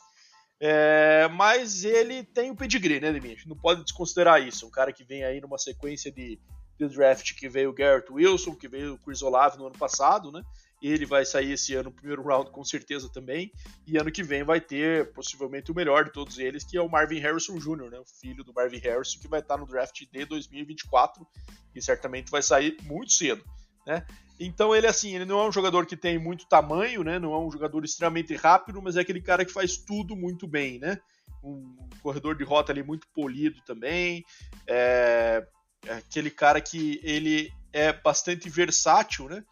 É, 0.60 1.28
mas 1.30 1.84
ele 1.84 2.24
tem 2.24 2.52
o 2.52 2.56
pedigree, 2.56 3.00
né, 3.00 3.12
Demir? 3.12 3.43
Não 3.46 3.58
pode 3.58 3.84
desconsiderar 3.84 4.41
isso. 4.41 4.65
Um 4.65 4.72
cara 4.72 4.93
que 4.93 5.04
vem 5.04 5.24
aí 5.24 5.41
numa 5.41 5.58
sequência 5.58 6.12
de, 6.12 6.39
de 6.78 6.88
draft 6.88 7.34
que 7.36 7.50
veio 7.50 7.69
o 7.69 7.74
Garrett 7.74 8.12
Wilson, 8.12 8.56
que 8.56 8.67
veio 8.67 8.93
o 8.93 8.98
Chris 9.00 9.22
Olave 9.22 9.58
no 9.58 9.67
ano 9.67 9.78
passado, 9.78 10.32
né? 10.32 10.41
Ele 10.84 11.06
vai 11.06 11.26
sair 11.26 11.54
esse 11.54 11.74
ano 11.74 11.86
no 11.86 11.96
primeiro 11.96 12.22
round 12.22 12.52
com 12.52 12.63
certeza 12.63 13.10
também. 13.10 13.52
E 13.88 13.98
ano 13.98 14.12
que 14.12 14.22
vem 14.22 14.43
vai 14.43 14.60
ter 14.60 15.13
possivelmente 15.13 15.72
o 15.72 15.76
melhor 15.76 16.04
de 16.04 16.12
todos 16.12 16.38
eles, 16.38 16.65
que 16.65 16.78
é 16.78 16.82
o 16.82 16.89
Marvin 16.89 17.19
Harrison 17.19 17.58
Jr., 17.58 17.89
né? 17.89 18.00
O 18.00 18.06
filho 18.19 18.43
do 18.43 18.54
Marvin 18.54 18.80
Harrison, 18.80 19.19
que 19.19 19.28
vai 19.28 19.39
estar 19.39 19.58
no 19.58 19.65
draft 19.65 19.98
de 20.12 20.26
2024 20.26 21.26
e 21.74 21.82
certamente 21.82 22.30
vai 22.30 22.41
sair 22.41 22.76
muito 22.84 23.13
cedo, 23.13 23.43
né? 23.88 24.06
Então 24.39 24.76
ele 24.76 24.88
assim, 24.88 25.15
ele 25.15 25.26
não 25.26 25.39
é 25.39 25.48
um 25.48 25.52
jogador 25.52 25.86
que 25.86 25.96
tem 25.96 26.17
muito 26.17 26.48
tamanho, 26.48 27.04
né? 27.04 27.17
Não 27.17 27.34
é 27.34 27.39
um 27.39 27.52
jogador 27.52 27.86
extremamente 27.86 28.36
rápido, 28.36 28.82
mas 28.82 28.98
é 28.98 29.02
aquele 29.02 29.22
cara 29.22 29.46
que 29.46 29.54
faz 29.54 29.78
tudo 29.78 30.15
muito 30.15 30.48
bem, 30.48 30.80
né? 30.80 31.00
Um 31.43 31.76
corredor 32.02 32.36
de 32.36 32.43
rota 32.43 32.72
ali 32.72 32.84
muito 32.84 33.08
polido 33.13 33.62
também. 33.65 34.24
É, 34.67 35.46
é 35.86 35.93
aquele 35.93 36.30
cara 36.30 36.60
que 36.60 37.00
ele 37.04 37.52
é 37.72 37.93
bastante 37.93 38.50
versátil, 38.50 39.30
né? 39.30 39.43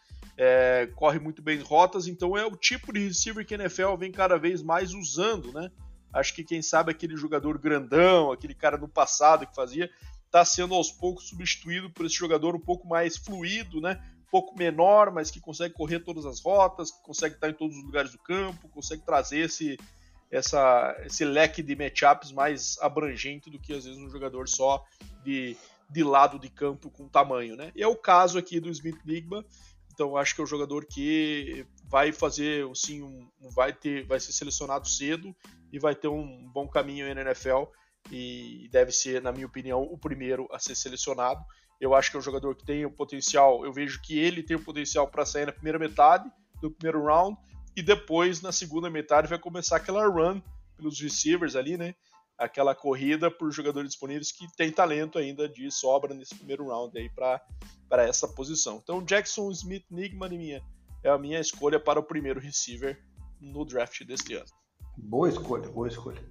É, 0.44 0.88
corre 0.96 1.20
muito 1.20 1.40
bem 1.40 1.60
rotas, 1.60 2.08
então 2.08 2.36
é 2.36 2.44
o 2.44 2.56
tipo 2.56 2.92
de 2.92 3.06
receiver 3.06 3.46
que 3.46 3.54
a 3.54 3.60
NFL 3.60 3.96
vem 3.96 4.12
cada 4.12 4.40
vez 4.40 4.64
mais 4.64 4.92
usando, 4.92 5.54
né? 5.54 5.70
Acho 6.12 6.34
que 6.34 6.44
quem 6.44 6.64
sabe 6.64 6.90
aquele 6.90 7.16
jogador 7.16 7.60
grandão, 7.60 8.32
aquele 8.32 8.56
cara 8.56 8.76
no 8.76 8.88
passado 8.88 9.46
que 9.46 9.54
fazia, 9.54 9.88
está 10.26 10.44
sendo 10.44 10.74
aos 10.74 10.92
poucos 10.92 11.28
substituído 11.30 11.92
por 11.92 12.08
esse 12.08 12.16
jogador 12.16 12.56
um 12.56 12.60
pouco 12.60 12.88
mais 12.88 13.18
fluido, 13.18 13.80
né? 13.80 14.04
Um 14.18 14.32
pouco 14.32 14.58
menor, 14.58 15.12
mas 15.12 15.30
que 15.30 15.40
consegue 15.40 15.76
correr 15.76 16.00
todas 16.00 16.26
as 16.26 16.40
rotas, 16.42 16.90
que 16.90 17.04
consegue 17.04 17.36
estar 17.36 17.50
em 17.52 17.54
todos 17.54 17.78
os 17.78 17.84
lugares 17.84 18.12
do 18.12 18.18
campo, 18.18 18.68
consegue 18.70 19.06
trazer 19.06 19.42
esse, 19.42 19.78
essa, 20.32 21.00
esse 21.06 21.24
leque 21.24 21.62
de 21.62 21.76
matchups 21.76 22.32
mais 22.32 22.80
abrangente 22.82 23.48
do 23.52 23.60
que 23.60 23.74
às 23.74 23.86
vezes 23.86 24.02
um 24.02 24.10
jogador 24.10 24.50
só 24.50 24.84
de, 25.24 25.56
de 25.88 26.04
lado 26.04 26.40
de 26.40 26.50
campo 26.50 26.90
com 26.90 27.08
tamanho, 27.08 27.56
né? 27.56 27.72
E 27.76 27.84
é 27.84 27.88
o 27.88 27.96
caso 27.96 28.40
aqui 28.40 28.60
do 28.60 28.72
Smith 28.72 28.98
Ligma, 29.06 29.46
então 30.02 30.18
acho 30.18 30.34
que 30.34 30.42
é 30.42 30.44
um 30.44 30.48
jogador 30.48 30.84
que 30.86 31.64
vai 31.88 32.12
fazer, 32.12 32.68
sim, 32.74 33.04
um, 33.04 33.30
vai 33.54 33.72
ter, 33.72 34.04
vai 34.08 34.20
ser 34.20 34.32
selecionado 34.32 34.90
cedo 34.90 35.36
e 35.72 35.78
vai 35.78 35.94
ter 35.94 36.08
um 36.08 36.50
bom 36.52 36.68
caminho 36.68 37.14
na 37.14 37.22
NFL 37.22 37.66
e 38.12 38.68
deve 38.72 38.92
ser, 38.92 39.22
na 39.22 39.32
minha 39.32 39.46
opinião, 39.46 39.84
o 39.84 40.00
primeiro 40.00 40.48
a 40.52 40.58
ser 40.58 40.74
selecionado. 40.74 41.40
Eu 41.80 41.94
acho 41.94 42.10
que 42.10 42.18
é 42.18 42.20
um 42.20 42.24
jogador 42.24 42.56
que 42.56 42.66
tem 42.66 42.84
o 42.84 42.90
potencial, 42.90 43.64
eu 43.64 43.72
vejo 43.72 44.02
que 44.02 44.18
ele 44.18 44.42
tem 44.42 44.58
o 44.58 44.64
potencial 44.64 45.08
para 45.08 45.24
sair 45.24 45.46
na 45.46 45.52
primeira 45.52 45.78
metade 45.78 46.28
do 46.60 46.72
primeiro 46.72 47.06
round 47.06 47.38
e 47.76 47.84
depois 47.84 48.42
na 48.42 48.52
segunda 48.52 48.90
metade 48.90 49.28
vai 49.28 49.38
começar 49.38 49.78
aquela 49.78 50.08
run 50.08 50.42
pelos 50.76 51.00
receivers 51.00 51.56
ali, 51.56 51.78
né? 51.78 51.94
Aquela 52.42 52.74
corrida 52.74 53.30
por 53.30 53.52
jogadores 53.52 53.92
disponíveis 53.92 54.32
que 54.32 54.48
tem 54.56 54.72
talento 54.72 55.20
ainda 55.20 55.48
de 55.48 55.70
sobra 55.70 56.14
nesse 56.14 56.34
primeiro 56.34 56.68
round 56.68 56.98
aí 56.98 57.08
para 57.08 58.04
essa 58.04 58.28
posição. 58.28 58.80
Então, 58.82 59.04
Jackson 59.04 59.52
Smith 59.52 59.86
Nigma 59.92 60.28
minha, 60.28 60.64
é 61.04 61.10
a 61.10 61.20
minha 61.20 61.40
escolha 61.40 61.80
para 61.80 62.00
o 62.00 62.04
primeiro 62.04 62.40
receiver 62.40 63.00
no 63.40 63.64
draft 63.64 64.04
deste 64.04 64.34
ano. 64.34 64.48
Boa 64.98 65.30
escolha, 65.30 65.70
boa 65.70 65.88
escolha. 65.88 66.22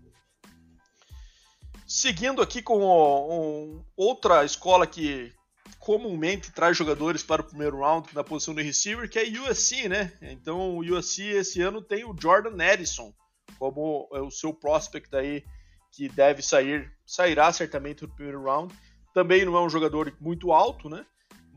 Seguindo 1.87 2.42
aqui 2.42 2.61
com 2.61 2.81
um, 2.85 3.85
outra 3.96 4.44
escola 4.44 4.87
que 4.87 5.33
comumente 5.79 6.53
traz 6.53 6.77
jogadores 6.77 7.23
para 7.23 7.42
o 7.42 7.44
primeiro 7.44 7.79
round 7.79 8.09
na 8.14 8.25
posição 8.25 8.55
de 8.55 8.62
receiver, 8.62 9.09
que 9.09 9.18
é 9.18 9.25
USC, 9.25 9.88
né? 9.88 10.12
Então 10.23 10.77
o 10.77 10.81
USC 10.81 11.23
esse 11.23 11.61
ano 11.62 11.81
tem 11.81 12.05
o 12.05 12.16
Jordan 12.20 12.57
Edison 12.64 13.14
como 13.61 14.09
é 14.12 14.20
o 14.20 14.31
seu 14.31 14.55
prospect 14.55 15.14
aí 15.14 15.44
que 15.92 16.09
deve 16.09 16.42
sair, 16.42 16.90
sairá 17.05 17.53
certamente 17.53 18.03
no 18.03 18.14
primeiro 18.14 18.42
round. 18.44 18.74
Também 19.12 19.44
não 19.44 19.57
é 19.57 19.61
um 19.61 19.68
jogador 19.68 20.12
muito 20.20 20.53
alto, 20.53 20.88
né? 20.88 21.05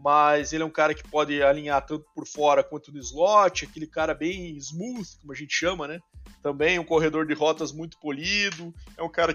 mas 0.04 0.52
ele 0.52 0.63
é 0.63 0.65
um 0.65 0.72
cara 0.72 0.93
que 0.93 1.08
pode 1.08 1.41
alinhar 1.41 1.86
tanto 1.86 2.06
por 2.13 2.28
fora 2.28 2.62
quanto 2.62 2.91
no 2.91 3.00
slot, 3.00 3.63
aquele 3.63 3.88
cara 3.88 4.13
bem 4.13 4.58
smooth, 4.58 5.17
como 5.22 5.32
a 5.32 5.36
gente 5.36 5.54
chama, 5.54 5.88
né? 5.88 6.02
Também 6.41 6.78
um 6.78 6.84
corredor 6.84 7.26
de 7.26 7.34
rotas 7.34 7.72
muito 7.72 7.98
polido, 8.00 8.74
é 8.98 9.02
um 9.02 9.08
cara 9.08 9.34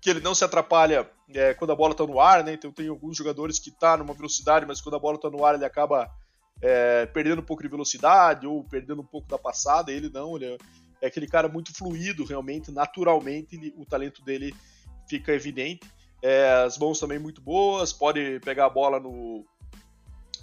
que 0.00 0.10
ele 0.10 0.18
não 0.18 0.34
se 0.34 0.44
atrapalha 0.44 1.08
é, 1.32 1.54
quando 1.54 1.70
a 1.70 1.76
bola 1.76 1.92
está 1.92 2.04
no 2.04 2.18
ar, 2.18 2.42
né? 2.42 2.54
Então 2.54 2.72
tem 2.72 2.88
alguns 2.88 3.16
jogadores 3.16 3.60
que 3.60 3.70
tá 3.70 3.96
numa 3.96 4.12
velocidade, 4.12 4.66
mas 4.66 4.80
quando 4.80 4.96
a 4.96 4.98
bola 4.98 5.14
está 5.14 5.30
no 5.30 5.44
ar 5.44 5.54
ele 5.54 5.64
acaba 5.64 6.10
é, 6.60 7.06
perdendo 7.06 7.38
um 7.40 7.44
pouco 7.44 7.62
de 7.62 7.68
velocidade 7.68 8.44
ou 8.44 8.64
perdendo 8.64 9.02
um 9.02 9.06
pouco 9.06 9.28
da 9.28 9.38
passada. 9.38 9.92
Ele 9.92 10.08
não, 10.08 10.34
ele 10.34 10.46
é, 10.46 10.58
é 11.02 11.08
aquele 11.08 11.26
cara 11.26 11.48
muito 11.48 11.74
fluido, 11.74 12.24
realmente, 12.24 12.70
naturalmente 12.70 13.74
o 13.76 13.84
talento 13.84 14.22
dele 14.22 14.54
fica 15.08 15.32
evidente. 15.32 15.86
É, 16.22 16.62
as 16.64 16.78
mãos 16.78 17.00
também 17.00 17.18
muito 17.18 17.42
boas, 17.42 17.92
pode 17.92 18.38
pegar 18.40 18.66
a 18.66 18.70
bola 18.70 19.00
no, 19.00 19.44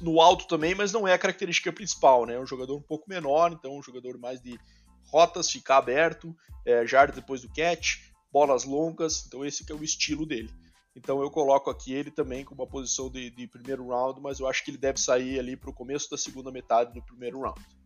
no 0.02 0.20
alto 0.20 0.46
também, 0.48 0.76
mas 0.76 0.92
não 0.92 1.08
é 1.08 1.14
a 1.14 1.18
característica 1.18 1.72
principal, 1.72 2.26
né? 2.26 2.36
É 2.36 2.40
um 2.40 2.46
jogador 2.46 2.76
um 2.76 2.82
pouco 2.82 3.10
menor, 3.10 3.54
então 3.54 3.78
um 3.78 3.82
jogador 3.82 4.18
mais 4.18 4.42
de 4.42 4.60
rotas, 5.08 5.50
ficar 5.50 5.78
aberto, 5.78 6.36
é, 6.66 6.84
depois 7.16 7.42
do 7.42 7.50
catch, 7.54 8.12
bolas 8.30 8.66
longas, 8.66 9.26
então 9.26 9.46
esse 9.46 9.66
que 9.66 9.72
é 9.72 9.76
o 9.76 9.84
estilo 9.84 10.26
dele. 10.26 10.52
Então 10.94 11.22
eu 11.22 11.32
coloco 11.32 11.70
aqui 11.70 11.94
ele 11.94 12.12
também 12.12 12.44
com 12.44 12.54
uma 12.54 12.68
posição 12.68 13.10
de, 13.10 13.30
de 13.30 13.48
primeiro 13.48 13.88
round, 13.88 14.20
mas 14.20 14.42
eu 14.42 14.48
acho 14.48 14.64
que 14.66 14.72
ele 14.72 14.78
deve 14.78 15.00
sair 15.00 15.40
ali 15.40 15.56
para 15.56 15.70
o 15.70 15.74
começo 15.74 16.10
da 16.12 16.18
segunda 16.18 16.52
metade 16.52 16.94
do 16.94 17.02
primeiro 17.02 17.40
round. 17.40 17.79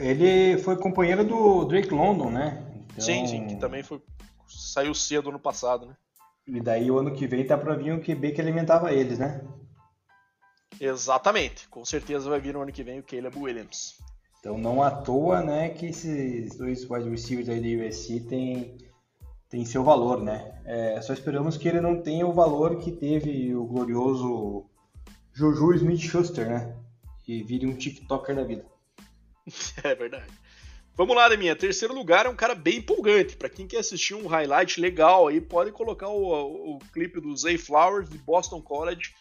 Ele 0.00 0.58
foi 0.58 0.76
companheiro 0.76 1.24
do 1.24 1.64
Drake 1.64 1.90
London, 1.90 2.30
né? 2.30 2.64
Então... 2.92 3.04
Sim, 3.04 3.26
sim, 3.26 3.46
que 3.46 3.56
também 3.56 3.82
foi 3.82 4.00
saiu 4.48 4.94
cedo 4.94 5.30
no 5.30 5.38
passado, 5.38 5.86
né? 5.86 5.96
E 6.46 6.60
daí 6.60 6.90
o 6.90 6.98
ano 6.98 7.12
que 7.12 7.26
vem 7.26 7.46
tá 7.46 7.56
pra 7.56 7.74
vir 7.74 7.92
um 7.92 8.00
QB 8.00 8.32
que 8.32 8.40
alimentava 8.40 8.92
eles, 8.92 9.18
né? 9.18 9.44
Exatamente. 10.80 11.68
Com 11.68 11.84
certeza 11.84 12.28
vai 12.28 12.40
vir 12.40 12.54
no 12.54 12.62
ano 12.62 12.72
que 12.72 12.82
vem 12.82 12.98
o 12.98 13.02
Caleb 13.02 13.38
Williams. 13.38 13.98
Então 14.40 14.56
não 14.56 14.82
à 14.82 14.90
toa, 14.90 15.42
né, 15.42 15.68
que 15.68 15.86
esses 15.86 16.56
dois 16.56 16.88
wide 16.88 17.10
receivers 17.10 17.48
aí 17.48 17.60
da 17.60 17.84
USC 17.84 18.20
tem, 18.20 18.78
tem 19.50 19.66
seu 19.66 19.84
valor, 19.84 20.22
né? 20.22 20.58
É, 20.64 21.00
só 21.02 21.12
esperamos 21.12 21.58
que 21.58 21.68
ele 21.68 21.80
não 21.80 22.00
tenha 22.00 22.26
o 22.26 22.32
valor 22.32 22.78
que 22.78 22.90
teve 22.90 23.54
o 23.54 23.64
glorioso 23.66 24.64
Juju 25.34 25.74
Smith-Schuster, 25.74 26.48
né? 26.48 26.74
E 27.28 27.42
vire 27.42 27.66
um 27.66 27.76
TikToker 27.76 28.34
da 28.34 28.42
vida. 28.42 28.64
É 29.82 29.94
verdade. 29.94 30.32
Vamos 30.96 31.16
lá, 31.16 31.34
minha 31.36 31.56
Terceiro 31.56 31.94
lugar 31.94 32.26
é 32.26 32.28
um 32.28 32.36
cara 32.36 32.54
bem 32.54 32.78
empolgante. 32.78 33.36
Para 33.36 33.48
quem 33.48 33.66
quer 33.66 33.78
assistir 33.78 34.14
um 34.14 34.26
highlight 34.26 34.80
legal 34.80 35.28
aí, 35.28 35.40
pode 35.40 35.72
colocar 35.72 36.08
o, 36.08 36.76
o, 36.76 36.78
clipe 36.92 37.20
do 37.20 37.34
Zay 37.36 37.56
Flowers 37.56 38.10
de 38.10 38.18
Boston 38.18 38.60
College, 38.60 39.14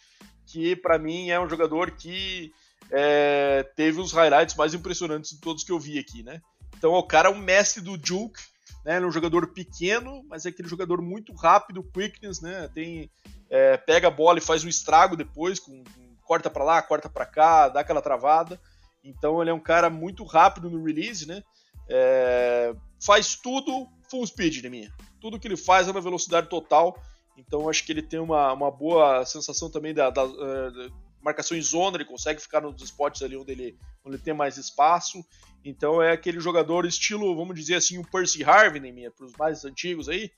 que 0.45 0.75
para 0.75 0.97
mim 0.97 1.29
é 1.29 1.39
um 1.39 1.47
jogador 1.47 1.91
que 1.91 2.51
é, 2.91 3.63
teve 3.75 4.01
os 4.01 4.11
highlights 4.11 4.55
mais 4.55 4.73
impressionantes 4.73 5.31
de 5.31 5.39
todos 5.39 5.63
que 5.63 5.71
eu 5.71 5.79
vi 5.79 5.97
aqui, 5.97 6.21
né? 6.21 6.41
Então 6.77 6.91
o 6.91 7.03
cara 7.03 7.29
é 7.29 7.31
um 7.31 7.37
mestre 7.37 7.81
do 7.81 7.97
juke, 8.01 8.41
né? 8.83 8.97
Ele 8.97 9.05
é 9.05 9.07
um 9.07 9.11
jogador 9.11 9.47
pequeno, 9.53 10.23
mas 10.27 10.45
é 10.45 10.49
aquele 10.49 10.67
jogador 10.67 11.01
muito 11.01 11.33
rápido, 11.33 11.83
quickness, 11.83 12.41
né? 12.41 12.69
Tem 12.73 13.09
é, 13.49 13.77
pega 13.77 14.09
a 14.09 14.11
bola 14.11 14.37
e 14.37 14.41
faz 14.41 14.63
um 14.63 14.69
estrago 14.69 15.15
depois, 15.15 15.59
com, 15.59 15.83
com 15.83 16.15
corta 16.23 16.49
para 16.49 16.63
lá, 16.63 16.81
corta 16.81 17.09
para 17.09 17.25
cá, 17.25 17.69
dá 17.69 17.79
aquela 17.79 18.01
travada. 18.01 18.59
Então 19.03 19.41
ele 19.41 19.49
é 19.49 19.53
um 19.53 19.59
cara 19.59 19.89
muito 19.89 20.23
rápido 20.23 20.69
no 20.69 20.83
release, 20.83 21.27
né? 21.27 21.43
É, 21.89 22.73
faz 23.03 23.35
tudo 23.35 23.87
full 24.09 24.25
speed 24.25 24.61
de 24.61 24.69
mim. 24.69 24.89
Tudo 25.19 25.39
que 25.39 25.47
ele 25.47 25.57
faz 25.57 25.87
é 25.87 25.93
na 25.93 25.99
velocidade 25.99 26.49
total. 26.49 27.01
Então 27.37 27.69
acho 27.69 27.85
que 27.85 27.91
ele 27.91 28.01
tem 28.01 28.19
uma, 28.19 28.51
uma 28.53 28.69
boa 28.69 29.25
sensação 29.25 29.69
também 29.69 29.93
da, 29.93 30.09
da, 30.09 30.23
é, 30.23 30.71
da 30.71 30.89
marcação 31.21 31.57
em 31.57 31.61
zona, 31.61 31.97
ele 31.97 32.05
consegue 32.05 32.41
ficar 32.41 32.61
nos 32.61 32.81
spots 32.81 33.21
ali 33.21 33.35
onde 33.35 33.51
ele, 33.51 33.77
onde 34.03 34.17
ele 34.17 34.23
tem 34.23 34.33
mais 34.33 34.57
espaço. 34.57 35.23
Então 35.63 36.01
é 36.01 36.11
aquele 36.11 36.39
jogador 36.39 36.85
estilo, 36.85 37.35
vamos 37.35 37.55
dizer 37.55 37.75
assim, 37.75 37.97
o 37.97 38.07
Percy 38.07 38.43
Harvin 38.43 38.85
em 38.85 38.91
minha, 38.91 39.11
para 39.11 39.25
os 39.25 39.33
mais 39.33 39.65
antigos 39.65 40.07
aí. 40.09 40.31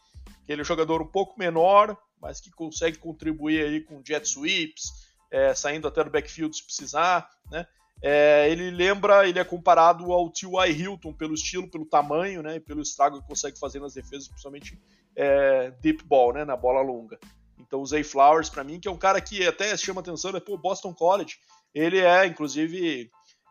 Aquele 0.44 0.64
jogador 0.64 1.02
um 1.02 1.08
pouco 1.08 1.40
menor, 1.40 1.98
mas 2.20 2.40
que 2.40 2.52
consegue 2.52 2.98
contribuir 2.98 3.64
aí 3.64 3.82
com 3.82 4.04
jet 4.06 4.28
sweeps, 4.28 5.10
é, 5.30 5.54
saindo 5.54 5.88
até 5.88 6.04
do 6.04 6.10
backfield 6.10 6.56
se 6.56 6.64
precisar, 6.64 7.30
né? 7.50 7.66
É, 8.02 8.50
ele 8.50 8.72
lembra, 8.72 9.28
ele 9.28 9.38
é 9.38 9.44
comparado 9.44 10.12
ao 10.12 10.30
T.Y. 10.30 10.72
Hilton 10.72 11.14
pelo 11.14 11.36
estilo, 11.36 11.70
pelo 11.70 11.86
tamanho, 11.86 12.42
né, 12.42 12.56
e 12.56 12.60
pelo 12.60 12.82
estrago 12.82 13.22
que 13.22 13.28
consegue 13.28 13.60
fazer 13.60 13.80
nas 13.80 13.94
defesas, 13.94 14.28
principalmente 14.28 14.82
é, 15.16 15.72
deep 15.82 16.04
ball, 16.04 16.34
né, 16.34 16.44
na 16.44 16.58
bola 16.58 16.82
longa. 16.82 17.20
Então 17.60 17.82
o 17.82 17.86
Zay 17.86 18.04
Flowers, 18.04 18.50
para 18.50 18.64
mim, 18.64 18.80
que 18.80 18.88
é 18.88 18.92
um 18.92 18.98
cara 18.98 19.22
que 19.22 19.46
até 19.46 19.76
chama 19.78 20.02
atenção, 20.02 20.36
é 20.36 20.40
pô, 20.40 20.58
Boston 20.58 20.94
College. 20.94 21.38
Ele 21.74 22.00
é, 22.00 22.26
inclusive, 22.26 23.10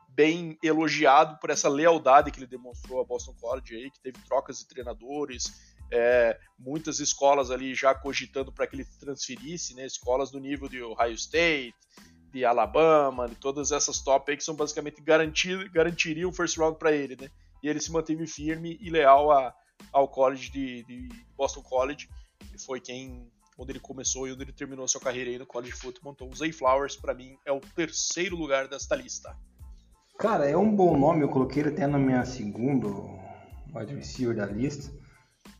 bem 0.08 0.58
elogiado 0.62 1.38
por 1.38 1.50
essa 1.50 1.68
lealdade 1.68 2.30
que 2.30 2.38
ele 2.38 2.46
demonstrou 2.46 3.00
a 3.00 3.04
Boston 3.04 3.34
College 3.40 3.76
aí, 3.76 3.90
que 3.90 4.00
teve 4.00 4.18
trocas 4.26 4.58
de 4.58 4.66
treinadores, 4.66 5.44
é, 5.92 6.38
muitas 6.58 7.00
escolas 7.00 7.50
ali 7.50 7.74
já 7.74 7.94
cogitando 7.94 8.52
para 8.52 8.66
que 8.66 8.76
ele 8.76 8.84
transferisse, 8.98 9.74
né, 9.74 9.86
escolas 9.86 10.30
do 10.30 10.38
nível 10.38 10.68
de 10.68 10.82
Ohio 10.82 11.14
State, 11.14 11.74
de 12.32 12.44
Alabama, 12.44 13.28
de 13.28 13.34
todas 13.34 13.72
essas 13.72 14.00
top 14.00 14.30
aí 14.30 14.36
que 14.36 14.44
são 14.44 14.54
basicamente 14.54 15.00
garantir, 15.02 15.68
garantiriam 15.70 16.30
o 16.30 16.32
first 16.32 16.56
round 16.56 16.78
para 16.78 16.92
ele, 16.92 17.16
né? 17.20 17.28
E 17.62 17.68
ele 17.68 17.80
se 17.80 17.92
manteve 17.92 18.26
firme 18.26 18.78
e 18.80 18.88
leal 18.88 19.30
a, 19.30 19.54
ao 19.92 20.08
college 20.08 20.50
de, 20.50 20.84
de, 20.84 21.08
Boston 21.36 21.62
College, 21.62 22.08
que 22.38 22.58
foi 22.58 22.80
quem 22.80 23.30
onde 23.58 23.72
ele 23.72 23.80
começou 23.80 24.26
e 24.26 24.32
onde 24.32 24.42
ele 24.42 24.52
terminou 24.52 24.88
sua 24.88 25.00
carreira 25.00 25.30
aí 25.30 25.38
no 25.38 25.46
college 25.46 25.72
football. 25.72 26.12
Então, 26.12 26.28
o 26.28 26.34
Zay 26.34 26.52
Flowers 26.52 26.96
para 26.96 27.12
mim 27.12 27.36
é 27.44 27.52
o 27.52 27.60
terceiro 27.60 28.36
lugar 28.36 28.68
desta 28.68 28.96
lista. 28.96 29.36
Cara, 30.18 30.48
é 30.48 30.56
um 30.56 30.74
bom 30.74 30.96
nome, 30.96 31.22
eu 31.22 31.28
coloquei 31.28 31.62
ele 31.62 31.70
até 31.70 31.86
na 31.86 31.98
minha 31.98 32.24
segunda 32.24 32.88
wide 33.74 33.94
receiver 33.94 34.36
da 34.36 34.46
lista. 34.46 34.90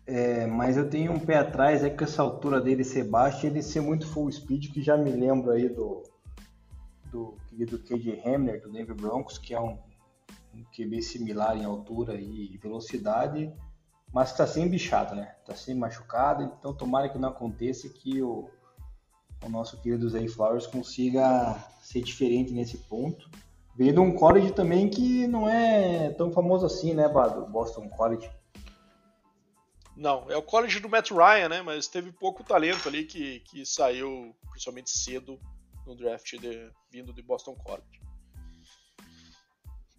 É, 0.07 0.47
mas 0.47 0.77
eu 0.77 0.89
tenho 0.89 1.12
um 1.12 1.21
pé 1.21 1.37
atrás 1.37 1.85
é 1.85 1.91
que 1.91 2.03
essa 2.03 2.23
altura 2.23 2.61
dele 2.61 2.83
ser 2.83 3.05
baixa 3.05 3.47
ele 3.47 3.62
ser 3.62 3.81
muito 3.81 4.07
full 4.07 4.31
speed, 4.31 4.73
que 4.73 4.83
já 4.83 4.97
me 4.97 5.11
lembro 5.11 5.51
aí 5.51 5.68
do 5.68 6.03
do 7.11 7.37
querido 7.49 7.79
KJ 7.79 8.23
Hamler, 8.25 8.63
do 8.63 8.71
Denver 8.71 8.95
Broncos, 8.95 9.39
que 9.39 9.55
é 9.55 9.61
um, 9.61 9.79
um 10.55 10.65
QB 10.75 11.03
similar 11.03 11.57
em 11.57 11.65
altura 11.65 12.21
e 12.21 12.57
velocidade, 12.59 13.53
mas 14.13 14.31
está 14.31 14.47
sem 14.47 14.69
bichado, 14.69 15.15
né? 15.15 15.35
Está 15.41 15.55
sem 15.55 15.75
machucado, 15.75 16.43
então 16.43 16.75
tomara 16.75 17.09
que 17.09 17.19
não 17.19 17.29
aconteça 17.29 17.89
que 17.89 18.21
o, 18.23 18.51
o 19.45 19.49
nosso 19.49 19.81
querido 19.81 20.09
Zay 20.09 20.29
Flowers 20.29 20.67
consiga 20.67 21.57
ser 21.83 22.03
diferente 22.03 22.53
nesse 22.53 22.79
ponto. 22.79 23.31
Veio 23.77 23.93
de 23.93 24.01
um 24.01 24.15
college 24.15 24.53
também 24.53 24.89
que 24.89 25.27
não 25.27 25.49
é 25.49 26.11
tão 26.11 26.33
famoso 26.33 26.67
assim, 26.67 26.93
né, 26.93 27.09
Bado? 27.09 27.47
Boston 27.47 27.89
College. 27.89 28.29
Não, 29.97 30.31
é 30.31 30.37
o 30.37 30.43
college 30.43 30.81
do 30.81 30.89
Matt 30.89 31.11
Ryan, 31.11 31.49
né? 31.49 31.63
Mas 31.63 31.87
teve 31.87 32.11
pouco 32.11 32.43
talento 32.43 32.89
ali 32.89 33.05
que, 33.05 33.41
que 33.41 33.65
saiu, 33.65 34.35
principalmente 34.51 34.91
cedo, 34.91 35.39
no 35.91 35.97
draft 35.97 36.38
de, 36.38 36.70
vindo 36.91 37.12
de 37.12 37.22
Boston 37.22 37.55
College. 37.57 38.01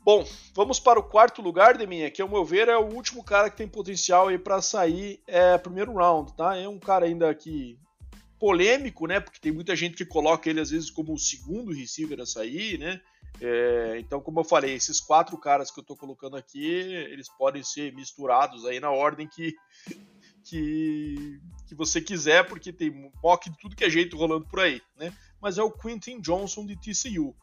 Bom, 0.03 0.25
vamos 0.55 0.79
para 0.79 0.99
o 0.99 1.03
quarto 1.03 1.41
lugar 1.41 1.77
de 1.77 1.85
minha, 1.85 2.09
que 2.09 2.21
ao 2.21 2.29
meu 2.29 2.43
ver 2.43 2.67
é 2.67 2.77
o 2.77 2.93
último 2.93 3.23
cara 3.23 3.51
que 3.51 3.57
tem 3.57 3.67
potencial 3.67 4.29
aí 4.29 4.37
para 4.37 4.61
sair 4.61 5.21
é 5.27 5.57
primeiro 5.57 5.93
round, 5.93 6.33
tá? 6.35 6.57
É 6.57 6.67
um 6.67 6.79
cara 6.79 7.05
ainda 7.05 7.33
que 7.35 7.77
polêmico, 8.39 9.05
né? 9.05 9.19
Porque 9.19 9.39
tem 9.39 9.51
muita 9.51 9.75
gente 9.75 9.95
que 9.95 10.05
coloca 10.05 10.49
ele 10.49 10.59
às 10.59 10.71
vezes 10.71 10.89
como 10.89 11.13
o 11.13 11.19
segundo 11.19 11.71
receiver 11.71 12.19
a 12.19 12.25
sair, 12.25 12.79
né? 12.79 12.99
É, 13.39 13.97
então, 13.99 14.19
como 14.19 14.39
eu 14.39 14.43
falei, 14.43 14.73
esses 14.73 14.99
quatro 14.99 15.37
caras 15.37 15.69
que 15.69 15.79
eu 15.79 15.83
estou 15.83 15.95
colocando 15.95 16.35
aqui, 16.35 16.65
eles 16.65 17.29
podem 17.37 17.61
ser 17.61 17.93
misturados 17.93 18.65
aí 18.65 18.79
na 18.79 18.89
ordem 18.89 19.27
que 19.27 19.53
que, 20.43 21.39
que 21.67 21.75
você 21.75 22.01
quiser, 22.01 22.47
porque 22.47 22.73
tem 22.73 23.11
mock 23.23 23.49
de 23.49 23.57
tudo 23.57 23.75
que 23.75 23.83
é 23.83 23.89
jeito 23.89 24.17
rolando 24.17 24.47
por 24.47 24.59
aí, 24.59 24.81
né? 24.97 25.13
Mas 25.41 25.57
é 25.57 25.63
o 25.63 25.71
Quentin 25.71 26.19
Johnson 26.21 26.65
de 26.65 26.75
TCU. 26.75 27.35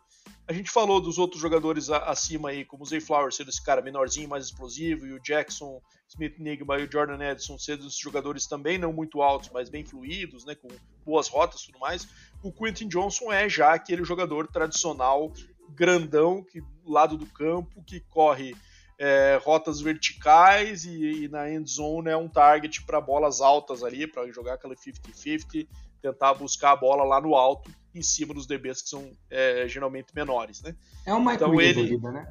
A 0.47 0.53
gente 0.53 0.71
falou 0.71 1.01
dos 1.01 1.19
outros 1.19 1.41
jogadores 1.41 1.91
acima 1.91 2.51
aí, 2.51 2.65
como 2.65 2.83
o 2.83 2.87
Zay 2.87 3.01
Flowers 3.01 3.37
sendo 3.37 3.51
esse 3.51 3.63
cara 3.63 3.83
menorzinho, 3.83 4.29
mais 4.29 4.45
explosivo, 4.45 5.07
e 5.07 5.13
o 5.13 5.21
Jackson, 5.21 5.81
Smith 6.09 6.39
Nigma 6.39 6.79
e 6.79 6.85
o 6.85 6.91
Jordan 6.91 7.23
Edson 7.23 7.59
sendo 7.59 7.87
esses 7.87 7.99
jogadores 7.99 8.47
também 8.47 8.79
não 8.79 8.93
muito 8.93 9.21
altos, 9.21 9.51
mas 9.53 9.69
bem 9.69 9.85
fluidos, 9.85 10.45
né, 10.47 10.55
com 10.55 10.69
boas 11.05 11.29
rotas 11.29 11.63
e 11.63 11.67
tudo 11.67 11.79
mais. 11.79 12.09
O 12.43 12.53
Quentin 12.53 12.89
Johnson 12.89 13.31
é 13.31 13.49
já 13.49 13.75
aquele 13.75 14.05
jogador 14.05 14.47
tradicional, 14.49 15.33
grandão, 15.71 16.43
que 16.43 16.63
lado 16.87 17.19
do 17.19 17.27
campo, 17.27 17.83
que 17.85 18.01
corre 18.01 18.57
é, 18.99 19.39
rotas 19.45 19.81
verticais 19.81 20.85
e, 20.85 21.25
e, 21.25 21.29
na 21.29 21.51
end 21.51 21.71
zone 21.71 22.11
é 22.11 22.17
um 22.17 22.29
target 22.29 22.85
para 22.85 23.01
bolas 23.01 23.41
altas 23.41 23.85
ali, 23.85 24.07
para 24.07 24.31
jogar 24.33 24.55
aquela 24.55 24.75
50-50, 24.75 25.69
tentar 26.03 26.35
buscar 26.35 26.73
a 26.73 26.77
bola 26.77 27.05
lá 27.05 27.21
no 27.21 27.35
alto, 27.35 27.71
em 27.95 28.03
cima 28.03 28.35
dos 28.35 28.47
DBs 28.47 28.83
que 28.83 28.89
são 28.89 29.11
é, 29.31 29.67
geralmente 29.69 30.15
menores, 30.15 30.63
né? 30.63 30.75
É 31.07 31.15
um 31.15 31.21
Mike 31.21 31.37
então, 31.37 31.61
ele, 31.61 31.83
vida, 31.85 32.11
né? 32.11 32.27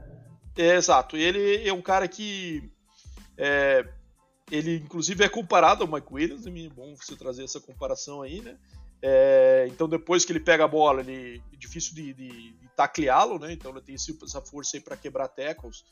É, 0.57 0.75
exato, 0.75 1.17
ele 1.17 1.67
é 1.67 1.73
um 1.73 1.81
cara 1.81 2.07
que 2.07 2.71
é, 3.37 3.87
ele 4.51 4.77
inclusive 4.77 5.23
é 5.23 5.29
comparado 5.29 5.83
ao 5.83 5.91
Mike 5.91 6.07
Williams, 6.11 6.47
é 6.47 6.69
bom 6.69 6.95
você 6.95 7.15
trazer 7.15 7.43
essa 7.43 7.59
comparação 7.59 8.21
aí, 8.21 8.41
né? 8.41 8.57
É, 9.01 9.67
então 9.69 9.87
depois 9.87 10.25
que 10.25 10.31
ele 10.31 10.39
pega 10.39 10.65
a 10.65 10.67
bola, 10.67 11.01
ele 11.01 11.41
é 11.53 11.55
difícil 11.55 11.93
de, 11.93 12.13
de, 12.13 12.29
de 12.53 12.69
tacleá-lo, 12.75 13.37
né? 13.37 13.53
Então 13.53 13.71
ele 13.71 13.81
tem 13.81 13.95
essa 13.95 14.41
força 14.41 14.77
aí 14.77 14.81
para 14.81 14.97
quebrar 14.97 15.27
tackles. 15.27 15.83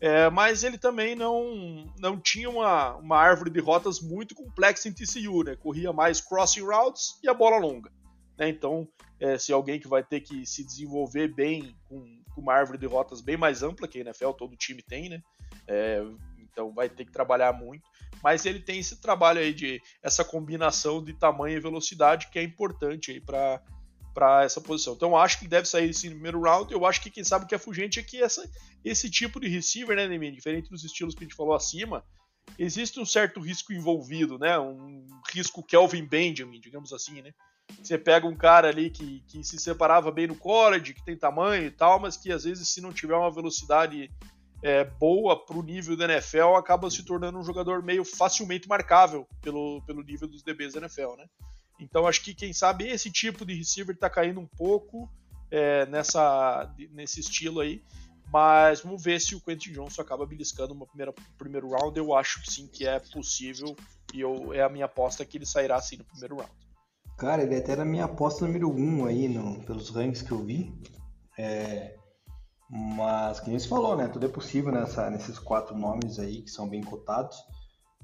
É, 0.00 0.30
mas 0.30 0.62
ele 0.62 0.78
também 0.78 1.14
não, 1.14 1.92
não 1.98 2.18
tinha 2.18 2.48
uma, 2.48 2.94
uma 2.96 3.16
árvore 3.16 3.50
de 3.50 3.60
rotas 3.60 4.00
muito 4.00 4.34
complexa 4.34 4.88
em 4.88 4.92
TCU, 4.92 5.42
né? 5.44 5.56
Corria 5.56 5.92
mais 5.92 6.20
crossing 6.20 6.62
routes 6.62 7.18
e 7.22 7.28
a 7.28 7.34
bola 7.34 7.58
longa. 7.58 7.90
Né? 8.38 8.48
Então, 8.48 8.88
é, 9.20 9.38
se 9.38 9.52
alguém 9.52 9.78
que 9.78 9.88
vai 9.88 10.02
ter 10.02 10.20
que 10.20 10.44
se 10.46 10.64
desenvolver 10.64 11.28
bem 11.28 11.76
com, 11.88 12.22
com, 12.34 12.40
uma 12.40 12.54
árvore 12.54 12.78
de 12.78 12.86
rotas 12.86 13.20
bem 13.20 13.36
mais 13.36 13.62
ampla, 13.62 13.88
que 13.88 13.98
a 13.98 14.00
NFL 14.02 14.30
todo 14.32 14.56
time 14.56 14.82
tem, 14.82 15.08
né? 15.08 15.22
É, 15.66 16.02
então 16.40 16.72
vai 16.72 16.88
ter 16.88 17.04
que 17.04 17.12
trabalhar 17.12 17.52
muito. 17.52 17.82
Mas 18.22 18.46
ele 18.46 18.60
tem 18.60 18.78
esse 18.78 19.00
trabalho 19.00 19.40
aí 19.40 19.52
de 19.52 19.80
essa 20.02 20.24
combinação 20.24 21.02
de 21.02 21.12
tamanho 21.12 21.56
e 21.56 21.60
velocidade 21.60 22.28
que 22.30 22.38
é 22.38 22.42
importante 22.42 23.10
aí 23.10 23.20
para 23.20 23.62
para 24.12 24.44
essa 24.44 24.60
posição. 24.60 24.92
Então 24.92 25.16
acho 25.16 25.38
que 25.38 25.48
deve 25.48 25.66
sair 25.66 25.88
esse 25.88 26.06
primeiro 26.10 26.42
round. 26.42 26.70
Eu 26.70 26.84
acho 26.84 27.00
que 27.00 27.10
quem 27.10 27.24
sabe 27.24 27.46
que 27.46 27.54
é 27.54 27.58
fugente 27.58 27.98
é 27.98 28.02
que 28.02 28.22
essa, 28.22 28.46
esse 28.84 29.10
tipo 29.10 29.40
de 29.40 29.48
receiver, 29.48 29.96
né, 29.96 30.30
diferente 30.30 30.68
dos 30.68 30.84
estilos 30.84 31.14
que 31.14 31.24
a 31.24 31.26
gente 31.26 31.34
falou 31.34 31.54
acima, 31.54 32.04
existe 32.58 33.00
um 33.00 33.06
certo 33.06 33.40
risco 33.40 33.72
envolvido, 33.72 34.38
né? 34.38 34.58
Um 34.58 35.06
risco 35.32 35.62
Kelvin 35.62 36.04
Benjamin, 36.04 36.60
digamos 36.60 36.92
assim, 36.92 37.22
né? 37.22 37.32
Você 37.82 37.98
pega 37.98 38.26
um 38.26 38.36
cara 38.36 38.68
ali 38.68 38.90
que, 38.90 39.20
que 39.26 39.42
se 39.42 39.58
separava 39.58 40.10
bem 40.10 40.26
no 40.26 40.36
college, 40.36 40.94
que 40.94 41.04
tem 41.04 41.16
tamanho 41.16 41.66
e 41.66 41.70
tal, 41.70 41.98
mas 41.98 42.16
que 42.16 42.30
às 42.30 42.44
vezes 42.44 42.68
se 42.68 42.80
não 42.80 42.92
tiver 42.92 43.16
uma 43.16 43.30
velocidade 43.30 44.10
é, 44.62 44.84
boa 44.84 45.44
para 45.44 45.58
o 45.58 45.62
nível 45.62 45.96
da 45.96 46.04
NFL, 46.04 46.54
acaba 46.56 46.88
se 46.90 47.02
tornando 47.04 47.38
um 47.38 47.42
jogador 47.42 47.82
meio 47.82 48.04
facilmente 48.04 48.68
marcável 48.68 49.26
pelo, 49.40 49.82
pelo 49.82 50.02
nível 50.02 50.28
dos 50.28 50.42
DBs 50.42 50.74
da 50.74 50.80
NFL, 50.80 51.16
né? 51.16 51.26
Então 51.80 52.06
acho 52.06 52.22
que 52.22 52.34
quem 52.34 52.52
sabe 52.52 52.88
esse 52.88 53.10
tipo 53.10 53.44
de 53.44 53.54
receiver 53.54 53.94
está 53.94 54.08
caindo 54.08 54.38
um 54.38 54.46
pouco 54.46 55.10
é, 55.50 55.84
nessa, 55.86 56.72
nesse 56.90 57.20
estilo 57.20 57.60
aí. 57.60 57.82
Mas 58.32 58.80
vamos 58.80 59.02
ver 59.02 59.20
se 59.20 59.34
o 59.34 59.40
Quentin 59.40 59.72
Johnson 59.72 60.00
acaba 60.00 60.24
beliscando 60.24 60.72
uma 60.72 60.86
primeira 60.86 61.12
primeiro 61.36 61.68
round. 61.68 61.98
Eu 61.98 62.14
acho 62.14 62.40
que 62.40 62.50
sim 62.50 62.66
que 62.66 62.86
é 62.86 62.98
possível. 62.98 63.76
E 64.14 64.20
eu, 64.20 64.54
é 64.54 64.62
a 64.62 64.70
minha 64.70 64.86
aposta 64.86 65.24
que 65.24 65.36
ele 65.36 65.44
sairá 65.44 65.76
assim 65.76 65.96
no 65.96 66.04
primeiro 66.04 66.36
round. 66.36 66.71
Cara, 67.22 67.44
ele 67.44 67.54
até 67.54 67.70
era 67.70 67.84
minha 67.84 68.06
aposta 68.06 68.44
número 68.44 68.68
1 68.68 68.80
um 68.80 69.06
aí, 69.06 69.28
no, 69.28 69.62
pelos 69.62 69.90
ranks 69.90 70.22
que 70.22 70.32
eu 70.32 70.42
vi. 70.42 70.74
É, 71.38 71.94
Mas, 72.68 73.40
nem 73.46 73.56
você 73.56 73.68
falou, 73.68 73.96
né? 73.96 74.08
Tudo 74.08 74.26
é 74.26 74.28
possível 74.28 74.72
nessa, 74.72 75.08
nesses 75.08 75.38
quatro 75.38 75.78
nomes 75.78 76.18
aí 76.18 76.42
que 76.42 76.50
são 76.50 76.68
bem 76.68 76.82
cotados. 76.82 77.36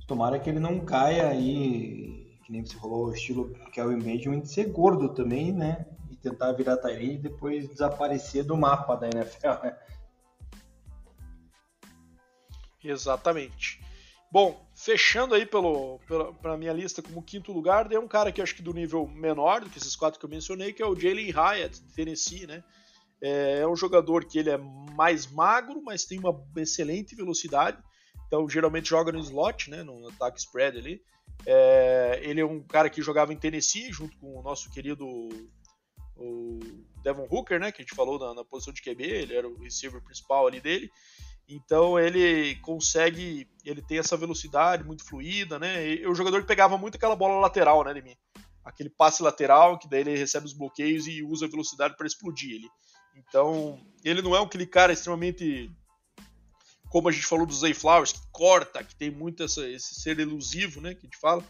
Tomara 0.07 0.39
que 0.39 0.49
ele 0.49 0.61
não 0.61 0.79
caia 0.79 1.27
aí, 1.27 2.39
que 2.47 2.53
nem 2.53 2.65
você 2.65 2.77
falou, 2.77 3.13
estilo 3.13 3.53
Kelvin 3.73 3.99
Benjamin, 3.99 4.39
de 4.39 4.53
ser 4.53 4.71
gordo 4.71 5.09
também, 5.09 5.51
né? 5.51 5.85
E 6.13 6.15
tentar 6.15 6.53
virar 6.53 6.77
Tyree 6.77 7.15
e 7.15 7.19
depois 7.19 7.69
desaparecer 7.69 8.45
do 8.45 8.57
mapa 8.57 8.95
da 8.95 9.09
NFL, 9.09 9.65
né? 9.65 9.77
Exatamente. 12.85 13.83
Bom, 14.31 14.68
fechando 14.79 15.35
aí 15.35 15.45
pelo, 15.45 15.99
pela, 16.07 16.33
pela 16.35 16.57
minha 16.57 16.73
lista 16.73 17.03
como 17.03 17.23
quinto 17.23 17.53
lugar, 17.53 17.89
tem 17.89 17.99
um 17.99 18.07
cara 18.07 18.31
que 18.31 18.41
acho 18.41 18.55
que 18.55 18.63
do 18.63 18.73
nível 18.73 19.09
menor 19.09 19.61
do 19.61 19.69
que 19.69 19.79
esses 19.79 19.97
quatro 19.97 20.21
que 20.21 20.25
eu 20.25 20.31
mencionei, 20.31 20.73
que 20.73 20.81
é 20.81 20.87
o 20.87 20.95
Jalen 20.95 21.31
Hyatt, 21.31 21.81
de 21.83 21.93
Tennessee, 21.93 22.47
né? 22.47 22.63
É, 23.21 23.59
é 23.59 23.67
um 23.67 23.75
jogador 23.75 24.25
que 24.25 24.39
ele 24.39 24.51
é 24.51 24.57
mais 24.57 25.27
magro, 25.27 25.83
mas 25.83 26.05
tem 26.05 26.21
uma 26.21 26.41
excelente 26.57 27.17
velocidade. 27.17 27.83
Então, 28.29 28.49
geralmente 28.49 28.89
joga 28.89 29.11
no 29.11 29.19
slot, 29.19 29.69
né, 29.69 29.83
no 29.83 30.07
ataque 30.09 30.39
spread 30.39 30.79
ali. 30.79 31.03
É, 31.45 32.21
ele 32.23 32.41
é 32.41 32.47
um 32.47 32.63
cara 32.63 32.89
que 32.89 33.03
jogava 33.03 33.33
em 33.33 33.37
Tennessee, 33.37 33.93
junto 33.93 34.17
com 34.19 34.39
o 34.39 34.43
nosso 34.43 34.71
querido 34.71 35.07
o 36.17 36.59
Devon 37.03 37.27
Hooker, 37.31 37.59
né, 37.59 37.73
que 37.73 37.81
a 37.81 37.85
gente 37.85 37.95
falou 37.95 38.19
na, 38.19 38.35
na, 38.35 38.45
posição 38.45 38.73
de 38.73 38.83
QB, 38.83 39.03
ele 39.05 39.37
era 39.37 39.49
o 39.49 39.59
receiver 39.61 40.03
principal 40.03 40.47
ali 40.47 40.61
dele. 40.61 40.91
Então 41.49 41.99
ele 41.99 42.57
consegue, 42.57 43.49
ele 43.65 43.81
tem 43.81 43.99
essa 43.99 44.17
velocidade 44.17 44.85
muito 44.85 45.03
fluida, 45.03 45.59
né? 45.59 45.95
E, 45.95 46.07
um 46.07 46.15
jogador 46.15 46.45
pegava 46.45 46.77
muito 46.77 46.97
aquela 46.97 47.17
bola 47.17 47.41
lateral, 47.41 47.83
né, 47.83 47.95
mim. 47.95 48.15
Aquele 48.63 48.91
passe 48.91 49.23
lateral 49.23 49.79
que 49.79 49.89
daí 49.89 50.01
ele 50.01 50.17
recebe 50.17 50.45
os 50.45 50.53
bloqueios 50.53 51.07
e 51.07 51.23
usa 51.23 51.47
a 51.47 51.49
velocidade 51.49 51.97
para 51.97 52.07
explodir 52.07 52.57
ele. 52.57 52.69
Então, 53.17 53.81
ele 54.05 54.21
não 54.21 54.37
é 54.37 54.43
aquele 54.43 54.67
cara 54.67 54.93
extremamente. 54.93 55.71
Como 56.91 57.09
a 57.09 57.13
gente 57.13 57.27
falou 57.27 57.47
do 57.47 57.55
Zay 57.55 57.75
Flowers, 57.75 58.13
que 58.13 58.21
corta, 58.31 58.85
que 58.85 58.95
tem 58.95 59.11
muito 59.11 59.43
essa, 59.43 59.67
esse 59.69 59.95
ser 60.01 60.19
elusivo, 60.19 60.81
né? 60.81 60.95
Que 60.95 61.01
a 61.01 61.09
gente 61.09 61.19
fala, 61.19 61.45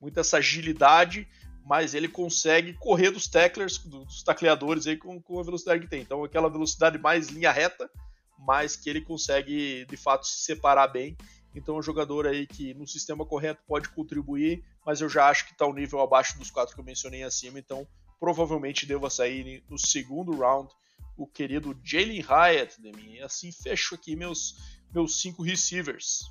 muita 0.00 0.20
essa 0.20 0.36
agilidade, 0.38 1.26
mas 1.64 1.94
ele 1.94 2.08
consegue 2.08 2.74
correr 2.74 3.10
dos 3.10 3.26
tacklers, 3.26 3.78
dos 3.78 4.22
tacleadores 4.22 4.86
aí 4.86 4.96
com, 4.96 5.20
com 5.20 5.40
a 5.40 5.42
velocidade 5.42 5.82
que 5.82 5.90
tem. 5.90 6.02
Então, 6.02 6.22
aquela 6.22 6.48
velocidade 6.48 6.98
mais 6.98 7.28
linha 7.28 7.50
reta, 7.50 7.90
mas 8.38 8.76
que 8.76 8.88
ele 8.88 9.00
consegue 9.00 9.84
de 9.86 9.96
fato 9.96 10.26
se 10.26 10.44
separar 10.44 10.88
bem. 10.88 11.16
Então, 11.54 11.76
é 11.76 11.78
um 11.78 11.82
jogador 11.82 12.26
aí 12.26 12.46
que 12.46 12.74
no 12.74 12.86
sistema 12.86 13.24
correto 13.24 13.62
pode 13.66 13.88
contribuir, 13.90 14.64
mas 14.84 15.00
eu 15.00 15.08
já 15.08 15.28
acho 15.28 15.46
que 15.46 15.52
está 15.52 15.66
um 15.66 15.72
nível 15.72 16.00
abaixo 16.00 16.36
dos 16.38 16.50
quatro 16.50 16.74
que 16.74 16.80
eu 16.80 16.84
mencionei 16.84 17.22
acima, 17.22 17.58
então 17.58 17.86
provavelmente 18.18 18.86
deva 18.86 19.08
sair 19.08 19.62
no 19.68 19.78
segundo 19.78 20.36
round 20.36 20.68
o 21.16 21.26
querido 21.26 21.78
Jalen 21.84 22.22
Hyatt 22.22 22.80
de 22.80 22.90
mim. 22.92 23.14
E 23.14 23.22
assim 23.22 23.52
fecho 23.52 23.94
aqui 23.94 24.16
meus, 24.16 24.56
meus 24.92 25.20
cinco 25.20 25.42
receivers. 25.42 26.24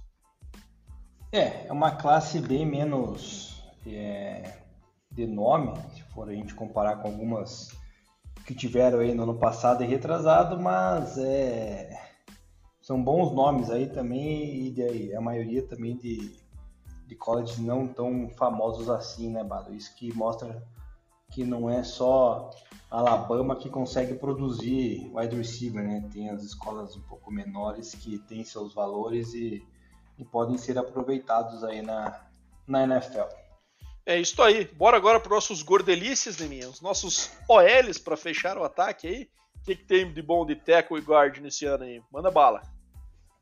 É, 1.31 1.67
é 1.67 1.71
uma 1.71 1.95
classe 1.95 2.39
bem 2.39 2.65
menos 2.65 3.63
é, 3.85 4.59
de 5.11 5.25
nome, 5.25 5.73
se 5.93 6.03
for 6.13 6.29
a 6.29 6.33
gente 6.33 6.53
comparar 6.53 6.97
com 6.97 7.07
algumas 7.07 7.69
que 8.45 8.53
tiveram 8.53 8.99
aí 8.99 9.13
no 9.13 9.23
ano 9.23 9.35
passado 9.35 9.83
e 9.83 9.87
retrasado, 9.87 10.59
mas 10.59 11.17
é, 11.17 11.89
são 12.81 13.01
bons 13.01 13.33
nomes 13.33 13.69
aí 13.69 13.87
também, 13.87 14.73
e 14.75 15.15
a 15.15 15.21
maioria 15.21 15.65
também 15.65 15.95
de, 15.97 16.37
de 17.07 17.15
colleges 17.15 17.57
não 17.57 17.87
tão 17.87 18.29
famosos 18.29 18.89
assim, 18.89 19.29
né, 19.29 19.43
Bado? 19.43 19.73
Isso 19.73 19.95
que 19.95 20.13
mostra 20.15 20.61
que 21.31 21.43
não 21.43 21.69
é 21.69 21.83
só 21.83 22.51
Alabama 22.91 23.55
que 23.55 23.69
consegue 23.69 24.13
produzir 24.13 25.09
wide 25.15 25.35
receiver, 25.35 25.83
né? 25.83 26.07
Tem 26.13 26.29
as 26.29 26.43
escolas 26.43 26.95
um 26.95 27.01
pouco 27.01 27.31
menores 27.31 27.95
que 27.95 28.19
têm 28.19 28.43
seus 28.43 28.73
valores 28.73 29.33
e, 29.33 29.65
e 30.19 30.23
podem 30.23 30.57
ser 30.57 30.77
aproveitados 30.77 31.63
aí 31.63 31.81
na, 31.81 32.27
na 32.67 32.83
NFL. 32.83 33.42
É 34.05 34.19
isso 34.19 34.41
aí. 34.41 34.65
Bora 34.65 34.97
agora 34.97 35.19
para 35.19 35.29
os 35.29 35.35
nossos 35.35 35.61
gordelices, 35.61 36.37
Neminha. 36.37 36.67
Os 36.67 36.81
nossos 36.81 37.31
OLs 37.47 37.97
para 37.97 38.17
fechar 38.17 38.57
o 38.57 38.63
ataque 38.63 39.07
aí. 39.07 39.29
O 39.55 39.63
que, 39.63 39.75
que, 39.75 39.85
tem 39.85 40.11
de 40.11 40.21
bom 40.21 40.45
de 40.45 40.55
tackle 40.55 40.97
e 40.97 41.01
guard 41.01 41.37
nesse 41.37 41.65
ano 41.65 41.85
aí? 41.85 42.01
Manda 42.11 42.29
bala. 42.29 42.61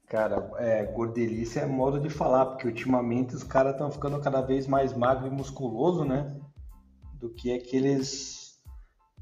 Cara, 0.08 0.52
é, 0.58 0.84
gordelice 0.84 1.58
é 1.58 1.66
modo 1.66 2.00
de 2.00 2.10
falar, 2.10 2.46
porque 2.46 2.68
ultimamente 2.68 3.34
os 3.34 3.44
caras 3.44 3.72
estão 3.72 3.90
ficando 3.90 4.20
cada 4.20 4.42
vez 4.42 4.68
mais 4.68 4.94
magro 4.94 5.26
e 5.26 5.32
musculoso, 5.32 6.04
né? 6.04 6.38
Do 7.16 7.30
que 7.30 7.52
aqueles 7.56 8.62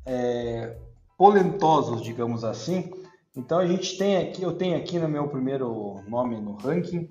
é, 0.05 0.75
polentosos, 1.17 2.01
digamos 2.01 2.43
assim. 2.43 2.91
Então 3.35 3.59
a 3.59 3.67
gente 3.67 3.97
tem 3.97 4.17
aqui, 4.17 4.41
eu 4.41 4.53
tenho 4.53 4.75
aqui 4.75 4.99
no 4.99 5.07
meu 5.07 5.29
primeiro 5.29 6.01
nome 6.07 6.41
no 6.41 6.55
ranking, 6.55 7.09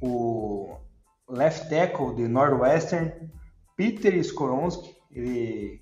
o 0.00 0.76
left 1.28 1.68
tackle 1.68 2.14
de 2.14 2.26
Northwestern, 2.26 3.12
Peter 3.76 4.14
Skoronski. 4.16 4.94
Ele 5.10 5.80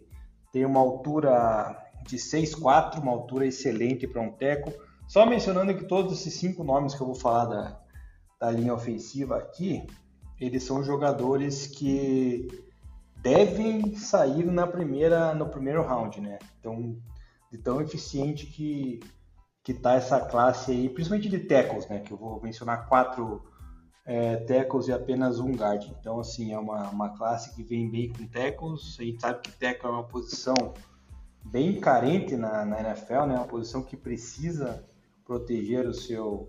tem 0.53 0.65
uma 0.65 0.81
altura 0.81 1.77
de 2.07 2.17
6'4", 2.17 3.01
uma 3.01 3.13
altura 3.13 3.47
excelente 3.47 4.07
para 4.07 4.21
um 4.21 4.31
tackle. 4.31 4.75
Só 5.09 5.27
mencionando 5.27 5.75
que 5.75 5.85
todos 5.85 6.13
esses 6.13 6.35
cinco 6.35 6.63
nomes 6.65 6.95
que 6.95 7.01
eu 7.01 7.07
vou 7.07 7.15
falar 7.15 7.47
da, 7.47 7.81
da 8.41 8.51
linha 8.51 8.75
ofensiva 8.75 9.37
aqui, 9.37 9.87
eles 10.41 10.63
são 10.63 10.83
jogadores 10.83 11.67
que 11.67 12.49
devem 13.17 13.95
sair 13.95 14.45
na 14.45 14.67
primeira, 14.67 15.35
no 15.35 15.49
primeiro 15.49 15.83
round, 15.83 16.21
né? 16.21 16.39
Então, 16.59 16.97
de 17.51 17.59
tão 17.59 17.81
eficiente 17.81 18.47
que 18.47 19.01
que 19.65 19.73
tá 19.73 19.95
essa 19.95 20.19
classe 20.19 20.73
aí, 20.73 20.89
principalmente 20.89 21.29
de 21.29 21.39
tackles, 21.39 21.89
né? 21.89 22.01
Que 22.01 22.13
eu 22.13 22.17
vou 22.17 22.43
mencionar 22.43 22.89
quatro 22.89 23.45
é, 24.05 24.37
tackles 24.37 24.89
e 24.89 24.93
apenas 24.93 25.39
um 25.39 25.53
guard. 25.53 25.85
Então, 26.01 26.19
assim, 26.19 26.53
é 26.53 26.59
uma, 26.59 26.89
uma 26.91 27.11
classe 27.17 27.55
que 27.55 27.63
vem 27.63 27.91
bem 27.91 28.13
com 28.13 28.27
tackles. 28.27 28.97
A 28.99 29.03
gente 29.03 29.21
sabe 29.21 29.41
que 29.41 29.53
tackle 29.53 29.89
é 29.89 29.93
uma 29.93 30.05
posição 30.05 30.55
bem 31.45 31.81
carente 31.81 32.37
na, 32.37 32.65
na 32.65 32.81
NFL, 32.81 33.27
né? 33.27 33.35
Uma 33.35 33.47
posição 33.47 33.83
que 33.83 33.97
precisa 33.97 34.85
proteger 35.25 35.87
o 35.87 35.95
seu 35.95 36.49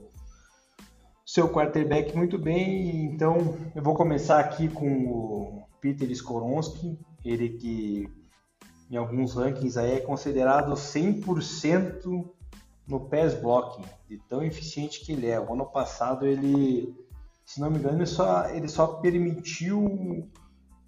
seu 1.26 1.50
quarterback 1.50 2.16
muito 2.16 2.38
bem. 2.38 3.06
Então, 3.06 3.58
eu 3.74 3.82
vou 3.82 3.96
começar 3.96 4.40
aqui 4.40 4.68
com 4.68 5.08
o 5.08 5.64
Peter 5.82 6.10
Skoronski, 6.12 7.00
ele 7.24 7.50
que 7.50 8.08
em 8.92 8.98
alguns 8.98 9.34
rankings 9.34 9.80
aí 9.80 9.94
é 9.94 10.00
considerado 10.00 10.74
100% 10.74 12.30
no 12.88 13.00
pass 13.00 13.34
blocking, 13.34 13.84
de 14.08 14.20
tão 14.28 14.44
eficiente 14.44 15.04
que 15.04 15.14
ele 15.14 15.28
é. 15.28 15.40
O 15.40 15.54
ano 15.54 15.66
passado 15.66 16.28
ele, 16.28 16.94
se 17.46 17.60
não 17.60 17.70
me 17.70 17.78
engano, 17.78 17.98
ele 17.98 18.06
só, 18.06 18.50
ele 18.50 18.68
só 18.68 18.88
permitiu 18.88 20.30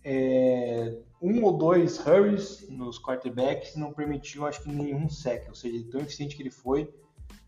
é, 0.03 0.97
um 1.22 1.43
ou 1.43 1.58
dois 1.58 1.97
hurries 1.99 2.70
nos 2.70 3.01
quarterbacks, 3.01 3.76
não 3.76 3.91
permitiu 3.91 4.45
acho 4.45 4.62
que 4.64 4.70
nenhum 4.70 5.10
sec, 5.10 5.47
ou 5.49 5.56
seja, 5.56 5.84
tão 5.91 6.01
eficiente 6.01 6.36
que 6.36 6.43
ele 6.43 6.51
foi. 6.51 6.93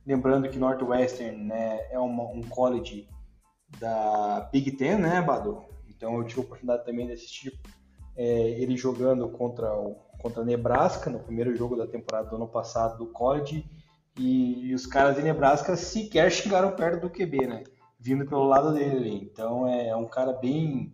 Lembrando 0.05 0.49
que 0.49 0.57
Northwestern 0.57 1.37
né, 1.43 1.85
é 1.91 1.99
uma, 1.99 2.23
um 2.23 2.41
college 2.43 3.07
da 3.79 4.49
Big 4.51 4.71
Ten, 4.71 4.97
né, 4.97 5.21
Badu? 5.21 5.65
Então 5.89 6.17
eu 6.17 6.23
tive 6.23 6.41
a 6.41 6.43
oportunidade 6.43 6.85
também 6.85 7.05
de 7.07 7.13
assistir 7.13 7.59
é, 8.15 8.49
ele 8.51 8.75
jogando 8.75 9.29
contra 9.29 9.73
o 9.73 10.07
contra 10.17 10.43
Nebraska 10.43 11.09
no 11.09 11.19
primeiro 11.19 11.55
jogo 11.55 11.75
da 11.75 11.85
temporada 11.85 12.29
do 12.29 12.35
ano 12.35 12.47
passado 12.47 12.97
do 12.97 13.05
college 13.05 13.63
e, 14.17 14.67
e 14.67 14.73
os 14.73 14.85
caras 14.85 15.15
de 15.15 15.21
Nebraska 15.21 15.75
sequer 15.75 16.31
chegaram 16.31 16.71
perto 16.75 17.01
do 17.01 17.09
QB, 17.09 17.47
né? 17.47 17.63
Vindo 18.07 18.25
pelo 18.25 18.45
lado 18.45 18.73
dele. 18.73 19.19
Então 19.21 19.67
é, 19.67 19.93
um 19.93 20.07
cara 20.07 20.31
bem 20.31 20.93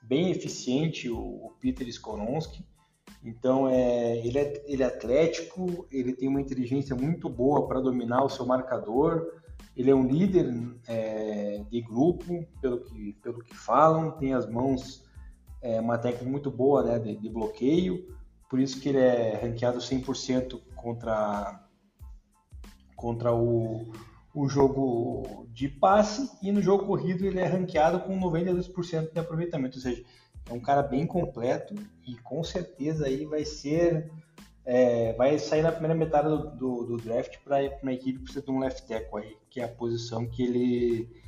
bem 0.00 0.30
eficiente 0.30 1.10
o, 1.10 1.18
o 1.18 1.52
Peter 1.60 1.88
Skoronski. 1.88 2.64
Então 3.24 3.68
é, 3.68 4.18
ele, 4.18 4.38
é, 4.38 4.64
ele 4.66 4.82
é 4.84 4.86
atlético, 4.86 5.84
ele 5.90 6.12
tem 6.12 6.28
uma 6.28 6.40
inteligência 6.40 6.94
muito 6.94 7.28
boa 7.28 7.66
para 7.66 7.80
dominar 7.80 8.22
o 8.22 8.28
seu 8.28 8.46
marcador. 8.46 9.32
Ele 9.76 9.90
é 9.90 9.94
um 9.94 10.06
líder 10.06 10.46
é, 10.86 11.64
de 11.68 11.80
grupo, 11.80 12.46
pelo 12.60 12.78
que, 12.84 13.14
pelo 13.14 13.42
que 13.42 13.56
falam, 13.56 14.12
tem 14.12 14.32
as 14.32 14.48
mãos, 14.48 15.04
é, 15.60 15.80
uma 15.80 15.98
técnica 15.98 16.30
muito 16.30 16.52
boa 16.52 16.84
né, 16.84 17.00
de, 17.00 17.16
de 17.16 17.28
bloqueio, 17.28 18.06
por 18.48 18.60
isso 18.60 18.80
que 18.80 18.90
ele 18.90 18.98
é 18.98 19.40
ranqueado 19.42 19.78
100% 19.78 20.60
contra, 20.76 21.60
contra 22.94 23.34
o, 23.34 23.90
o 24.34 24.48
jogo 24.48 25.46
de 25.52 25.68
passe, 25.68 26.28
e 26.42 26.50
no 26.50 26.60
jogo 26.60 26.86
corrido 26.86 27.24
ele 27.24 27.38
é 27.38 27.46
ranqueado 27.46 28.00
com 28.00 28.18
92% 28.18 29.12
de 29.12 29.18
aproveitamento, 29.20 29.78
ou 29.78 29.82
seja, 29.82 30.04
é 30.50 30.52
um 30.52 30.60
cara 30.60 30.82
bem 30.82 31.06
completo 31.06 31.74
e 32.06 32.16
com 32.16 32.42
certeza 32.42 33.06
aí 33.06 33.24
vai 33.24 33.44
ser 33.44 34.10
é, 34.66 35.12
vai 35.12 35.38
sair 35.38 35.62
na 35.62 35.70
primeira 35.70 35.94
metade 35.94 36.28
do, 36.28 36.50
do, 36.56 36.84
do 36.84 36.96
draft 36.96 37.38
para 37.44 37.58
uma 37.82 37.92
equipe 37.92 38.18
que 38.18 38.24
precisa 38.24 38.44
de 38.44 38.50
um 38.50 38.58
left 38.58 38.86
tackle 38.88 39.22
aí, 39.22 39.36
que 39.48 39.60
é 39.60 39.64
a 39.64 39.68
posição 39.68 40.26
que 40.26 40.42
ele 40.42 41.22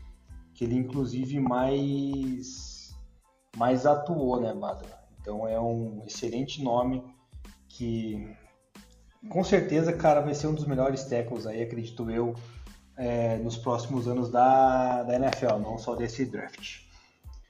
que 0.54 0.64
ele 0.64 0.74
inclusive 0.74 1.38
mais 1.38 2.96
mais 3.56 3.86
atuou, 3.86 4.40
né, 4.40 4.52
Badra? 4.52 4.88
Então 5.20 5.46
é 5.46 5.60
um 5.60 6.02
excelente 6.06 6.62
nome 6.62 7.04
que 7.68 8.34
com 9.28 9.42
certeza, 9.42 9.92
cara, 9.92 10.20
vai 10.20 10.34
ser 10.34 10.46
um 10.46 10.54
dos 10.54 10.66
melhores 10.66 11.04
tackles 11.04 11.46
aí, 11.46 11.62
acredito 11.62 12.10
eu, 12.10 12.34
é, 12.96 13.36
nos 13.38 13.56
próximos 13.56 14.08
anos 14.08 14.30
da, 14.30 15.02
da 15.02 15.14
NFL, 15.16 15.58
não 15.58 15.78
só 15.78 15.94
desse 15.94 16.24
draft. 16.24 16.86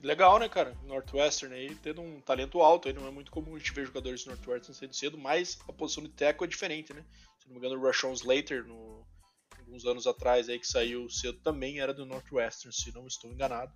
Legal, 0.00 0.38
né, 0.38 0.48
cara? 0.48 0.76
Northwestern 0.84 1.54
aí 1.54 1.74
tendo 1.76 2.00
um 2.02 2.20
talento 2.20 2.60
alto, 2.60 2.88
aí 2.88 2.94
não 2.94 3.06
é 3.06 3.10
muito 3.10 3.30
comum 3.30 3.54
a 3.54 3.58
gente 3.58 3.72
ver 3.72 3.86
jogadores 3.86 4.24
do 4.24 4.30
Northwestern 4.30 4.74
sendo 4.74 4.94
cedo, 4.94 5.18
mas 5.18 5.58
a 5.68 5.72
posição 5.72 6.02
de 6.02 6.10
tackle 6.10 6.46
é 6.46 6.48
diferente, 6.48 6.92
né? 6.92 7.04
Se 7.38 7.46
não 7.46 7.54
me 7.54 7.58
engano, 7.58 7.80
o 7.80 7.84
Rashawn 7.84 8.12
Slater, 8.12 8.64
no, 8.64 9.06
alguns 9.58 9.84
anos 9.84 10.06
atrás, 10.06 10.48
aí 10.48 10.58
que 10.58 10.66
saiu 10.66 11.08
cedo, 11.08 11.38
também 11.40 11.80
era 11.80 11.94
do 11.94 12.06
Northwestern, 12.06 12.74
se 12.74 12.92
não 12.94 13.06
estou 13.06 13.32
enganado. 13.32 13.72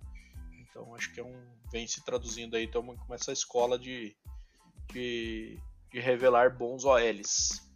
Então 0.61 0.93
acho 0.95 1.11
que 1.13 1.19
é 1.19 1.23
um. 1.23 1.35
vem 1.71 1.87
se 1.87 2.03
traduzindo 2.05 2.55
aí 2.55 2.63
então, 2.63 2.83
com 2.83 3.13
essa 3.13 3.33
escola 3.33 3.77
de, 3.77 4.15
de, 4.93 5.59
de 5.91 5.99
revelar 5.99 6.55
bons 6.55 6.85
OLs. 6.85 7.70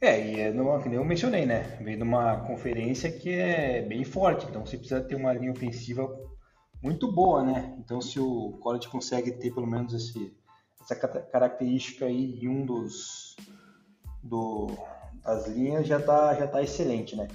É, 0.00 0.26
e 0.26 0.40
é 0.40 0.52
numa, 0.52 0.80
que 0.82 0.88
nem 0.88 0.98
eu 0.98 1.04
mencionei, 1.04 1.46
né? 1.46 1.78
Vem 1.80 1.96
de 1.96 2.02
uma 2.02 2.40
conferência 2.46 3.10
que 3.10 3.30
é 3.30 3.82
bem 3.82 4.04
forte, 4.04 4.46
então 4.46 4.64
você 4.64 4.76
precisa 4.76 5.00
ter 5.00 5.14
uma 5.14 5.32
linha 5.32 5.52
ofensiva 5.52 6.08
muito 6.82 7.10
boa, 7.10 7.42
né? 7.42 7.74
Então 7.78 8.00
se 8.00 8.20
o 8.20 8.58
college 8.60 8.88
consegue 8.88 9.32
ter 9.32 9.52
pelo 9.54 9.66
menos 9.66 9.94
esse, 9.94 10.36
essa 10.80 10.94
característica 10.94 12.04
aí 12.04 12.38
em 12.42 12.48
um 12.48 12.66
dos 12.66 13.36
do, 14.22 14.70
das 15.22 15.46
linhas 15.48 15.86
já 15.86 16.00
tá, 16.00 16.34
já 16.34 16.46
tá 16.46 16.62
excelente, 16.62 17.16
né? 17.16 17.28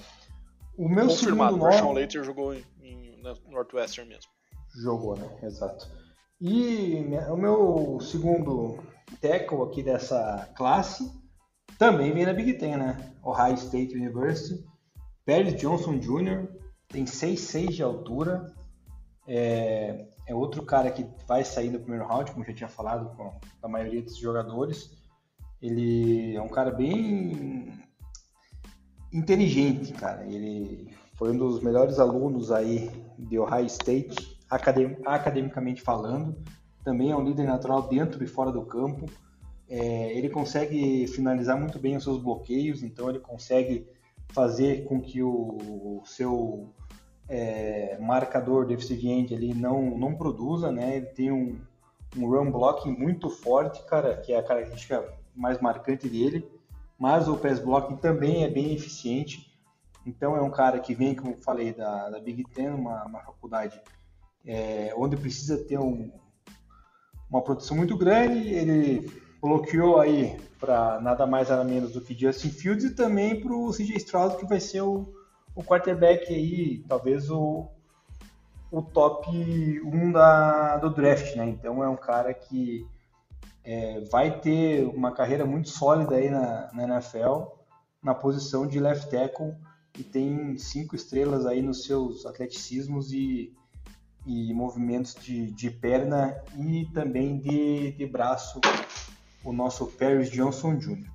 O 0.77 0.87
meu 0.87 1.07
Confirmado, 1.07 1.55
segundo 1.55 1.71
nome... 1.71 1.75
o 1.75 1.77
Sean 1.77 1.91
Later 1.91 2.23
jogou 2.23 2.53
em, 2.53 2.63
em 2.81 3.21
Northwestern 3.49 4.09
mesmo. 4.09 4.31
Jogou, 4.75 5.17
né? 5.17 5.27
Exato. 5.43 5.89
E 6.39 7.03
o 7.29 7.35
meu 7.35 7.99
segundo 7.99 8.79
tackle 9.19 9.63
aqui 9.63 9.83
dessa 9.83 10.49
classe 10.55 11.11
também 11.79 12.13
vem 12.13 12.25
da 12.25 12.33
Big 12.33 12.53
Ten, 12.55 12.77
né? 12.77 13.13
Ohio 13.23 13.55
State 13.55 13.95
University. 13.95 14.63
Perry 15.25 15.53
Johnson 15.53 15.97
Jr. 15.97 16.47
tem 16.89 17.05
6'6 17.05 17.69
de 17.69 17.81
altura. 17.81 18.53
É, 19.25 20.05
é, 20.27 20.35
outro 20.35 20.63
cara 20.63 20.91
que 20.91 21.07
vai 21.25 21.43
sair 21.43 21.69
no 21.69 21.79
primeiro 21.79 22.05
round, 22.05 22.31
como 22.31 22.45
já 22.45 22.53
tinha 22.53 22.69
falado 22.69 23.15
com 23.15 23.39
a 23.63 23.67
maioria 23.67 24.01
desses 24.01 24.17
jogadores. 24.17 24.91
Ele 25.61 26.35
é 26.35 26.41
um 26.41 26.49
cara 26.49 26.69
bem 26.69 27.73
inteligente, 29.13 29.93
cara. 29.93 30.25
Ele 30.25 30.93
foi 31.15 31.31
um 31.31 31.37
dos 31.37 31.61
melhores 31.61 31.97
alunos 31.97 32.51
aí 32.51 32.91
de 33.17 33.39
Ohio 33.39 33.65
State 33.65 34.37
academ 34.49 34.97
academicamente 35.05 35.81
falando, 35.81 36.35
também 36.83 37.11
é 37.11 37.15
um 37.15 37.23
líder 37.23 37.45
natural 37.45 37.87
dentro 37.87 38.23
e 38.23 38.27
fora 38.27 38.51
do 38.51 38.63
campo. 38.63 39.05
É, 39.69 40.17
ele 40.17 40.29
consegue 40.29 41.07
finalizar 41.07 41.57
muito 41.57 41.77
bem 41.77 41.95
os 41.95 42.03
seus 42.03 42.21
bloqueios, 42.21 42.81
então 42.81 43.09
ele 43.09 43.19
consegue 43.19 43.87
fazer 44.29 44.85
com 44.85 44.99
que 44.99 45.21
o, 45.21 45.29
o 45.29 46.03
seu 46.05 46.73
é, 47.27 47.97
marcador 47.99 48.65
deficiente 48.65 49.33
ali 49.33 49.53
não, 49.53 49.97
não 49.97 50.15
produza, 50.15 50.71
né? 50.71 50.97
Ele 50.97 51.05
tem 51.05 51.31
um, 51.31 51.59
um 52.17 52.27
run 52.27 52.51
blocking 52.51 52.91
muito 52.91 53.29
forte, 53.29 53.83
cara, 53.85 54.17
que 54.17 54.33
é 54.33 54.39
a 54.39 54.43
característica 54.43 55.13
mais 55.35 55.61
marcante 55.61 56.09
dele, 56.09 56.49
mas 56.97 57.27
o 57.27 57.37
pass 57.37 57.59
blocking 57.59 57.97
também 57.97 58.43
é 58.43 58.49
bem 58.49 58.73
eficiente. 58.73 59.47
Então 60.05 60.35
é 60.35 60.41
um 60.41 60.49
cara 60.49 60.79
que 60.79 60.95
vem, 60.95 61.13
como 61.13 61.37
falei, 61.41 61.73
da, 61.73 62.09
da 62.09 62.19
Big 62.19 62.43
Ten, 62.45 62.71
uma, 62.71 63.05
uma 63.05 63.19
faculdade 63.19 63.79
é, 64.43 64.91
onde 64.97 65.15
precisa 65.15 65.57
ter 65.57 65.77
um, 65.77 66.11
uma 67.29 67.43
produção 67.43 67.77
muito 67.77 67.95
grande. 67.95 68.49
Ele 68.49 69.28
bloqueou 69.41 69.99
aí 69.99 70.39
para 70.59 70.99
nada 70.99 71.25
mais 71.25 71.49
nada 71.49 71.63
menos 71.63 71.93
do 71.93 72.01
que 72.01 72.17
Justin 72.17 72.49
Fields 72.49 72.85
e 72.85 72.95
também 72.95 73.39
para 73.39 73.53
o 73.53 73.71
CJ 73.71 73.95
Stroud, 73.97 74.37
que 74.37 74.45
vai 74.45 74.59
ser 74.59 74.81
o, 74.81 75.13
o 75.55 75.63
quarterback 75.63 76.33
aí, 76.33 76.83
talvez 76.87 77.29
o, 77.29 77.67
o 78.69 78.81
top 78.81 79.29
1 79.31 80.11
da, 80.11 80.77
do 80.77 80.89
draft, 80.89 81.35
né? 81.35 81.47
Então 81.47 81.83
é 81.83 81.87
um 81.87 81.95
cara 81.95 82.33
que 82.33 82.85
é, 83.63 84.01
vai 84.11 84.39
ter 84.39 84.85
uma 84.87 85.11
carreira 85.11 85.45
muito 85.45 85.69
sólida 85.69 86.15
aí 86.15 86.29
na, 86.29 86.69
na 86.73 86.83
NFL, 86.83 87.43
na 88.03 88.13
posição 88.13 88.67
de 88.67 88.79
left 88.79 89.09
tackle, 89.09 89.55
e 89.97 90.03
tem 90.03 90.57
cinco 90.57 90.95
estrelas 90.95 91.45
aí 91.45 91.61
nos 91.61 91.83
seus 91.85 92.25
atleticismos 92.25 93.11
e 93.11 93.53
e 94.25 94.53
movimentos 94.53 95.15
de, 95.15 95.51
de 95.51 95.71
perna 95.71 96.39
e 96.55 96.85
também 96.93 97.39
de, 97.39 97.91
de 97.93 98.05
braço, 98.05 98.59
o 99.49 99.53
nosso 99.53 99.87
Paris 99.87 100.29
Johnson 100.29 100.77
Jr. 100.77 101.09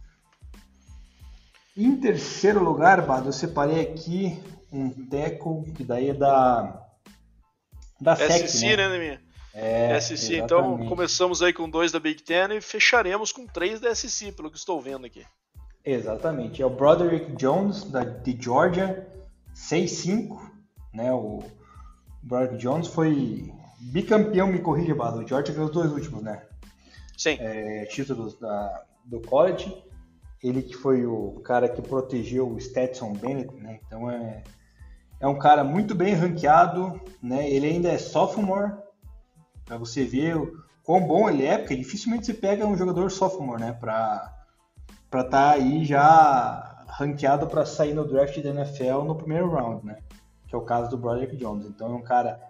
Em 1.77 1.97
terceiro 1.97 2.63
lugar, 2.63 3.01
Bado, 3.07 3.29
eu 3.29 3.33
separei 3.33 3.81
aqui 3.81 4.43
um 4.73 4.91
teco 4.91 5.65
que 5.75 5.85
daí 5.85 6.11
é 6.11 6.15
da 6.15 6.81
da 8.01 8.17
SEC, 8.17 8.49
SC, 8.49 8.77
né, 8.77 8.89
né 8.89 8.99
minha? 8.99 9.21
É, 9.55 10.01
SC, 10.01 10.37
então 10.37 10.85
começamos 10.89 11.43
aí 11.43 11.53
com 11.53 11.71
dois 11.71 11.93
da 11.93 12.01
Big 12.01 12.23
Ten 12.23 12.57
e 12.57 12.61
fecharemos 12.61 13.31
com 13.31 13.47
três 13.47 13.81
da 13.81 13.95
SC, 13.95 14.33
pelo 14.33 14.51
que 14.51 14.59
estou 14.59 14.81
vendo 14.81 15.07
aqui. 15.07 15.25
Exatamente, 15.85 16.61
é 16.61 16.67
o 16.67 16.71
Broderick 16.71 17.37
Jones, 17.37 17.85
da, 17.85 18.03
de 18.03 18.37
Georgia, 18.41 19.07
6'5", 19.55 20.41
né, 20.93 21.13
o 21.13 21.45
Broderick 22.21 22.57
Jones 22.59 22.89
foi 22.89 23.53
bicampeão, 23.79 24.49
me 24.49 24.59
corrija, 24.59 24.95
Bado. 24.95 25.21
O 25.21 25.29
Georgia 25.29 25.55
ganhou 25.55 25.69
os 25.69 25.75
dois 25.75 25.93
últimos, 25.93 26.23
né? 26.23 26.43
Sim. 27.17 27.37
É, 27.41 27.85
títulos 27.87 28.39
da, 28.39 28.85
do 29.05 29.21
college. 29.21 29.85
Ele 30.43 30.63
que 30.63 30.75
foi 30.75 31.07
o 31.07 31.41
cara 31.43 31.69
que 31.69 31.81
protegeu 31.81 32.49
o 32.49 32.61
Stetson 32.61 33.13
Bennett, 33.15 33.55
né? 33.57 33.81
Então 33.87 34.11
é, 34.11 34.43
é 35.21 35.27
um 35.27 35.39
cara 35.39 35.65
muito 35.65 35.95
bem 35.95 36.13
ranqueado, 36.15 37.01
né? 37.23 37.49
Ele 37.49 37.67
ainda 37.67 37.89
é 37.89 37.97
sophomore, 37.97 38.73
para 39.65 39.79
você 39.79 40.05
ver 40.05 40.37
o 40.37 40.53
quão 40.83 41.07
bom 41.07 41.31
ele 41.31 41.47
é, 41.47 41.57
porque 41.57 41.75
dificilmente 41.75 42.27
você 42.27 42.35
pega 42.35 42.67
um 42.67 42.77
jogador 42.77 43.11
sophomore, 43.11 43.63
né? 43.63 43.73
Para 43.73 44.35
estar 45.07 45.25
tá 45.25 45.51
aí 45.53 45.85
já 45.85 46.85
ranqueado 46.89 47.47
para 47.47 47.65
sair 47.65 47.95
no 47.95 48.07
draft 48.07 48.39
da 48.41 48.51
NFL 48.51 49.05
no 49.05 49.17
primeiro 49.17 49.51
round, 49.51 49.87
né? 49.87 49.99
que 50.55 50.57
é 50.57 50.59
o 50.59 50.63
caso 50.63 50.89
do 50.89 50.97
Broderick 50.97 51.37
Jones. 51.37 51.67
Então 51.67 51.89
é 51.89 51.97
um 51.97 52.03
cara 52.03 52.41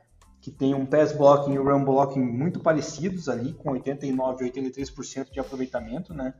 que 0.44 0.50
tem 0.50 0.74
um 0.74 0.84
pass 0.84 1.10
blocking 1.10 1.54
e 1.54 1.58
um 1.58 1.64
run 1.64 1.82
blocking 1.82 2.20
muito 2.20 2.60
parecidos 2.60 3.30
ali, 3.30 3.54
com 3.54 3.70
89 3.70 4.44
e 4.44 4.50
83% 4.52 5.30
de 5.30 5.40
aproveitamento, 5.40 6.12
né? 6.12 6.34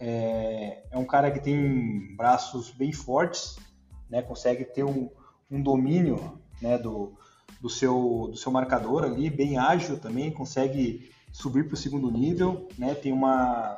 É, 0.00 0.84
é, 0.90 0.96
um 0.96 1.04
cara 1.04 1.30
que 1.30 1.38
tem 1.38 2.16
braços 2.16 2.70
bem 2.70 2.92
fortes, 2.92 3.56
né? 4.08 4.22
Consegue 4.22 4.64
ter 4.64 4.84
um, 4.84 5.10
um 5.50 5.62
domínio, 5.62 6.40
né? 6.62 6.78
Do, 6.78 7.12
do 7.60 7.68
seu 7.68 8.28
do 8.30 8.36
seu 8.38 8.50
marcador 8.50 9.04
ali, 9.04 9.28
bem 9.28 9.58
ágil 9.58 9.98
também, 9.98 10.30
consegue 10.30 11.10
subir 11.30 11.66
para 11.66 11.74
o 11.74 11.76
segundo 11.76 12.10
nível, 12.10 12.66
né? 12.78 12.94
Tem 12.94 13.12
uma 13.12 13.76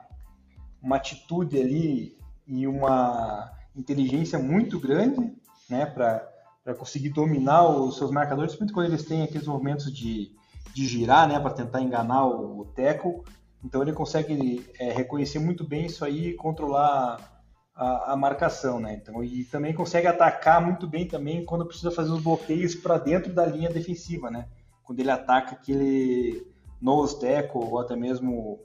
uma 0.80 0.94
atitude 0.94 1.60
ali 1.60 2.16
e 2.46 2.64
uma 2.64 3.50
inteligência 3.74 4.38
muito 4.38 4.78
grande, 4.78 5.36
né? 5.68 5.84
Para 5.84 6.37
para 6.68 6.74
conseguir 6.74 7.08
dominar 7.08 7.66
os 7.66 7.96
seus 7.96 8.10
marcadores, 8.10 8.54
principalmente 8.54 8.74
quando 8.74 8.94
eles 8.94 9.08
têm 9.08 9.22
aqueles 9.22 9.46
movimentos 9.46 9.90
de, 9.90 10.30
de 10.74 10.86
girar, 10.86 11.26
né, 11.26 11.40
para 11.40 11.48
tentar 11.48 11.80
enganar 11.80 12.26
o, 12.26 12.60
o 12.60 12.64
teco. 12.66 13.24
Então 13.64 13.80
ele 13.80 13.94
consegue 13.94 14.66
é, 14.78 14.92
reconhecer 14.92 15.38
muito 15.38 15.66
bem 15.66 15.86
isso 15.86 16.04
aí 16.04 16.28
e 16.28 16.34
controlar 16.34 17.42
a, 17.74 18.12
a, 18.12 18.16
marcação, 18.18 18.78
né? 18.78 19.00
Então 19.00 19.24
e 19.24 19.44
também 19.44 19.72
consegue 19.72 20.06
atacar 20.06 20.60
muito 20.60 20.86
bem 20.86 21.08
também 21.08 21.42
quando 21.42 21.64
precisa 21.64 21.90
fazer 21.90 22.12
os 22.12 22.22
bloqueios 22.22 22.74
para 22.74 22.98
dentro 22.98 23.32
da 23.32 23.46
linha 23.46 23.70
defensiva, 23.70 24.30
né? 24.30 24.46
Quando 24.84 25.00
ele 25.00 25.10
ataca 25.10 25.52
aquele 25.52 26.46
nose 26.78 27.18
tackle 27.18 27.62
ou 27.64 27.78
até 27.78 27.96
mesmo 27.96 28.60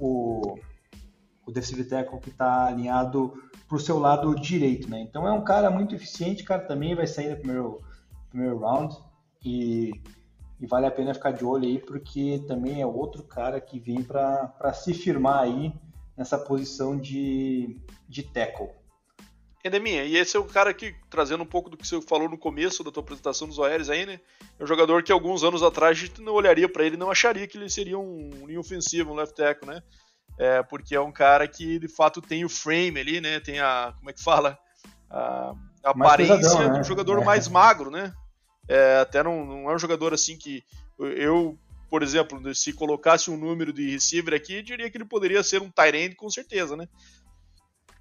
o 0.00 0.58
o 1.46 1.52
defensive 1.52 1.84
tackle 1.84 2.20
que 2.20 2.28
está 2.30 2.66
alinhado 2.66 3.32
para 3.68 3.76
o 3.76 3.80
seu 3.80 3.98
lado 3.98 4.34
direito, 4.34 4.88
né? 4.88 5.00
Então 5.00 5.28
é 5.28 5.30
um 5.32 5.44
cara 5.44 5.70
muito 5.70 5.94
eficiente, 5.94 6.42
cara, 6.42 6.62
também 6.62 6.94
vai 6.94 7.06
sair 7.06 7.28
no 7.28 7.36
primeiro, 7.36 7.82
primeiro 8.30 8.58
round 8.58 8.96
e, 9.44 9.92
e 10.58 10.66
vale 10.66 10.86
a 10.86 10.90
pena 10.90 11.12
ficar 11.12 11.32
de 11.32 11.44
olho 11.44 11.68
aí, 11.68 11.78
porque 11.78 12.42
também 12.48 12.80
é 12.80 12.86
outro 12.86 13.22
cara 13.22 13.60
que 13.60 13.78
vem 13.78 14.02
para 14.02 14.72
se 14.72 14.94
firmar 14.94 15.40
aí 15.40 15.72
nessa 16.16 16.38
posição 16.38 16.96
de, 16.96 17.78
de 18.08 18.22
tackle. 18.22 18.70
Endeminha, 19.64 20.04
e 20.04 20.16
esse 20.16 20.36
é 20.36 20.40
o 20.40 20.44
cara 20.44 20.72
que, 20.72 20.94
trazendo 21.10 21.42
um 21.42 21.46
pouco 21.46 21.68
do 21.68 21.76
que 21.76 21.86
você 21.86 22.00
falou 22.00 22.28
no 22.28 22.38
começo 22.38 22.82
da 22.82 22.90
tua 22.90 23.02
apresentação 23.02 23.46
dos 23.46 23.58
OLs 23.58 23.90
aí, 23.90 24.06
né? 24.06 24.20
É 24.58 24.64
um 24.64 24.66
jogador 24.66 25.02
que 25.02 25.12
alguns 25.12 25.44
anos 25.44 25.62
atrás 25.62 25.98
a 25.98 26.00
gente 26.00 26.22
não 26.22 26.32
olharia 26.32 26.68
para 26.68 26.84
ele 26.84 26.96
não 26.96 27.10
acharia 27.10 27.46
que 27.46 27.58
ele 27.58 27.68
seria 27.68 27.98
um 27.98 28.46
linha 28.46 28.60
ofensivo, 28.60 29.12
um 29.12 29.14
left 29.14 29.36
tackle, 29.36 29.68
né? 29.68 29.82
É, 30.38 30.62
porque 30.62 30.94
é 30.94 31.00
um 31.00 31.10
cara 31.10 31.48
que 31.48 31.78
de 31.78 31.88
fato 31.88 32.22
tem 32.22 32.44
o 32.44 32.48
frame 32.48 33.00
ali, 33.00 33.20
né? 33.20 33.40
Tem 33.40 33.58
a. 33.58 33.92
Como 33.98 34.08
é 34.08 34.12
que 34.12 34.22
fala? 34.22 34.56
A, 35.10 35.52
a 35.84 35.90
aparência 35.90 36.36
pesadão, 36.36 36.72
né? 36.72 36.78
do 36.78 36.84
jogador 36.84 37.20
é. 37.20 37.24
mais 37.24 37.48
magro, 37.48 37.90
né? 37.90 38.12
É, 38.68 38.98
até 39.00 39.22
não, 39.22 39.44
não 39.44 39.70
é 39.70 39.74
um 39.74 39.78
jogador 39.78 40.14
assim 40.14 40.36
que. 40.36 40.62
Eu, 40.98 41.58
por 41.90 42.02
exemplo, 42.02 42.54
se 42.54 42.72
colocasse 42.72 43.30
um 43.30 43.36
número 43.36 43.72
de 43.72 43.90
receiver 43.90 44.34
aqui, 44.34 44.62
diria 44.62 44.88
que 44.90 44.96
ele 44.96 45.04
poderia 45.04 45.42
ser 45.42 45.60
um 45.60 45.70
Tyrande 45.70 46.14
com 46.14 46.30
certeza, 46.30 46.76
né? 46.76 46.88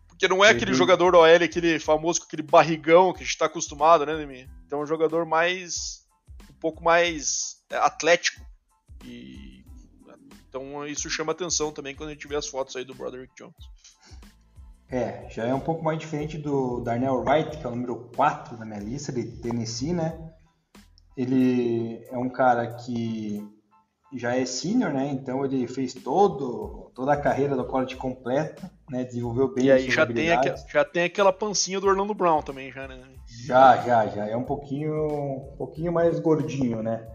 Porque 0.07 0.27
não 0.27 0.43
é 0.43 0.49
aquele 0.49 0.73
jogador 0.73 1.15
OL, 1.15 1.25
aquele 1.25 1.79
famoso 1.79 2.19
com 2.19 2.25
aquele 2.25 2.41
barrigão 2.41 3.13
que 3.13 3.19
a 3.19 3.23
gente 3.23 3.33
está 3.33 3.45
acostumado, 3.45 4.05
né, 4.05 4.15
Demi? 4.15 4.49
Então 4.65 4.79
é 4.79 4.83
um 4.83 4.87
jogador 4.87 5.25
mais. 5.25 6.05
um 6.49 6.59
pouco 6.59 6.83
mais 6.83 7.57
é, 7.69 7.77
atlético. 7.77 8.46
Então 10.57 10.87
isso 10.87 11.09
chama 11.09 11.31
atenção 11.31 11.71
também 11.71 11.95
quando 11.95 12.09
a 12.09 12.13
gente 12.13 12.27
vê 12.27 12.35
as 12.35 12.47
fotos 12.47 12.75
aí 12.75 12.83
do 12.83 12.95
Broderick 12.95 13.31
Jones. 13.37 13.53
É, 14.89 15.27
já 15.29 15.45
é 15.45 15.53
um 15.53 15.59
pouco 15.59 15.83
mais 15.83 15.99
diferente 15.99 16.37
do 16.37 16.79
Darnell 16.79 17.21
Wright, 17.21 17.57
que 17.57 17.65
é 17.65 17.67
o 17.67 17.75
número 17.75 18.09
4 18.15 18.57
na 18.57 18.65
minha 18.65 18.79
lista, 18.79 19.11
de 19.11 19.23
Tennessee, 19.23 19.93
né? 19.93 20.17
Ele 21.15 22.03
é 22.09 22.17
um 22.17 22.29
cara 22.29 22.73
que 22.75 23.45
já 24.13 24.35
é 24.35 24.45
senior, 24.45 24.93
né? 24.93 25.09
Então 25.11 25.43
ele 25.45 25.67
fez 25.67 25.93
todo, 25.93 26.91
toda 26.95 27.13
a 27.13 27.17
carreira 27.17 27.55
do 27.55 27.65
college 27.65 27.97
completa, 27.97 28.71
né? 28.89 29.03
Desenvolveu 29.03 29.53
bem 29.53 29.65
E 29.65 29.71
aí 29.71 29.91
já 29.91 30.07
tem, 30.07 30.31
aqua, 30.31 30.55
já 30.71 30.85
tem 30.85 31.03
aquela 31.03 31.33
pancinha 31.33 31.79
do 31.79 31.87
Orlando 31.87 32.13
Brown 32.13 32.41
também, 32.41 32.71
já, 32.71 32.87
né? 32.87 33.03
Já, 33.27 33.77
já, 33.77 34.07
já. 34.07 34.27
É 34.27 34.37
um 34.37 34.45
pouquinho, 34.45 34.93
um 35.53 35.57
pouquinho 35.57 35.91
mais 35.91 36.19
gordinho, 36.19 36.81
né? 36.81 37.05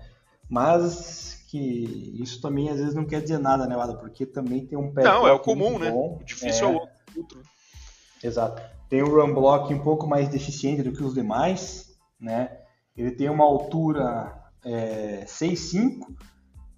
Mas 0.48 1.41
que 1.52 2.18
isso 2.18 2.40
também 2.40 2.70
às 2.70 2.78
vezes 2.78 2.94
não 2.94 3.04
quer 3.04 3.20
dizer 3.20 3.38
nada, 3.38 3.66
né, 3.66 3.76
Wada? 3.76 3.94
Porque 3.98 4.24
também 4.24 4.66
tem 4.66 4.78
um 4.78 4.90
pé. 4.90 5.04
Não, 5.04 5.28
é 5.28 5.32
o 5.32 5.38
comum, 5.38 5.78
né? 5.78 5.90
O 5.90 6.18
difícil 6.24 6.68
é, 6.68 6.72
é 6.72 6.74
o 6.74 6.80
outro. 7.14 7.42
Exato. 8.24 8.62
Tem 8.88 9.02
um 9.02 9.10
run 9.10 9.34
block 9.34 9.72
um 9.74 9.82
pouco 9.82 10.06
mais 10.06 10.30
deficiente 10.30 10.82
do 10.82 10.94
que 10.94 11.04
os 11.04 11.12
demais, 11.12 11.94
né? 12.18 12.58
Ele 12.96 13.10
tem 13.10 13.28
uma 13.28 13.44
altura 13.44 14.34
é, 14.64 15.26
6'5", 15.26 16.16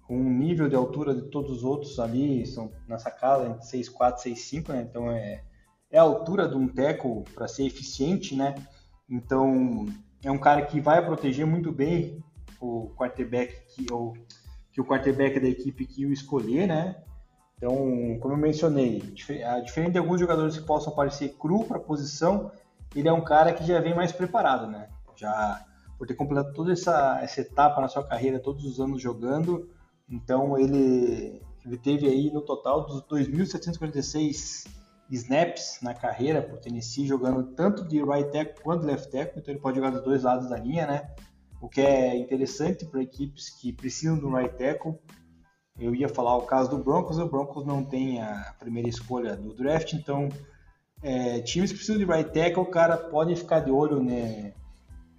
com 0.05 0.17
um 0.17 0.29
nível 0.29 0.67
de 0.67 0.75
altura 0.75 1.15
de 1.15 1.29
todos 1.29 1.51
os 1.51 1.63
outros 1.63 1.97
ali, 1.97 2.45
são 2.45 2.69
nessa 2.85 3.09
casa 3.09 3.47
entre 3.47 3.63
6'4", 3.63 4.23
6'5", 4.23 4.73
né? 4.73 4.85
Então 4.89 5.09
é, 5.09 5.41
é 5.89 5.97
a 5.97 6.01
altura 6.01 6.49
de 6.49 6.57
um 6.57 6.67
teco 6.67 7.23
para 7.33 7.47
ser 7.47 7.65
eficiente, 7.65 8.35
né? 8.35 8.53
Então 9.09 9.85
é 10.21 10.29
um 10.29 10.37
cara 10.37 10.63
que 10.65 10.81
vai 10.81 11.03
proteger 11.05 11.45
muito 11.45 11.71
bem 11.71 12.21
o 12.59 12.89
quarterback 12.97 13.53
que, 13.73 13.91
ou, 13.91 14.13
que 14.75 14.81
o 14.81 14.85
quarterback 14.85 15.39
da 15.39 15.47
equipe 15.47 15.85
que 15.85 16.05
o 16.05 16.11
escolher, 16.11 16.67
né? 16.67 16.97
Então, 17.55 17.73
como 18.19 18.33
eu 18.33 18.37
mencionei, 18.37 18.99
diferente 18.99 19.93
de 19.93 19.97
alguns 19.97 20.19
jogadores 20.19 20.57
que 20.57 20.65
possam 20.65 20.93
parecer 20.93 21.29
cru 21.39 21.63
para 21.63 21.77
a 21.77 21.81
posição, 21.81 22.51
ele 22.93 23.07
é 23.07 23.13
um 23.13 23.23
cara 23.23 23.53
que 23.53 23.65
já 23.65 23.79
vem 23.79 23.95
mais 23.95 24.11
preparado, 24.11 24.67
né? 24.67 24.89
Já 25.15 25.65
por 25.97 26.05
ter 26.05 26.15
completado 26.15 26.53
toda 26.53 26.73
essa, 26.73 27.21
essa 27.21 27.39
etapa 27.39 27.79
na 27.79 27.87
sua 27.87 28.05
carreira, 28.05 28.37
todos 28.37 28.65
os 28.65 28.81
anos 28.81 29.01
jogando, 29.01 29.69
então 30.09 30.57
ele, 30.57 31.41
ele 31.65 31.77
teve 31.77 32.05
aí 32.05 32.29
no 32.29 32.41
total 32.41 32.85
dos 32.85 33.01
2.746 33.03 34.67
snaps 35.09 35.79
na 35.81 35.93
carreira 35.93 36.41
por 36.41 36.59
Tennessee, 36.59 37.07
jogando 37.07 37.43
tanto 37.53 37.87
de 37.87 38.03
right 38.03 38.29
tackle 38.29 38.61
quanto 38.61 38.81
de 38.81 38.87
left 38.87 39.09
tackle, 39.09 39.39
então 39.39 39.53
ele 39.53 39.61
pode 39.61 39.77
jogar 39.77 39.91
dos 39.91 40.03
dois 40.03 40.23
lados 40.23 40.49
da 40.49 40.57
linha, 40.57 40.85
né? 40.85 41.15
O 41.65 41.67
que 41.67 41.81
é 41.81 42.15
interessante 42.15 42.85
para 42.85 43.01
equipes 43.01 43.49
que 43.49 43.73
precisam 43.73 44.19
do 44.19 44.29
right 44.29 44.55
tackle. 44.55 44.99
Eu 45.79 45.95
ia 45.95 46.07
falar 46.07 46.37
o 46.37 46.43
caso 46.43 46.69
do 46.69 46.77
Broncos, 46.77 47.17
o 47.17 47.27
Broncos 47.27 47.65
não 47.65 47.83
tem 47.83 48.21
a 48.21 48.53
primeira 48.59 48.87
escolha 48.87 49.35
do 49.35 49.51
draft, 49.51 49.93
então 49.93 50.29
é, 51.01 51.39
times 51.39 51.71
que 51.71 51.77
precisam 51.77 51.97
de 51.97 52.05
right 52.05 52.31
tackle, 52.31 52.61
o 52.61 52.67
cara 52.67 52.95
pode 52.95 53.35
ficar 53.35 53.61
de 53.61 53.71
olho 53.71 53.99
né, 53.99 54.53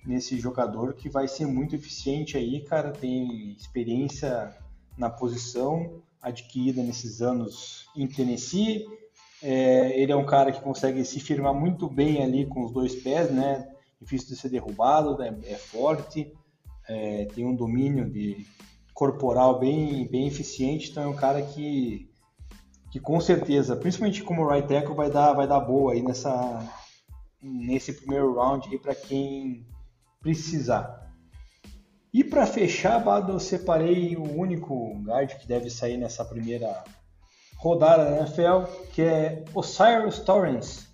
nesse 0.07 0.39
jogador 0.39 0.95
que 0.95 1.09
vai 1.09 1.27
ser 1.27 1.47
muito 1.47 1.75
eficiente 1.75 2.37
aí, 2.37 2.61
cara, 2.61 2.93
tem 2.93 3.51
experiência 3.51 4.57
na 4.97 5.11
posição 5.11 6.01
adquirida 6.23 6.81
nesses 6.81 7.21
anos 7.21 7.89
em 7.97 8.07
Tennessee. 8.07 8.87
É, 9.43 10.01
ele 10.01 10.13
é 10.13 10.17
um 10.17 10.25
cara 10.25 10.53
que 10.53 10.61
consegue 10.61 11.05
se 11.05 11.19
firmar 11.19 11.53
muito 11.53 11.89
bem 11.89 12.23
ali 12.23 12.47
com 12.47 12.65
os 12.65 12.71
dois 12.71 12.95
pés, 12.95 13.33
né? 13.33 13.69
Difícil 14.01 14.29
de 14.29 14.37
ser 14.37 14.49
derrubado, 14.51 15.23
é, 15.23 15.29
é 15.45 15.55
forte, 15.55 16.33
é, 16.89 17.25
tem 17.27 17.45
um 17.45 17.55
domínio 17.55 18.09
de 18.09 18.47
corporal 18.95 19.59
bem, 19.59 20.07
bem 20.09 20.27
eficiente, 20.27 20.91
então 20.91 21.03
é 21.03 21.07
um 21.07 21.17
cara 21.17 21.43
que, 21.43 22.11
que 22.91 22.99
com 22.99 23.21
certeza, 23.21 23.77
principalmente 23.77 24.23
como 24.23 24.49
right 24.49 24.67
tackle, 24.67 24.95
vai 24.95 25.11
dar, 25.11 25.33
vai 25.33 25.47
dar 25.47 25.61
boa 25.61 25.93
aí 25.93 26.03
nessa, 26.03 26.67
nesse 27.43 27.93
primeiro 27.93 28.35
round 28.35 28.79
para 28.79 28.95
quem 28.95 29.67
precisar. 30.21 31.07
E 32.13 32.25
para 32.25 32.47
fechar, 32.47 32.99
Bado, 32.99 33.33
eu 33.33 33.39
separei 33.39 34.17
o 34.17 34.39
único 34.39 34.95
guard 35.03 35.35
que 35.35 35.47
deve 35.47 35.69
sair 35.69 35.99
nessa 35.99 36.25
primeira 36.25 36.83
rodada 37.59 38.07
da 38.07 38.17
NFL, 38.21 38.89
que 38.95 39.03
é 39.03 39.45
Osiris 39.55 40.21
Torrance, 40.21 40.86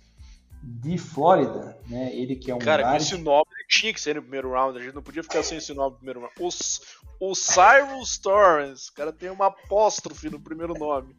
de 0.63 0.97
Flórida. 0.97 1.77
Né? 1.89 2.15
Ele 2.15 2.35
que 2.35 2.49
é 2.49 2.55
um 2.55 2.59
Cara, 2.59 2.83
guard... 2.83 3.01
esse 3.01 3.17
nome 3.17 3.43
tinha 3.67 3.93
que 3.93 3.99
ser 3.99 4.15
no 4.15 4.21
primeiro 4.21 4.51
round, 4.51 4.77
a 4.77 4.81
gente 4.81 4.95
não 4.95 5.01
podia 5.01 5.23
ficar 5.23 5.43
sem 5.43 5.57
esse 5.57 5.73
nome 5.73 5.91
no 5.91 5.97
primeiro 5.97 6.21
round. 6.21 6.33
Os, 6.39 6.81
Osiris 7.19 8.17
Torrance, 8.17 8.89
o 8.89 8.93
cara 8.93 9.11
tem 9.11 9.29
uma 9.29 9.47
apóstrofe 9.47 10.29
no 10.29 10.39
primeiro 10.39 10.73
nome. 10.73 11.15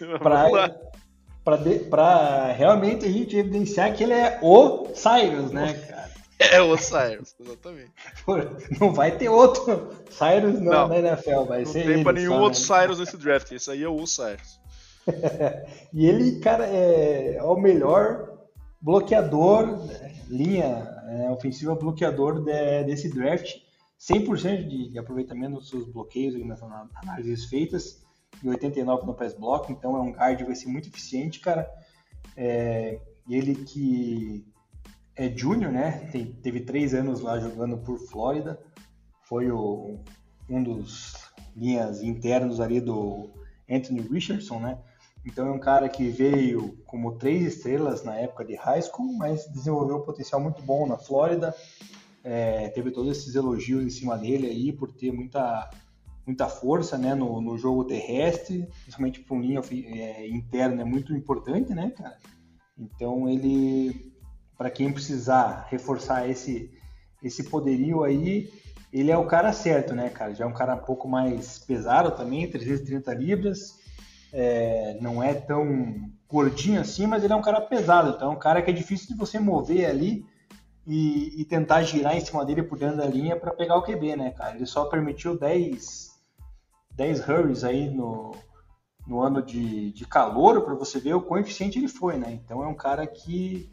Para 1.90 2.52
realmente 2.52 3.06
a 3.06 3.10
gente 3.10 3.36
evidenciar 3.36 3.94
que 3.94 4.04
ele 4.04 4.12
é 4.12 4.38
o 4.42 4.86
Cyrus, 4.94 5.50
né, 5.50 5.74
cara? 5.74 6.08
É 6.40 6.60
o 6.60 6.76
Cyrus, 6.78 7.34
exatamente. 7.40 7.90
Não 8.80 8.92
vai 8.92 9.10
ter 9.10 9.28
outro 9.28 9.90
Cyrus 10.08 10.60
não, 10.60 10.86
na 10.86 10.96
NFL, 10.96 11.42
vai 11.48 11.64
não 11.64 11.72
ser. 11.72 11.84
Não 11.84 11.94
tem 11.94 12.04
pra 12.04 12.12
nenhum 12.12 12.38
outro 12.38 12.60
Cyrus 12.60 13.00
nesse 13.00 13.16
draft, 13.16 13.50
esse 13.50 13.68
aí 13.68 13.82
é 13.82 13.88
o 13.88 14.06
Cyrus. 14.06 14.60
e 15.92 16.06
ele, 16.06 16.38
cara, 16.38 16.64
é, 16.64 17.40
o 17.42 17.56
melhor 17.56 18.27
bloqueador, 18.80 19.80
linha 20.28 20.66
é, 21.08 21.30
ofensiva 21.30 21.74
bloqueador 21.74 22.42
de, 22.42 22.84
desse 22.84 23.08
draft. 23.08 23.56
100% 23.98 24.68
de, 24.68 24.90
de 24.90 24.98
aproveitamento 24.98 25.56
dos 25.56 25.68
seus 25.68 25.86
bloqueios 25.88 26.40
nas 26.46 26.62
análises 26.62 27.46
feitas 27.46 28.06
e 28.42 28.48
89 28.48 29.06
no 29.06 29.14
pass 29.14 29.34
block, 29.34 29.72
então 29.72 29.96
é 29.96 30.00
um 30.00 30.12
guard 30.12 30.38
que 30.38 30.44
vai 30.44 30.54
ser 30.54 30.68
muito 30.68 30.88
eficiente, 30.88 31.40
cara. 31.40 31.68
É, 32.36 33.00
ele 33.28 33.56
que 33.56 34.46
é 35.16 35.28
júnior, 35.36 35.72
né? 35.72 36.08
Tem, 36.12 36.26
teve 36.26 36.60
três 36.60 36.94
anos 36.94 37.20
lá 37.20 37.40
jogando 37.40 37.78
por 37.78 37.98
Flórida. 37.98 38.60
Foi 39.24 39.50
o, 39.50 39.98
um 40.48 40.62
dos 40.62 41.14
linhas 41.56 42.02
internos 42.02 42.60
ali 42.60 42.80
do 42.80 43.30
Anthony 43.68 44.00
Richardson, 44.00 44.60
né? 44.60 44.78
Então 45.28 45.46
é 45.46 45.50
um 45.50 45.58
cara 45.58 45.90
que 45.90 46.08
veio 46.08 46.78
como 46.86 47.18
três 47.18 47.42
estrelas 47.42 48.02
na 48.02 48.16
época 48.16 48.46
de 48.46 48.54
high 48.54 48.80
school, 48.80 49.12
mas 49.12 49.46
desenvolveu 49.52 49.98
um 49.98 50.02
potencial 50.02 50.40
muito 50.40 50.62
bom 50.62 50.86
na 50.86 50.96
Flórida. 50.96 51.54
É, 52.24 52.68
teve 52.70 52.90
todos 52.90 53.16
esses 53.16 53.34
elogios 53.34 53.84
em 53.84 53.90
cima 53.90 54.16
dele 54.16 54.46
aí 54.46 54.72
por 54.72 54.90
ter 54.90 55.12
muita 55.12 55.70
muita 56.26 56.46
força 56.46 56.98
né, 56.98 57.14
no, 57.14 57.40
no 57.40 57.56
jogo 57.56 57.84
terrestre, 57.84 58.68
principalmente 58.82 59.20
para 59.20 59.34
um 59.34 59.40
linha 59.40 59.62
é, 59.72 60.28
interna 60.28 60.82
é 60.82 60.84
muito 60.84 61.14
importante, 61.14 61.72
né, 61.72 61.90
cara? 61.90 62.18
Então 62.78 63.28
ele 63.28 64.12
para 64.56 64.70
quem 64.70 64.92
precisar 64.92 65.66
reforçar 65.70 66.28
esse, 66.28 66.70
esse 67.22 67.44
poderio 67.44 68.02
aí, 68.02 68.50
ele 68.92 69.10
é 69.10 69.16
o 69.16 69.26
cara 69.26 69.52
certo, 69.52 69.94
né, 69.94 70.10
cara? 70.10 70.34
Já 70.34 70.44
é 70.44 70.48
um 70.48 70.52
cara 70.52 70.74
um 70.74 70.84
pouco 70.84 71.06
mais 71.06 71.58
pesado 71.58 72.10
também, 72.10 72.50
330 72.50 73.14
libras, 73.14 73.77
é, 74.32 74.98
não 75.00 75.22
é 75.22 75.34
tão 75.34 76.10
gordinho 76.28 76.80
assim, 76.80 77.06
mas 77.06 77.24
ele 77.24 77.32
é 77.32 77.36
um 77.36 77.42
cara 77.42 77.60
pesado, 77.60 78.10
então 78.10 78.30
é 78.30 78.34
um 78.34 78.38
cara 78.38 78.60
que 78.60 78.70
é 78.70 78.74
difícil 78.74 79.08
de 79.08 79.14
você 79.14 79.38
mover 79.38 79.88
ali 79.88 80.24
e, 80.86 81.40
e 81.40 81.44
tentar 81.44 81.82
girar 81.82 82.16
em 82.16 82.20
cima 82.20 82.44
dele 82.44 82.62
por 82.62 82.78
dentro 82.78 82.96
da 82.96 83.06
linha 83.06 83.36
para 83.36 83.52
pegar 83.52 83.76
o 83.76 83.82
QB, 83.82 84.16
né, 84.16 84.30
cara? 84.30 84.56
Ele 84.56 84.66
só 84.66 84.86
permitiu 84.86 85.38
10, 85.38 86.10
10 86.94 87.28
hurries 87.28 87.64
aí 87.64 87.90
no, 87.90 88.34
no 89.06 89.20
ano 89.20 89.42
de, 89.42 89.92
de 89.92 90.06
calor 90.06 90.62
para 90.62 90.74
você 90.74 90.98
ver 90.98 91.14
o 91.14 91.22
quão 91.22 91.40
eficiente 91.40 91.78
ele 91.78 91.88
foi, 91.88 92.16
né? 92.16 92.32
Então 92.32 92.62
é 92.62 92.66
um 92.66 92.74
cara 92.74 93.06
que 93.06 93.70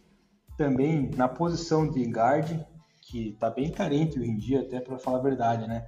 também 0.57 1.09
na 1.15 1.27
posição 1.27 1.89
de 1.89 2.03
guard, 2.05 2.59
que 3.01 3.29
está 3.29 3.49
bem 3.49 3.71
carente 3.71 4.19
hoje 4.19 4.29
em 4.29 4.37
dia, 4.37 4.61
até 4.61 4.79
para 4.79 4.97
falar 4.97 5.19
a 5.19 5.23
verdade, 5.23 5.67
né? 5.67 5.85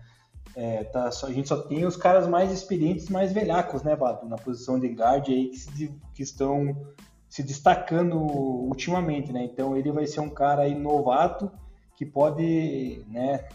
É, 0.56 0.84
tá, 0.86 1.12
só, 1.12 1.28
a 1.28 1.32
gente 1.32 1.48
só 1.48 1.58
tem 1.58 1.86
os 1.86 1.96
caras 1.96 2.28
mais 2.28 2.52
experientes, 2.52 3.10
mais 3.10 3.32
velhacos, 3.32 3.84
né, 3.84 3.96
Bato? 3.96 4.26
Na 4.26 4.38
posição 4.38 4.80
de 4.80 4.88
guard 4.88 5.28
aí 5.30 5.50
que, 5.50 5.58
se, 5.60 5.92
que 6.14 6.24
estão 6.24 6.76
se 7.30 7.44
destacando 7.44 8.18
ultimamente, 8.18 9.32
né? 9.32 9.44
Então 9.44 9.76
ele 9.78 9.92
vai 9.92 10.08
ser 10.08 10.22
um 10.22 10.30
cara 10.30 10.64
aí 10.64 10.74
novato 10.74 11.52
que 11.96 12.06
pode, 12.06 13.04
né, 13.10 13.48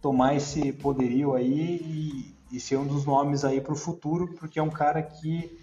tomar 0.00 0.34
esse 0.34 0.72
poderio 0.72 1.34
aí 1.34 1.80
e, 2.50 2.56
e 2.56 2.60
ser 2.60 2.76
um 2.76 2.86
dos 2.86 3.04
nomes 3.04 3.44
aí 3.44 3.60
para 3.60 3.72
o 3.72 3.76
futuro, 3.76 4.34
porque 4.34 4.58
é 4.58 4.62
um 4.62 4.70
cara 4.70 5.02
que, 5.02 5.58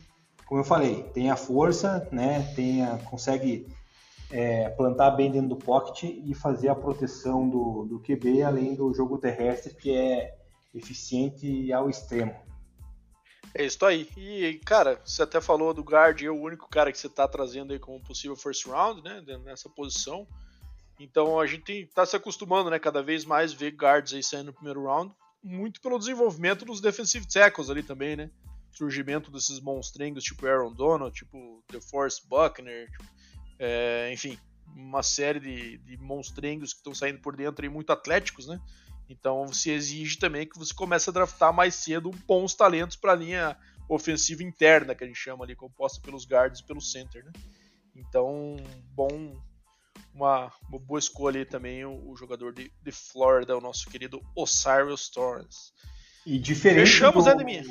como 0.45 0.59
eu 0.59 0.65
falei, 0.65 1.03
tem 1.13 1.29
a 1.29 1.35
força, 1.35 2.07
né? 2.11 2.51
Tem 2.55 2.83
a, 2.83 2.97
consegue 2.97 3.67
é, 4.31 4.69
plantar 4.69 5.11
bem 5.11 5.31
dentro 5.31 5.49
do 5.49 5.55
pocket 5.55 6.03
e 6.03 6.33
fazer 6.33 6.69
a 6.69 6.75
proteção 6.75 7.47
do, 7.47 7.85
do 7.85 7.99
QB, 7.99 8.41
além 8.41 8.73
do 8.75 8.93
jogo 8.93 9.17
terrestre, 9.17 9.75
que 9.75 9.95
é 9.95 10.35
eficiente 10.73 11.71
ao 11.71 11.89
extremo. 11.89 12.33
É 13.55 13.65
isso 13.65 13.85
aí. 13.85 14.09
E, 14.17 14.59
cara, 14.65 14.99
você 15.05 15.21
até 15.21 15.39
falou 15.39 15.73
do 15.73 15.83
guard, 15.83 16.21
é 16.21 16.29
o 16.29 16.41
único 16.41 16.67
cara 16.67 16.91
que 16.91 16.97
você 16.97 17.07
tá 17.07 17.27
trazendo 17.27 17.71
aí 17.71 17.79
como 17.79 18.01
possível 18.01 18.35
first 18.35 18.65
round, 18.65 19.03
né? 19.03 19.21
Nessa 19.43 19.69
posição. 19.69 20.27
Então 20.99 21.39
a 21.39 21.45
gente 21.45 21.63
tem, 21.63 21.87
tá 21.87 22.05
se 22.05 22.15
acostumando, 22.15 22.69
né? 22.69 22.79
Cada 22.79 23.03
vez 23.03 23.25
mais 23.25 23.53
ver 23.53 23.71
guards 23.71 24.13
aí 24.13 24.23
saindo 24.23 24.47
no 24.47 24.53
primeiro 24.53 24.85
round. 24.85 25.13
Muito 25.43 25.81
pelo 25.81 25.99
desenvolvimento 25.99 26.65
dos 26.65 26.81
defensive 26.81 27.27
tackles 27.27 27.69
ali 27.69 27.83
também, 27.83 28.15
né? 28.15 28.31
Surgimento 28.71 29.29
desses 29.29 29.59
monstrengues 29.59 30.23
tipo 30.23 30.47
Aaron 30.47 30.73
Donald, 30.73 31.13
tipo 31.13 31.63
The 31.67 31.79
Force 31.79 32.25
Buckner, 32.27 32.89
tipo, 32.89 33.03
é, 33.59 34.11
enfim, 34.11 34.37
uma 34.75 35.03
série 35.03 35.39
de, 35.39 35.77
de 35.77 35.97
monstrengos 35.97 36.73
que 36.73 36.79
estão 36.79 36.95
saindo 36.95 37.19
por 37.19 37.35
dentro 37.35 37.63
e 37.65 37.69
muito 37.69 37.91
atléticos, 37.91 38.47
né? 38.47 38.59
Então 39.13 39.47
se 39.53 39.69
exige 39.69 40.17
também 40.17 40.47
que 40.47 40.57
você 40.57 40.73
comece 40.73 41.09
a 41.09 41.13
draftar 41.13 41.53
mais 41.53 41.75
cedo 41.75 42.11
bons 42.27 42.55
talentos 42.55 42.97
para 42.97 43.13
a 43.13 43.15
linha 43.15 43.57
ofensiva 43.87 44.41
interna, 44.43 44.95
que 44.95 45.03
a 45.03 45.07
gente 45.07 45.19
chama 45.19 45.45
ali, 45.45 45.55
composta 45.55 46.01
pelos 46.01 46.25
guards 46.25 46.61
e 46.61 46.65
pelo 46.65 46.81
center, 46.81 47.23
né? 47.23 47.31
Então, 47.95 48.55
bom, 48.95 49.39
uma, 50.13 50.51
uma 50.67 50.79
boa 50.79 50.97
escolha 50.97 51.39
aí 51.39 51.45
também 51.45 51.85
o, 51.85 52.09
o, 52.09 52.15
jogador 52.15 52.51
de, 52.53 52.71
de 52.81 52.91
Florida, 52.91 53.55
o 53.55 53.61
nosso 53.61 53.87
querido 53.87 54.19
Osiris 54.35 55.09
Torres. 55.09 55.73
E 56.25 56.39
diferente 56.39 56.87
Fechamos, 56.87 57.25
do, 57.25 57.35
né, 57.35 57.63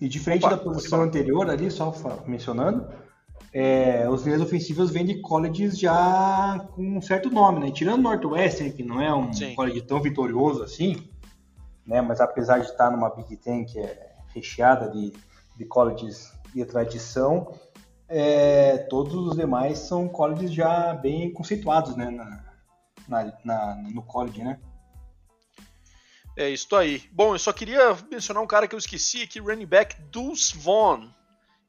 E 0.00 0.08
diferente 0.08 0.44
Opa, 0.44 0.56
da 0.56 0.62
posição 0.62 1.02
anterior 1.02 1.48
ali, 1.48 1.70
só 1.70 1.94
mencionando, 2.26 2.86
é, 3.56 4.08
os 4.10 4.24
linhas 4.24 4.40
ofensivas 4.40 4.90
vêm 4.90 5.06
de 5.06 5.20
colleges 5.20 5.78
já 5.78 6.58
com 6.74 6.96
um 6.96 7.00
certo 7.00 7.30
nome, 7.30 7.60
né? 7.60 7.70
Tirando 7.70 8.00
o 8.00 8.02
Northwestern, 8.02 8.72
que 8.72 8.82
não 8.82 9.00
é 9.00 9.14
um 9.14 9.32
Sim. 9.32 9.54
college 9.54 9.80
tão 9.82 10.02
vitorioso 10.02 10.64
assim, 10.64 11.08
né? 11.86 12.02
Mas 12.02 12.20
apesar 12.20 12.58
de 12.58 12.66
estar 12.66 12.90
numa 12.90 13.10
Big 13.10 13.36
Ten 13.36 13.64
que 13.64 13.78
é 13.78 14.12
recheada 14.34 14.90
de, 14.90 15.12
de 15.56 15.64
colleges 15.66 16.32
de 16.52 16.64
tradição, 16.64 17.54
é, 18.08 18.78
todos 18.90 19.14
os 19.14 19.36
demais 19.36 19.78
são 19.78 20.08
colleges 20.08 20.52
já 20.52 20.92
bem 20.92 21.32
conceituados, 21.32 21.94
né? 21.94 22.10
Na, 22.10 22.44
na, 23.06 23.32
na, 23.44 23.74
no 23.76 24.02
college, 24.02 24.42
né? 24.42 24.58
É 26.36 26.50
isso 26.50 26.74
aí. 26.74 27.04
Bom, 27.12 27.36
eu 27.36 27.38
só 27.38 27.52
queria 27.52 27.96
mencionar 28.10 28.42
um 28.42 28.48
cara 28.48 28.66
que 28.66 28.74
eu 28.74 28.78
esqueci 28.80 29.22
aqui, 29.22 29.38
running 29.38 29.64
back 29.64 29.94
Deuce 30.10 30.58
Vaughn 30.58 31.06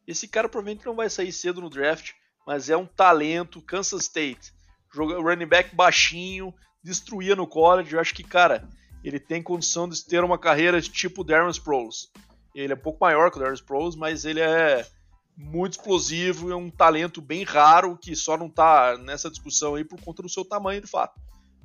esse 0.08 0.28
cara 0.28 0.47
provavelmente 0.49 0.86
não 0.86 0.95
vai 0.95 1.10
sair 1.10 1.32
cedo 1.32 1.62
no 1.62 1.70
draft, 1.70 2.12
mas 2.45 2.70
é 2.70 2.78
um 2.78 2.86
talento. 2.86 3.62
Kansas 3.62 4.03
State, 4.03 4.53
joga, 4.93 5.16
running 5.16 5.47
back 5.47 5.76
baixinho, 5.76 6.53
destruía 6.84 7.36
no 7.36 7.47
college. 7.47 7.93
Eu 7.93 7.99
acho 7.99 8.14
que, 8.14 8.24
cara, 8.24 8.68
ele 9.03 9.20
tem 9.20 9.41
condição 9.41 9.88
de 9.88 10.03
ter 10.06 10.24
uma 10.24 10.38
carreira 10.38 10.82
tipo 10.82 11.24
Darren 11.24 11.49
Sproles. 11.49 12.12
Ele 12.53 12.74
é 12.74 12.76
um 12.76 12.80
pouco 12.80 13.03
maior 13.03 13.30
que 13.30 13.38
o 13.38 13.39
Darren 13.39 13.56
Sproles, 13.56 13.95
mas 13.95 14.26
ele 14.26 14.39
é 14.39 14.86
muito 15.38 15.74
explosivo, 15.74 16.51
é 16.51 16.56
um 16.56 16.70
talento 16.70 17.22
bem 17.22 17.43
raro 17.43 17.97
que 17.97 18.16
só 18.16 18.38
não 18.38 18.49
tá 18.49 18.97
nessa 18.97 19.30
discussão 19.30 19.76
aí 19.76 19.84
por 19.84 19.99
conta 19.99 20.22
do 20.22 20.30
seu 20.30 20.45
tamanho 20.45 20.82
de 20.82 20.88
fato. 20.88 21.20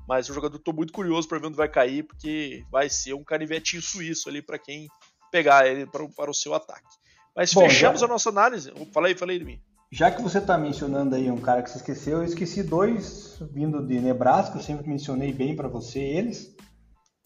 Mas 0.09 0.29
o 0.29 0.35
jogador 0.35 0.59
tô 0.59 0.73
muito 0.73 0.93
curioso 0.93 1.29
para 1.29 1.39
ver 1.39 1.47
onde 1.47 1.57
vai 1.57 1.69
cair, 1.69 2.03
porque 2.03 2.65
vai 2.71 2.89
ser 2.89 3.15
um 3.15 3.23
canivetinho 3.23 3.81
suíço 3.81 4.29
ali 4.29 4.43
para 4.43 4.59
quem 4.59 4.89
pegar 5.31 5.69
ele 5.69 5.87
para 5.87 6.31
o 6.31 6.35
seu 6.35 6.53
ataque. 6.53 7.00
Mas 7.41 7.55
Bom, 7.55 7.63
fechamos 7.63 8.01
já... 8.01 8.07
a 8.07 8.09
nossa 8.11 8.29
análise. 8.29 8.71
Falei, 8.93 9.15
falei 9.15 9.39
de 9.39 9.47
mim. 9.47 9.59
Já 9.91 10.11
que 10.11 10.21
você 10.21 10.37
está 10.37 10.59
mencionando 10.59 11.15
aí 11.15 11.31
um 11.31 11.41
cara 11.41 11.63
que 11.63 11.71
você 11.71 11.79
esqueceu, 11.79 12.19
eu 12.19 12.25
esqueci 12.25 12.63
dois 12.63 13.39
vindo 13.51 13.81
de 13.87 13.99
Nebraska, 13.99 14.59
eu 14.59 14.63
sempre 14.63 14.87
mencionei 14.87 15.33
bem 15.33 15.57
para 15.57 15.67
você 15.67 16.01
eles. 16.01 16.55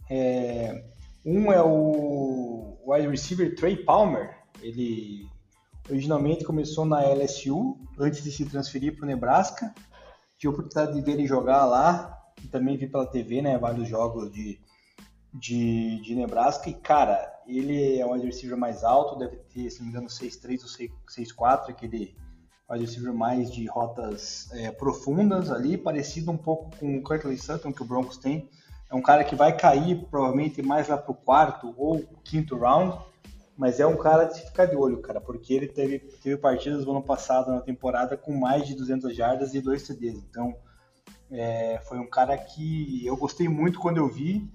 É... 0.09 0.85
um 1.27 1.53
é 1.53 1.61
o 1.61 2.79
wide 2.87 3.09
receiver 3.09 3.57
Trey 3.57 3.79
Palmer, 3.79 4.39
ele 4.63 5.27
originalmente 5.91 6.45
começou 6.45 6.85
na 6.85 7.01
LSU, 7.01 7.77
antes 7.99 8.23
de 8.23 8.31
se 8.31 8.45
transferir 8.45 8.95
para 8.95 9.03
o 9.03 9.09
Nebraska. 9.09 9.75
Tive 10.39 10.53
a 10.53 10.57
oportunidade 10.57 10.97
de 10.97 11.05
ver 11.05 11.15
ele 11.15 11.27
jogar 11.27 11.65
lá, 11.65 12.17
e 12.41 12.47
também 12.47 12.77
vi 12.77 12.87
pela 12.87 13.05
TV, 13.05 13.43
né, 13.43 13.59
vários 13.59 13.89
jogos 13.89 14.33
de, 14.33 14.61
de, 15.33 16.01
de 16.03 16.15
Nebraska. 16.15 16.71
E, 16.71 16.75
cara, 16.75 17.34
ele 17.47 17.99
é 17.99 18.07
um 18.07 18.21
receiver 18.21 18.57
mais 18.57 18.85
alto, 18.85 19.19
deve 19.19 19.37
ter, 19.37 19.71
se 19.71 19.79
não 19.79 19.87
me 19.87 19.91
engano, 19.91 20.09
6'3 20.09 20.63
ou 20.63 20.89
6'4, 21.09 21.71
aquele 21.71 22.17
receiver 22.71 23.13
mais 23.13 23.53
de 23.53 23.67
rotas 23.67 24.49
é, 24.53 24.71
profundas 24.71 25.51
ali, 25.51 25.77
parecido 25.77 26.31
um 26.31 26.37
pouco 26.37 26.77
com 26.77 26.97
o 26.97 27.03
Curtis 27.03 27.45
Sutton 27.45 27.73
que 27.73 27.83
o 27.83 27.85
Broncos 27.85 28.17
tem. 28.17 28.49
É 28.91 28.95
um 28.95 29.03
cara 29.03 29.25
que 29.25 29.35
vai 29.35 29.57
cair 29.57 30.07
provavelmente 30.11 30.63
mais 30.63 30.89
lá 30.89 30.97
para 30.97 31.13
o 31.13 31.15
quarto 31.15 31.75
ou 31.77 32.05
quinto 32.25 32.57
round, 32.57 32.99
mas 33.57 33.79
é 33.79 33.87
um 33.87 33.97
cara 33.97 34.25
de 34.25 34.41
ficar 34.41 34.67
de 34.67 34.77
olho, 34.77 35.01
cara, 35.01 35.21
porque 35.21 35.55
ele 35.55 35.69
teve, 35.69 35.99
teve 35.99 36.37
partidas 36.37 36.85
no 36.85 36.93
ano 36.93 37.03
passado 37.03 37.53
na 37.53 37.61
temporada 37.61 38.17
com 38.17 38.33
mais 38.33 38.67
de 38.67 38.75
200 38.75 39.15
jardas 39.15 39.55
e 39.55 39.61
dois 39.61 39.83
CDs. 39.83 40.19
Então, 40.19 40.57
é, 41.31 41.81
foi 41.87 41.99
um 41.99 42.09
cara 42.09 42.37
que 42.37 43.05
eu 43.07 43.17
gostei 43.17 43.49
muito 43.49 43.79
quando 43.79 43.99
eu 43.99 44.09
vi 44.09 44.51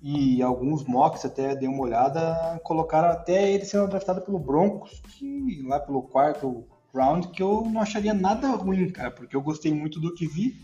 e 0.00 0.40
alguns 0.42 0.84
mocks 0.84 1.24
até 1.24 1.56
dei 1.56 1.68
uma 1.68 1.82
olhada, 1.82 2.60
colocaram 2.62 3.08
até 3.08 3.50
ele 3.50 3.64
sendo 3.64 3.88
draftado 3.88 4.20
pelo 4.20 4.38
Broncos, 4.38 5.00
que 5.18 5.62
lá 5.66 5.80
pelo 5.80 6.02
quarto 6.02 6.64
round, 6.94 7.28
que 7.28 7.42
eu 7.42 7.64
não 7.70 7.80
acharia 7.80 8.14
nada 8.14 8.48
ruim, 8.50 8.88
cara, 8.90 9.10
porque 9.10 9.34
eu 9.34 9.42
gostei 9.42 9.72
muito 9.72 10.00
do 10.00 10.14
que 10.14 10.26
vi. 10.26 10.56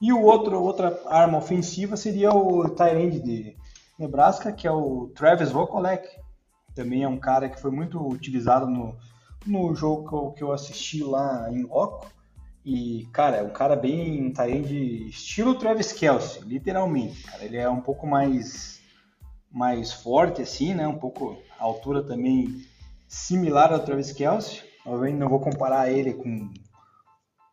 E 0.00 0.12
o 0.12 0.22
outro, 0.22 0.60
outra 0.62 0.98
arma 1.06 1.38
ofensiva 1.38 1.96
seria 1.96 2.32
o 2.32 2.68
Tyrande 2.70 3.20
de 3.20 3.56
Nebraska, 3.98 4.50
que 4.50 4.66
é 4.66 4.72
o 4.72 5.08
Travis 5.14 5.50
Vokolek. 5.50 6.08
Também 6.74 7.02
é 7.02 7.08
um 7.08 7.18
cara 7.18 7.50
que 7.50 7.60
foi 7.60 7.70
muito 7.70 8.00
utilizado 8.00 8.66
no, 8.66 8.96
no 9.46 9.74
jogo 9.74 10.08
que 10.08 10.14
eu, 10.14 10.30
que 10.32 10.42
eu 10.42 10.52
assisti 10.52 11.02
lá 11.02 11.50
em 11.52 11.64
loco. 11.64 12.06
E, 12.64 13.08
cara, 13.12 13.38
é 13.38 13.42
um 13.42 13.50
cara 13.50 13.74
bem 13.74 14.32
tá 14.32 14.46
de 14.46 15.08
estilo 15.08 15.54
Travis 15.54 15.92
Kelsey, 15.92 16.42
literalmente, 16.42 17.22
cara. 17.22 17.44
Ele 17.44 17.56
é 17.56 17.68
um 17.68 17.80
pouco 17.80 18.06
mais 18.06 18.80
mais 19.50 19.92
forte 19.92 20.42
assim, 20.42 20.74
né? 20.74 20.86
Um 20.86 20.98
pouco 20.98 21.36
a 21.58 21.64
altura 21.64 22.02
também 22.02 22.64
similar 23.08 23.72
ao 23.72 23.80
Travis 23.80 24.12
Kelsey. 24.12 24.62
Obviamente 24.86 25.18
não 25.18 25.28
vou 25.28 25.40
comparar 25.40 25.90
ele 25.90 26.14
com 26.14 26.50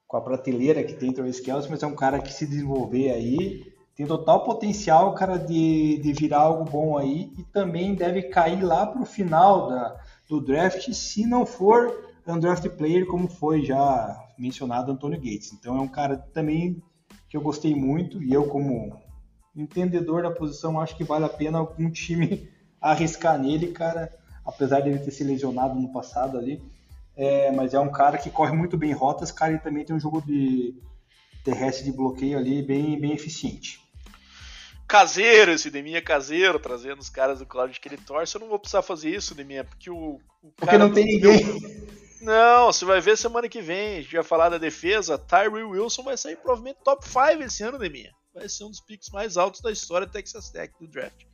com 0.08 0.16
a 0.16 0.22
prateleira 0.22 0.84
que 0.84 0.94
tem 0.94 1.12
Travis 1.12 1.40
Kelsey, 1.40 1.70
mas 1.70 1.84
é 1.84 1.88
um 1.88 1.96
cara 1.96 2.22
que 2.22 2.32
se 2.32 2.46
desenvolver 2.46 3.12
aí 3.12 3.78
tem 3.98 4.06
total 4.06 4.44
potencial, 4.44 5.16
cara, 5.16 5.38
de, 5.40 5.98
de 5.98 6.14
virar 6.14 6.42
algo 6.42 6.64
bom 6.64 7.00
aí 7.00 7.32
e 7.36 7.44
também 7.46 7.96
deve 7.96 8.22
cair 8.24 8.64
lá 8.64 8.86
pro 8.86 9.04
final 9.04 9.68
da, 9.68 10.00
do 10.30 10.40
draft 10.40 10.94
se 10.94 11.26
não 11.26 11.48
for 11.48 12.07
undrafted 12.28 12.76
player 12.76 13.06
como 13.06 13.28
foi 13.28 13.64
já 13.64 14.28
mencionado 14.38 14.92
Antônio 14.92 15.18
Gates. 15.18 15.54
Então 15.54 15.78
é 15.78 15.82
um 15.82 15.88
cara 15.88 16.18
também 16.18 16.82
que 17.30 17.36
eu 17.36 17.42
gostei 17.42 17.76
muito 17.76 18.22
e 18.22 18.34
eu 18.34 18.48
como 18.48 19.02
entendedor 19.56 20.24
da 20.24 20.32
posição 20.32 20.80
acho 20.80 20.96
que 20.96 21.04
vale 21.04 21.26
a 21.26 21.30
pena 21.30 21.58
algum 21.58 21.90
time 21.90 22.50
arriscar 22.80 23.40
nele, 23.40 23.72
cara, 23.72 24.14
apesar 24.46 24.82
de 24.82 24.90
ele 24.90 25.00
ter 25.00 25.12
se 25.12 25.24
lesionado 25.24 25.80
no 25.80 25.92
passado 25.92 26.38
ali. 26.38 26.62
É, 27.16 27.52
mas 27.52 27.74
é 27.74 27.80
um 27.80 27.92
cara 27.92 28.18
que 28.18 28.30
corre 28.30 28.56
muito 28.56 28.78
bem 28.78 28.94
rotas, 28.94 29.32
cara, 29.32 29.54
e 29.54 29.60
também 29.60 29.84
tem 29.84 29.96
um 29.96 30.00
jogo 30.00 30.22
de 30.22 30.76
terrestre 31.44 31.86
de 31.86 31.92
bloqueio 31.92 32.38
ali 32.38 32.62
bem, 32.62 33.00
bem 33.00 33.14
eficiente. 33.14 33.80
Caseiro, 34.88 35.52
esse 35.52 35.70
Deminha 35.70 36.02
caseiro, 36.02 36.60
trazendo 36.60 37.00
os 37.00 37.10
caras 37.10 37.40
do 37.40 37.46
Cláudio 37.46 37.82
que 37.82 37.90
ele 37.90 37.98
torce. 37.98 38.36
Eu 38.36 38.42
não 38.42 38.48
vou 38.48 38.60
precisar 38.60 38.82
fazer 38.82 39.10
isso, 39.10 39.36
Deminha, 39.36 39.64
porque 39.64 39.90
o. 39.90 40.20
o 40.42 40.52
porque 40.56 40.78
não 40.78 40.94
tem 40.94 41.06
ninguém. 41.06 41.44
Não, 42.22 42.72
você 42.72 42.86
vai 42.86 43.00
ver 43.00 43.18
semana 43.18 43.48
que 43.48 43.62
vem. 43.62 43.98
A 43.98 44.02
gente 44.02 44.16
vai 44.16 44.24
falar 44.24 44.50
da 44.50 44.58
defesa. 44.58 45.18
Tyree 45.18 45.64
Wilson 45.64 46.04
vai 46.04 46.18
sair 46.18 46.36
provavelmente 46.38 46.80
top 46.84 47.08
5 47.08 47.44
esse 47.44 47.64
ano, 47.64 47.78
Deminha. 47.78 48.12
Vai 48.34 48.50
ser 48.50 48.64
um 48.64 48.70
dos 48.70 48.82
picks 48.82 49.10
mais 49.10 49.38
altos 49.38 49.62
da 49.62 49.72
história 49.72 50.06
do 50.06 50.12
Texas 50.12 50.50
Tech 50.50 50.74
do 50.80 50.88
draft. 50.88 51.26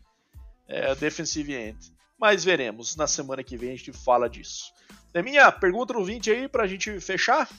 É, 0.67 0.93
defensive 0.95 1.53
end. 1.53 1.77
Mas 2.19 2.43
veremos. 2.43 2.95
Na 2.95 3.07
semana 3.07 3.43
que 3.43 3.57
vem 3.57 3.71
a 3.71 3.75
gente 3.75 3.91
fala 3.91 4.29
disso. 4.29 4.71
Deminha, 5.13 5.51
pergunta 5.51 5.93
no 5.93 6.03
20 6.03 6.31
aí 6.31 6.47
pra 6.47 6.67
gente 6.67 6.99
fechar. 6.99 7.49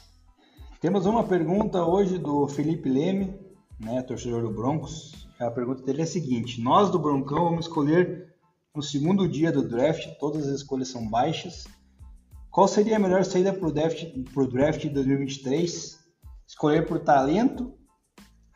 Temos 0.80 1.06
uma 1.06 1.24
pergunta 1.24 1.84
hoje 1.84 2.18
do 2.18 2.46
Felipe 2.48 2.88
Leme, 2.88 3.38
né, 3.80 4.02
torcedor 4.02 4.42
do 4.42 4.50
Broncos. 4.50 5.28
A 5.38 5.50
pergunta 5.50 5.82
dele 5.82 6.00
é 6.00 6.04
a 6.04 6.06
seguinte: 6.06 6.60
Nós 6.60 6.90
do 6.90 6.98
Broncão 6.98 7.44
vamos 7.44 7.66
escolher 7.66 8.34
no 8.74 8.82
segundo 8.82 9.28
dia 9.28 9.52
do 9.52 9.66
draft, 9.66 10.06
todas 10.18 10.48
as 10.48 10.56
escolhas 10.56 10.88
são 10.88 11.08
baixas. 11.08 11.64
Qual 12.54 12.68
seria 12.68 12.94
a 12.94 13.00
melhor 13.00 13.24
saída 13.24 13.52
para 13.52 13.66
o 13.66 13.72
draft, 13.72 14.06
pro 14.32 14.46
draft 14.46 14.82
de 14.82 14.88
2023? 14.90 15.98
Escolher 16.46 16.86
por 16.86 17.00
talento, 17.00 17.76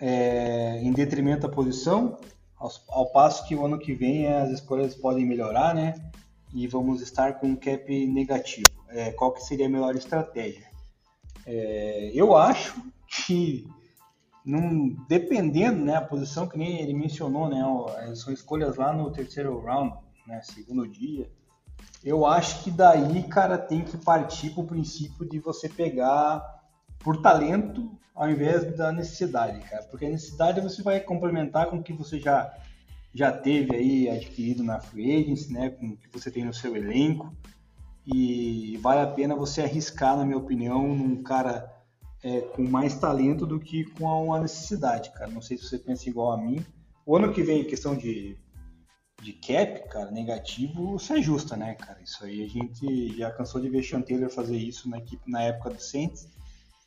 é, 0.01 0.81
em 0.81 0.93
detrimento 0.93 1.49
da 1.49 1.53
posição, 1.53 2.17
ao, 2.57 2.71
ao, 2.91 3.11
passo 3.11 3.45
que 3.49 3.57
o 3.57 3.67
ano 3.67 3.77
que 3.77 3.93
vem 3.93 4.29
as 4.29 4.51
escolhas 4.51 4.95
podem 4.95 5.27
melhorar, 5.27 5.75
né? 5.75 5.97
E 6.55 6.69
vamos 6.69 7.03
estar 7.03 7.41
com 7.41 7.49
um 7.49 7.57
cap 7.57 8.07
negativo. 8.07 8.71
É, 8.91 9.11
qual 9.11 9.33
que 9.33 9.43
seria 9.43 9.67
a 9.67 9.69
melhor 9.69 9.97
estratégia? 9.97 10.71
É, 11.45 12.13
eu 12.15 12.37
acho 12.37 12.81
que, 13.27 13.67
num, 14.45 14.95
dependendo, 15.09 15.85
né, 15.85 15.97
a 15.97 16.03
posição 16.03 16.47
que 16.47 16.57
nem 16.57 16.81
ele 16.81 16.95
mencionou, 16.95 17.49
né, 17.49 17.65
são 18.15 18.33
escolhas 18.33 18.77
lá 18.77 18.93
no 18.93 19.11
terceiro 19.11 19.59
round, 19.59 19.97
né, 20.25 20.41
segundo 20.45 20.87
dia, 20.87 21.29
Eu 22.05 22.27
acho 22.27 22.63
que 22.63 22.71
daí, 22.71 23.23
cara, 23.25 23.59
tem 23.59 23.83
que 23.83 23.97
partir 23.97 24.51
para 24.51 24.63
o 24.63 24.67
princípio 24.67 25.29
de 25.29 25.39
você 25.39 25.69
pegar 25.69 26.63
por 26.99 27.21
talento 27.21 27.91
ao 28.15 28.31
invés 28.31 28.77
da 28.77 28.91
necessidade, 28.91 29.61
cara. 29.69 29.85
Porque 29.85 30.07
a 30.07 30.11
necessidade 30.11 30.61
você 30.61 30.83
vai 30.83 31.01
complementar 31.01 31.67
com 31.67 31.77
o 31.77 31.83
que 31.83 31.93
você 31.93 32.19
já, 32.19 32.53
já 33.15 33.31
teve 33.31 33.75
aí 33.75 34.11
adquirido 34.11 34.63
na 34.63 34.81
Free 34.81 35.23
Agency, 35.23 35.53
né? 35.53 35.71
Com 35.71 35.91
o 35.91 35.97
que 35.97 36.09
você 36.13 36.31
tem 36.31 36.45
no 36.45 36.53
seu 36.53 36.77
elenco. 36.77 37.33
E 38.07 38.77
vale 38.79 39.01
a 39.01 39.07
pena 39.07 39.37
você 39.37 39.63
arriscar, 39.63 40.17
na 40.17 40.25
minha 40.25 40.39
opinião, 40.39 40.95
num 40.95 41.23
cara 41.23 41.73
é, 42.23 42.41
com 42.41 42.63
mais 42.63 42.97
talento 42.97 43.47
do 43.47 43.61
que 43.61 43.85
com 43.85 44.33
a 44.33 44.41
necessidade, 44.41 45.11
cara. 45.13 45.31
Não 45.31 45.41
sei 45.41 45.57
se 45.57 45.65
você 45.65 45.79
pensa 45.79 46.09
igual 46.09 46.33
a 46.33 46.37
mim. 46.37 46.65
O 47.05 47.17
ano 47.17 47.33
que 47.33 47.43
vem, 47.43 47.65
questão 47.65 47.95
de 47.95 48.37
de 49.21 49.33
cap, 49.33 49.89
cara, 49.89 50.11
negativo, 50.11 50.99
se 50.99 51.13
ajusta, 51.13 51.57
né, 51.57 51.75
cara? 51.75 51.99
Isso 52.03 52.25
aí 52.25 52.45
a 52.45 52.49
gente 52.49 53.17
já 53.17 53.31
cansou 53.31 53.61
de 53.61 53.69
ver 53.69 53.83
Sean 53.83 54.01
Taylor 54.01 54.31
fazer 54.31 54.57
isso 54.57 54.89
na 54.89 54.99
equipe 54.99 55.31
na 55.31 55.43
época 55.43 55.71
do 55.71 55.83
Saints. 55.83 56.29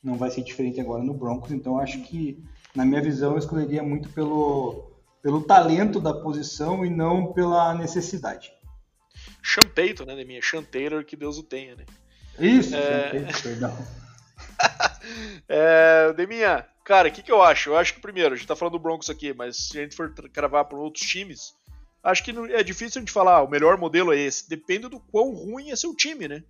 Não 0.03 0.15
vai 0.15 0.31
ser 0.31 0.41
diferente 0.41 0.79
agora 0.79 1.03
no 1.03 1.13
Broncos, 1.13 1.51
então 1.51 1.77
acho 1.77 2.01
que, 2.03 2.41
na 2.73 2.85
minha 2.85 3.01
visão, 3.01 3.33
eu 3.33 3.37
escolheria 3.37 3.83
muito 3.83 4.09
pelo, 4.09 4.91
pelo 5.21 5.43
talento 5.43 5.99
da 5.99 6.13
posição 6.13 6.85
e 6.85 6.89
não 6.89 7.33
pela 7.33 7.73
necessidade. 7.75 8.51
Sean 9.43 9.69
Payton, 9.69 10.05
né, 10.05 10.23
minha 10.23 10.41
Sean 10.41 10.63
Taylor, 10.63 11.03
que 11.05 11.15
Deus 11.15 11.37
o 11.37 11.43
tenha, 11.43 11.75
né? 11.75 11.85
Isso, 12.39 12.75
é... 12.75 13.09
Payton, 13.09 13.41
perdão. 13.43 13.77
é, 15.47 16.13
Deminha, 16.13 16.65
cara, 16.83 17.09
o 17.09 17.11
que, 17.11 17.21
que 17.21 17.31
eu 17.31 17.41
acho? 17.41 17.71
Eu 17.71 17.77
acho 17.77 17.93
que, 17.93 18.01
primeiro, 18.01 18.33
a 18.33 18.37
gente 18.37 18.47
tá 18.47 18.55
falando 18.55 18.73
do 18.73 18.79
Broncos 18.79 19.09
aqui, 19.09 19.33
mas 19.33 19.67
se 19.67 19.77
a 19.77 19.83
gente 19.83 19.95
for 19.95 20.11
cravar 20.31 20.65
para 20.65 20.77
outros 20.77 21.05
times, 21.05 21.53
acho 22.03 22.23
que 22.23 22.31
é 22.31 22.63
difícil 22.63 23.01
gente 23.01 23.11
falar, 23.11 23.37
ah, 23.37 23.43
o 23.43 23.49
melhor 23.49 23.77
modelo 23.77 24.13
é 24.13 24.17
esse. 24.17 24.49
Depende 24.49 24.87
do 24.87 24.99
quão 24.99 25.31
ruim 25.31 25.71
é 25.71 25.75
seu 25.75 25.95
time, 25.95 26.27
né? 26.27 26.43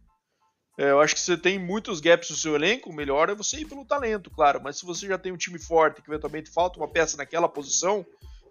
É, 0.77 0.91
eu 0.91 1.01
acho 1.01 1.13
que 1.13 1.21
você 1.21 1.37
tem 1.37 1.59
muitos 1.59 1.99
gaps 1.99 2.29
no 2.29 2.35
seu 2.35 2.55
elenco, 2.55 2.89
o 2.89 2.95
melhor 2.95 3.29
é 3.29 3.35
você 3.35 3.59
ir 3.59 3.65
pelo 3.65 3.85
talento, 3.85 4.29
claro. 4.29 4.61
Mas 4.63 4.79
se 4.79 4.85
você 4.85 5.07
já 5.07 5.17
tem 5.17 5.31
um 5.31 5.37
time 5.37 5.59
forte, 5.59 6.01
que 6.01 6.09
eventualmente 6.09 6.49
falta 6.49 6.79
uma 6.79 6.87
peça 6.87 7.17
naquela 7.17 7.49
posição, 7.49 8.05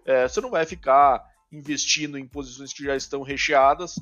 é, 0.05 0.29
você 0.29 0.41
não 0.41 0.51
vai 0.51 0.67
ficar 0.67 1.25
investindo 1.51 2.19
em 2.19 2.27
posições 2.27 2.73
que 2.73 2.85
já 2.85 2.95
estão 2.95 3.23
recheadas, 3.23 3.95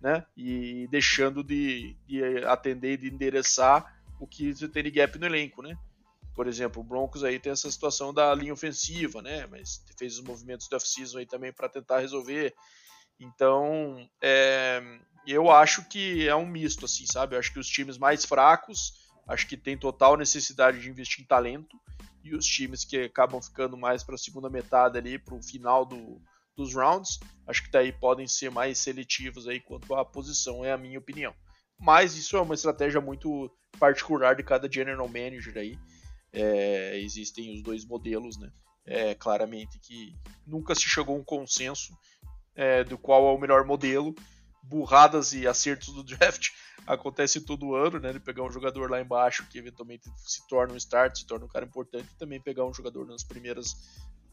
né? 0.00 0.24
E 0.36 0.88
deixando 0.90 1.44
de, 1.44 1.96
de 2.06 2.44
atender 2.44 2.94
e 2.94 2.96
de 2.96 3.14
endereçar 3.14 3.94
o 4.18 4.26
que 4.26 4.52
você 4.52 4.68
tem 4.68 4.82
de 4.82 4.90
gap 4.90 5.18
no 5.18 5.26
elenco, 5.26 5.62
né? 5.62 5.76
Por 6.36 6.46
exemplo, 6.46 6.82
o 6.82 6.84
Broncos 6.84 7.24
aí 7.24 7.38
tem 7.38 7.50
essa 7.50 7.70
situação 7.70 8.12
da 8.12 8.34
linha 8.34 8.52
ofensiva, 8.52 9.22
né? 9.22 9.46
Mas 9.46 9.82
fez 9.98 10.18
os 10.18 10.22
movimentos 10.22 10.68
de 10.68 10.76
off-season 10.76 11.18
aí 11.18 11.24
também 11.24 11.50
para 11.50 11.66
tentar 11.66 12.00
resolver. 12.00 12.54
Então, 13.18 14.06
é, 14.22 14.82
eu 15.26 15.50
acho 15.50 15.88
que 15.88 16.28
é 16.28 16.36
um 16.36 16.44
misto, 16.44 16.84
assim, 16.84 17.06
sabe? 17.06 17.34
Eu 17.34 17.38
acho 17.38 17.50
que 17.50 17.58
os 17.58 17.66
times 17.66 17.96
mais 17.96 18.26
fracos, 18.26 18.92
acho 19.26 19.46
que 19.48 19.56
tem 19.56 19.78
total 19.78 20.14
necessidade 20.14 20.78
de 20.78 20.90
investir 20.90 21.24
em 21.24 21.26
talento. 21.26 21.74
E 22.22 22.34
os 22.34 22.44
times 22.44 22.84
que 22.84 23.04
acabam 23.04 23.40
ficando 23.40 23.74
mais 23.74 24.04
para 24.04 24.16
a 24.16 24.18
segunda 24.18 24.50
metade 24.50 24.98
ali, 24.98 25.18
para 25.18 25.34
o 25.34 25.42
final 25.42 25.86
do, 25.86 26.20
dos 26.54 26.74
rounds, 26.74 27.18
acho 27.46 27.62
que 27.62 27.70
daí 27.70 27.92
podem 27.92 28.28
ser 28.28 28.50
mais 28.50 28.76
seletivos 28.76 29.48
aí 29.48 29.58
quanto 29.58 29.94
à 29.94 30.04
posição, 30.04 30.62
é 30.62 30.72
a 30.72 30.76
minha 30.76 30.98
opinião. 30.98 31.34
Mas 31.80 32.14
isso 32.14 32.36
é 32.36 32.42
uma 32.42 32.54
estratégia 32.54 33.00
muito 33.00 33.50
particular 33.78 34.34
de 34.36 34.42
cada 34.42 34.70
general 34.70 35.08
manager 35.08 35.56
aí 35.56 35.78
é, 36.36 36.98
existem 36.98 37.54
os 37.54 37.62
dois 37.62 37.84
modelos, 37.86 38.36
né? 38.36 38.52
É, 38.84 39.14
claramente 39.14 39.78
que 39.80 40.14
nunca 40.46 40.74
se 40.74 40.82
chegou 40.82 41.16
a 41.16 41.18
um 41.18 41.24
consenso 41.24 41.96
é, 42.54 42.84
do 42.84 42.98
qual 42.98 43.26
é 43.26 43.32
o 43.32 43.38
melhor 43.38 43.64
modelo. 43.64 44.14
Burradas 44.62 45.32
e 45.32 45.46
acertos 45.46 45.94
do 45.94 46.04
draft 46.04 46.50
acontece 46.86 47.40
todo 47.40 47.74
ano, 47.74 47.98
né? 47.98 48.10
Ele 48.10 48.20
pegar 48.20 48.42
um 48.42 48.50
jogador 48.50 48.90
lá 48.90 49.00
embaixo 49.00 49.46
que 49.48 49.58
eventualmente 49.58 50.04
se 50.18 50.46
torna 50.46 50.74
um 50.74 50.76
start, 50.76 51.16
se 51.16 51.26
torna 51.26 51.46
um 51.46 51.48
cara 51.48 51.64
importante, 51.64 52.06
e 52.12 52.18
também 52.18 52.40
pegar 52.40 52.66
um 52.66 52.74
jogador 52.74 53.06
nas 53.06 53.24
primeiras, 53.24 53.74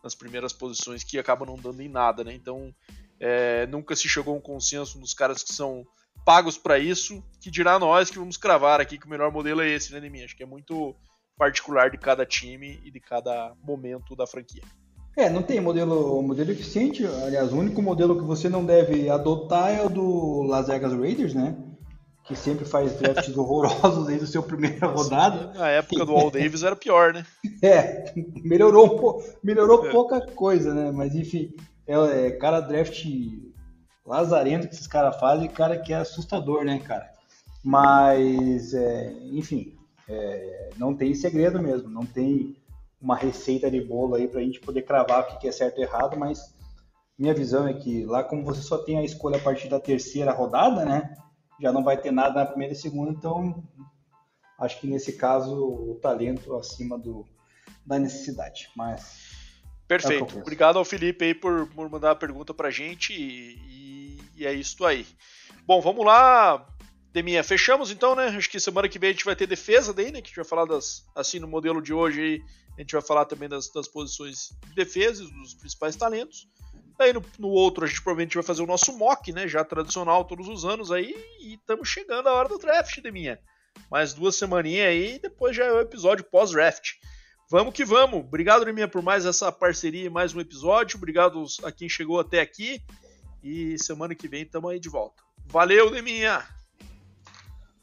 nas 0.03 0.13
primeiras 0.13 0.51
posições 0.51 1.05
que 1.05 1.17
acaba 1.17 1.45
não 1.45 1.55
dando 1.55 1.81
em 1.81 1.89
nada, 1.89 2.23
né? 2.23 2.33
Então 2.33 2.75
é, 3.17 3.65
nunca 3.67 3.95
se 3.95 4.09
chegou 4.09 4.33
a 4.33 4.37
um 4.37 4.41
consenso 4.41 4.99
nos 4.99 5.13
caras 5.13 5.41
que 5.41 5.53
são 5.53 5.87
pagos 6.25 6.57
para 6.57 6.77
isso, 6.77 7.23
que 7.39 7.49
dirá 7.49 7.79
nós 7.79 8.09
que 8.09 8.19
vamos 8.19 8.35
cravar 8.35 8.81
aqui 8.81 8.97
que 8.97 9.05
o 9.05 9.09
melhor 9.09 9.31
modelo 9.31 9.61
é 9.61 9.69
esse, 9.69 9.93
né, 9.93 10.01
Neminha? 10.01 10.25
Acho 10.25 10.35
que 10.35 10.43
é 10.43 10.45
muito 10.45 10.95
particular 11.37 11.89
de 11.89 11.97
cada 11.97 12.25
time 12.25 12.79
e 12.83 12.91
de 12.91 12.99
cada 12.99 13.53
momento 13.63 14.15
da 14.15 14.25
franquia. 14.27 14.63
É, 15.15 15.29
não 15.29 15.43
tem 15.43 15.61
modelo, 15.61 16.21
modelo 16.23 16.51
eficiente. 16.51 17.05
Aliás, 17.05 17.53
o 17.53 17.57
único 17.57 17.81
modelo 17.81 18.17
que 18.17 18.25
você 18.25 18.49
não 18.49 18.65
deve 18.65 19.09
adotar 19.09 19.71
é 19.71 19.83
o 19.83 19.89
do 19.89 20.41
Las 20.43 20.67
Vegas 20.67 20.93
Raiders, 20.93 21.35
né? 21.35 21.55
Que 22.25 22.35
sempre 22.35 22.65
faz 22.65 22.97
drafts 22.97 23.35
horrorosos 23.37 24.07
desde 24.07 24.25
a 24.25 24.27
sua 24.27 24.41
primeira 24.41 24.87
rodada. 24.87 25.53
Na 25.53 25.69
época 25.69 26.05
do 26.05 26.15
All 26.15 26.31
Davis 26.31 26.63
era 26.63 26.75
pior, 26.75 27.13
né? 27.13 27.25
É, 27.61 28.13
melhorou, 28.43 28.85
um 28.85 28.97
po 28.97 29.23
melhorou 29.41 29.87
é. 29.87 29.91
pouca 29.91 30.19
coisa, 30.19 30.73
né? 30.73 30.91
Mas 30.91 31.15
enfim, 31.15 31.53
é, 31.87 32.27
é 32.27 32.31
cara 32.31 32.59
draft 32.59 33.05
lazarento 34.05 34.67
que 34.67 34.73
esses 34.73 34.87
caras 34.87 35.17
fazem, 35.19 35.47
cara 35.47 35.77
que 35.77 35.93
é 35.93 35.97
assustador, 35.97 36.65
né, 36.65 36.79
cara? 36.79 37.09
Mas, 37.63 38.73
é, 38.73 39.13
enfim, 39.31 39.72
é, 40.07 40.69
não 40.77 40.95
tem 40.95 41.13
segredo 41.13 41.61
mesmo, 41.61 41.89
não 41.89 42.05
tem 42.05 42.55
uma 43.01 43.15
receita 43.15 43.69
de 43.69 43.81
bolo 43.81 44.15
aí 44.15 44.27
para 44.27 44.39
a 44.39 44.43
gente 44.43 44.59
poder 44.59 44.83
cravar 44.83 45.21
o 45.21 45.39
que 45.39 45.47
é 45.47 45.51
certo 45.51 45.79
e 45.79 45.83
errado, 45.83 46.17
mas 46.17 46.55
minha 47.17 47.33
visão 47.33 47.67
é 47.67 47.73
que 47.73 48.05
lá 48.05 48.23
como 48.23 48.43
você 48.43 48.61
só 48.61 48.77
tem 48.77 48.97
a 48.97 49.03
escolha 49.03 49.37
a 49.37 49.41
partir 49.41 49.67
da 49.67 49.79
terceira 49.79 50.31
rodada, 50.31 50.85
né, 50.85 51.15
já 51.59 51.71
não 51.71 51.83
vai 51.83 51.97
ter 51.97 52.11
nada 52.11 52.39
na 52.39 52.45
primeira 52.45 52.73
e 52.73 52.77
segunda, 52.77 53.11
então 53.11 53.63
acho 54.59 54.79
que 54.79 54.87
nesse 54.87 55.13
caso 55.13 55.55
o 55.55 55.99
talento 56.01 56.55
acima 56.55 56.97
do, 56.97 57.25
da 57.85 57.99
necessidade, 57.99 58.69
mas 58.75 59.43
Perfeito. 59.87 60.37
É 60.37 60.41
Obrigado 60.41 60.79
ao 60.79 60.85
Felipe 60.85 61.25
aí 61.25 61.33
por, 61.33 61.67
por 61.67 61.89
mandar 61.89 62.11
a 62.11 62.15
pergunta 62.15 62.53
pra 62.53 62.71
gente 62.71 63.13
e, 63.13 63.57
e, 63.57 64.21
e 64.37 64.45
é 64.45 64.53
isso 64.53 64.83
aí. 64.85 65.05
Bom, 65.65 65.81
vamos 65.81 66.05
lá 66.05 66.65
Deminha, 67.13 67.43
fechamos 67.43 67.91
então, 67.91 68.15
né? 68.15 68.29
Acho 68.29 68.49
que 68.49 68.59
semana 68.59 68.89
que 68.89 68.97
vem 68.97 69.11
a 69.11 69.13
gente 69.13 69.23
vai 69.23 69.35
ter 69.35 69.45
defesa 69.45 69.93
daí, 69.93 70.11
né? 70.11 70.19
Que 70.19 70.25
a 70.25 70.29
gente 70.29 70.35
vai 70.35 70.45
falar 70.45 70.65
das. 70.65 71.05
Assim, 71.15 71.37
no 71.37 71.47
modelo 71.47 71.79
de 71.79 71.93
hoje 71.93 72.19
aí, 72.19 72.41
a 72.75 72.81
gente 72.81 72.93
vai 72.93 73.03
falar 73.03 73.25
também 73.25 73.47
das, 73.47 73.69
das 73.69 73.87
posições 73.87 74.49
de 74.67 74.73
defesa, 74.73 75.23
dos 75.23 75.53
principais 75.53 75.95
talentos. 75.95 76.49
Daí 76.97 77.13
no, 77.13 77.23
no, 77.37 77.49
outro 77.49 77.85
a 77.85 77.87
gente 77.87 78.01
provavelmente 78.01 78.33
vai 78.33 78.43
fazer 78.43 78.63
o 78.63 78.67
nosso 78.67 78.97
mock, 78.97 79.31
né? 79.31 79.47
Já 79.47 79.63
tradicional 79.63 80.25
todos 80.25 80.47
os 80.47 80.65
anos 80.65 80.91
aí. 80.91 81.15
E 81.39 81.53
estamos 81.53 81.87
chegando 81.87 82.27
a 82.29 82.33
hora 82.33 82.49
do 82.49 82.57
draft, 82.57 82.99
Deminha. 82.99 83.39
Mais 83.91 84.15
duas 84.15 84.35
semaninhas 84.35 84.87
aí 84.87 85.15
e 85.15 85.19
depois 85.19 85.55
já 85.55 85.65
é 85.65 85.71
o 85.71 85.81
episódio 85.81 86.25
pós-draft. 86.25 86.93
Vamos 87.47 87.75
que 87.75 87.85
vamos. 87.85 88.21
Obrigado, 88.21 88.65
Deminha, 88.65 88.87
por 88.87 89.03
mais 89.03 89.23
essa 89.23 89.51
parceria 89.51 90.05
e 90.05 90.09
mais 90.09 90.33
um 90.33 90.39
episódio. 90.39 90.97
Obrigado 90.97 91.45
a 91.63 91.71
quem 91.71 91.87
chegou 91.87 92.19
até 92.19 92.41
aqui. 92.41 92.81
E 93.43 93.77
semana 93.77 94.15
que 94.15 94.27
vem 94.27 94.41
estamos 94.41 94.71
aí 94.71 94.79
de 94.79 94.89
volta. 94.89 95.21
Valeu, 95.45 95.91
Deminha! 95.91 96.43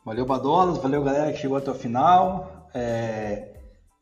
Valeu, 0.05 0.25
Badolas. 0.25 0.79
Valeu, 0.79 1.03
galera 1.03 1.33
que 1.33 1.39
chegou 1.39 1.57
até 1.57 1.71
o 1.71 1.75
final. 1.75 2.69
É... 2.75 3.57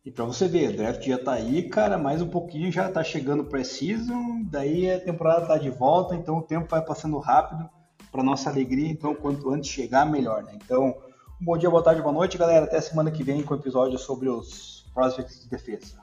E 0.04 0.10
para 0.10 0.24
você 0.24 0.48
ver, 0.48 0.70
o 0.70 0.76
draft 0.76 1.04
já 1.04 1.18
tá 1.18 1.32
aí, 1.32 1.68
cara, 1.68 1.98
mais 1.98 2.22
um 2.22 2.28
pouquinho 2.28 2.72
já 2.72 2.90
tá 2.90 3.04
chegando 3.04 3.44
pré-season, 3.44 4.42
daí 4.50 4.90
a 4.90 4.98
temporada 4.98 5.46
tá 5.46 5.58
de 5.58 5.68
volta, 5.68 6.14
então 6.14 6.38
o 6.38 6.42
tempo 6.42 6.66
vai 6.66 6.80
passando 6.80 7.18
rápido 7.18 7.68
para 8.10 8.22
nossa 8.22 8.48
alegria, 8.48 8.88
então 8.88 9.14
quanto 9.14 9.50
antes 9.50 9.68
chegar, 9.68 10.06
melhor, 10.06 10.42
né? 10.44 10.52
Então, 10.54 10.96
um 11.38 11.44
bom 11.44 11.58
dia, 11.58 11.68
boa 11.68 11.82
tarde, 11.82 12.00
boa 12.00 12.14
noite, 12.14 12.38
galera. 12.38 12.64
Até 12.64 12.80
semana 12.80 13.10
que 13.10 13.22
vem 13.22 13.42
com 13.42 13.52
o 13.52 13.58
episódio 13.58 13.98
sobre 13.98 14.30
os 14.30 14.86
prospects 14.94 15.42
de 15.42 15.50
defesa. 15.50 15.96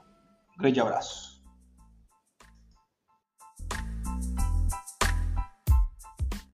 Um 0.55 0.61
grande 0.61 0.79
abraço. 0.79 1.34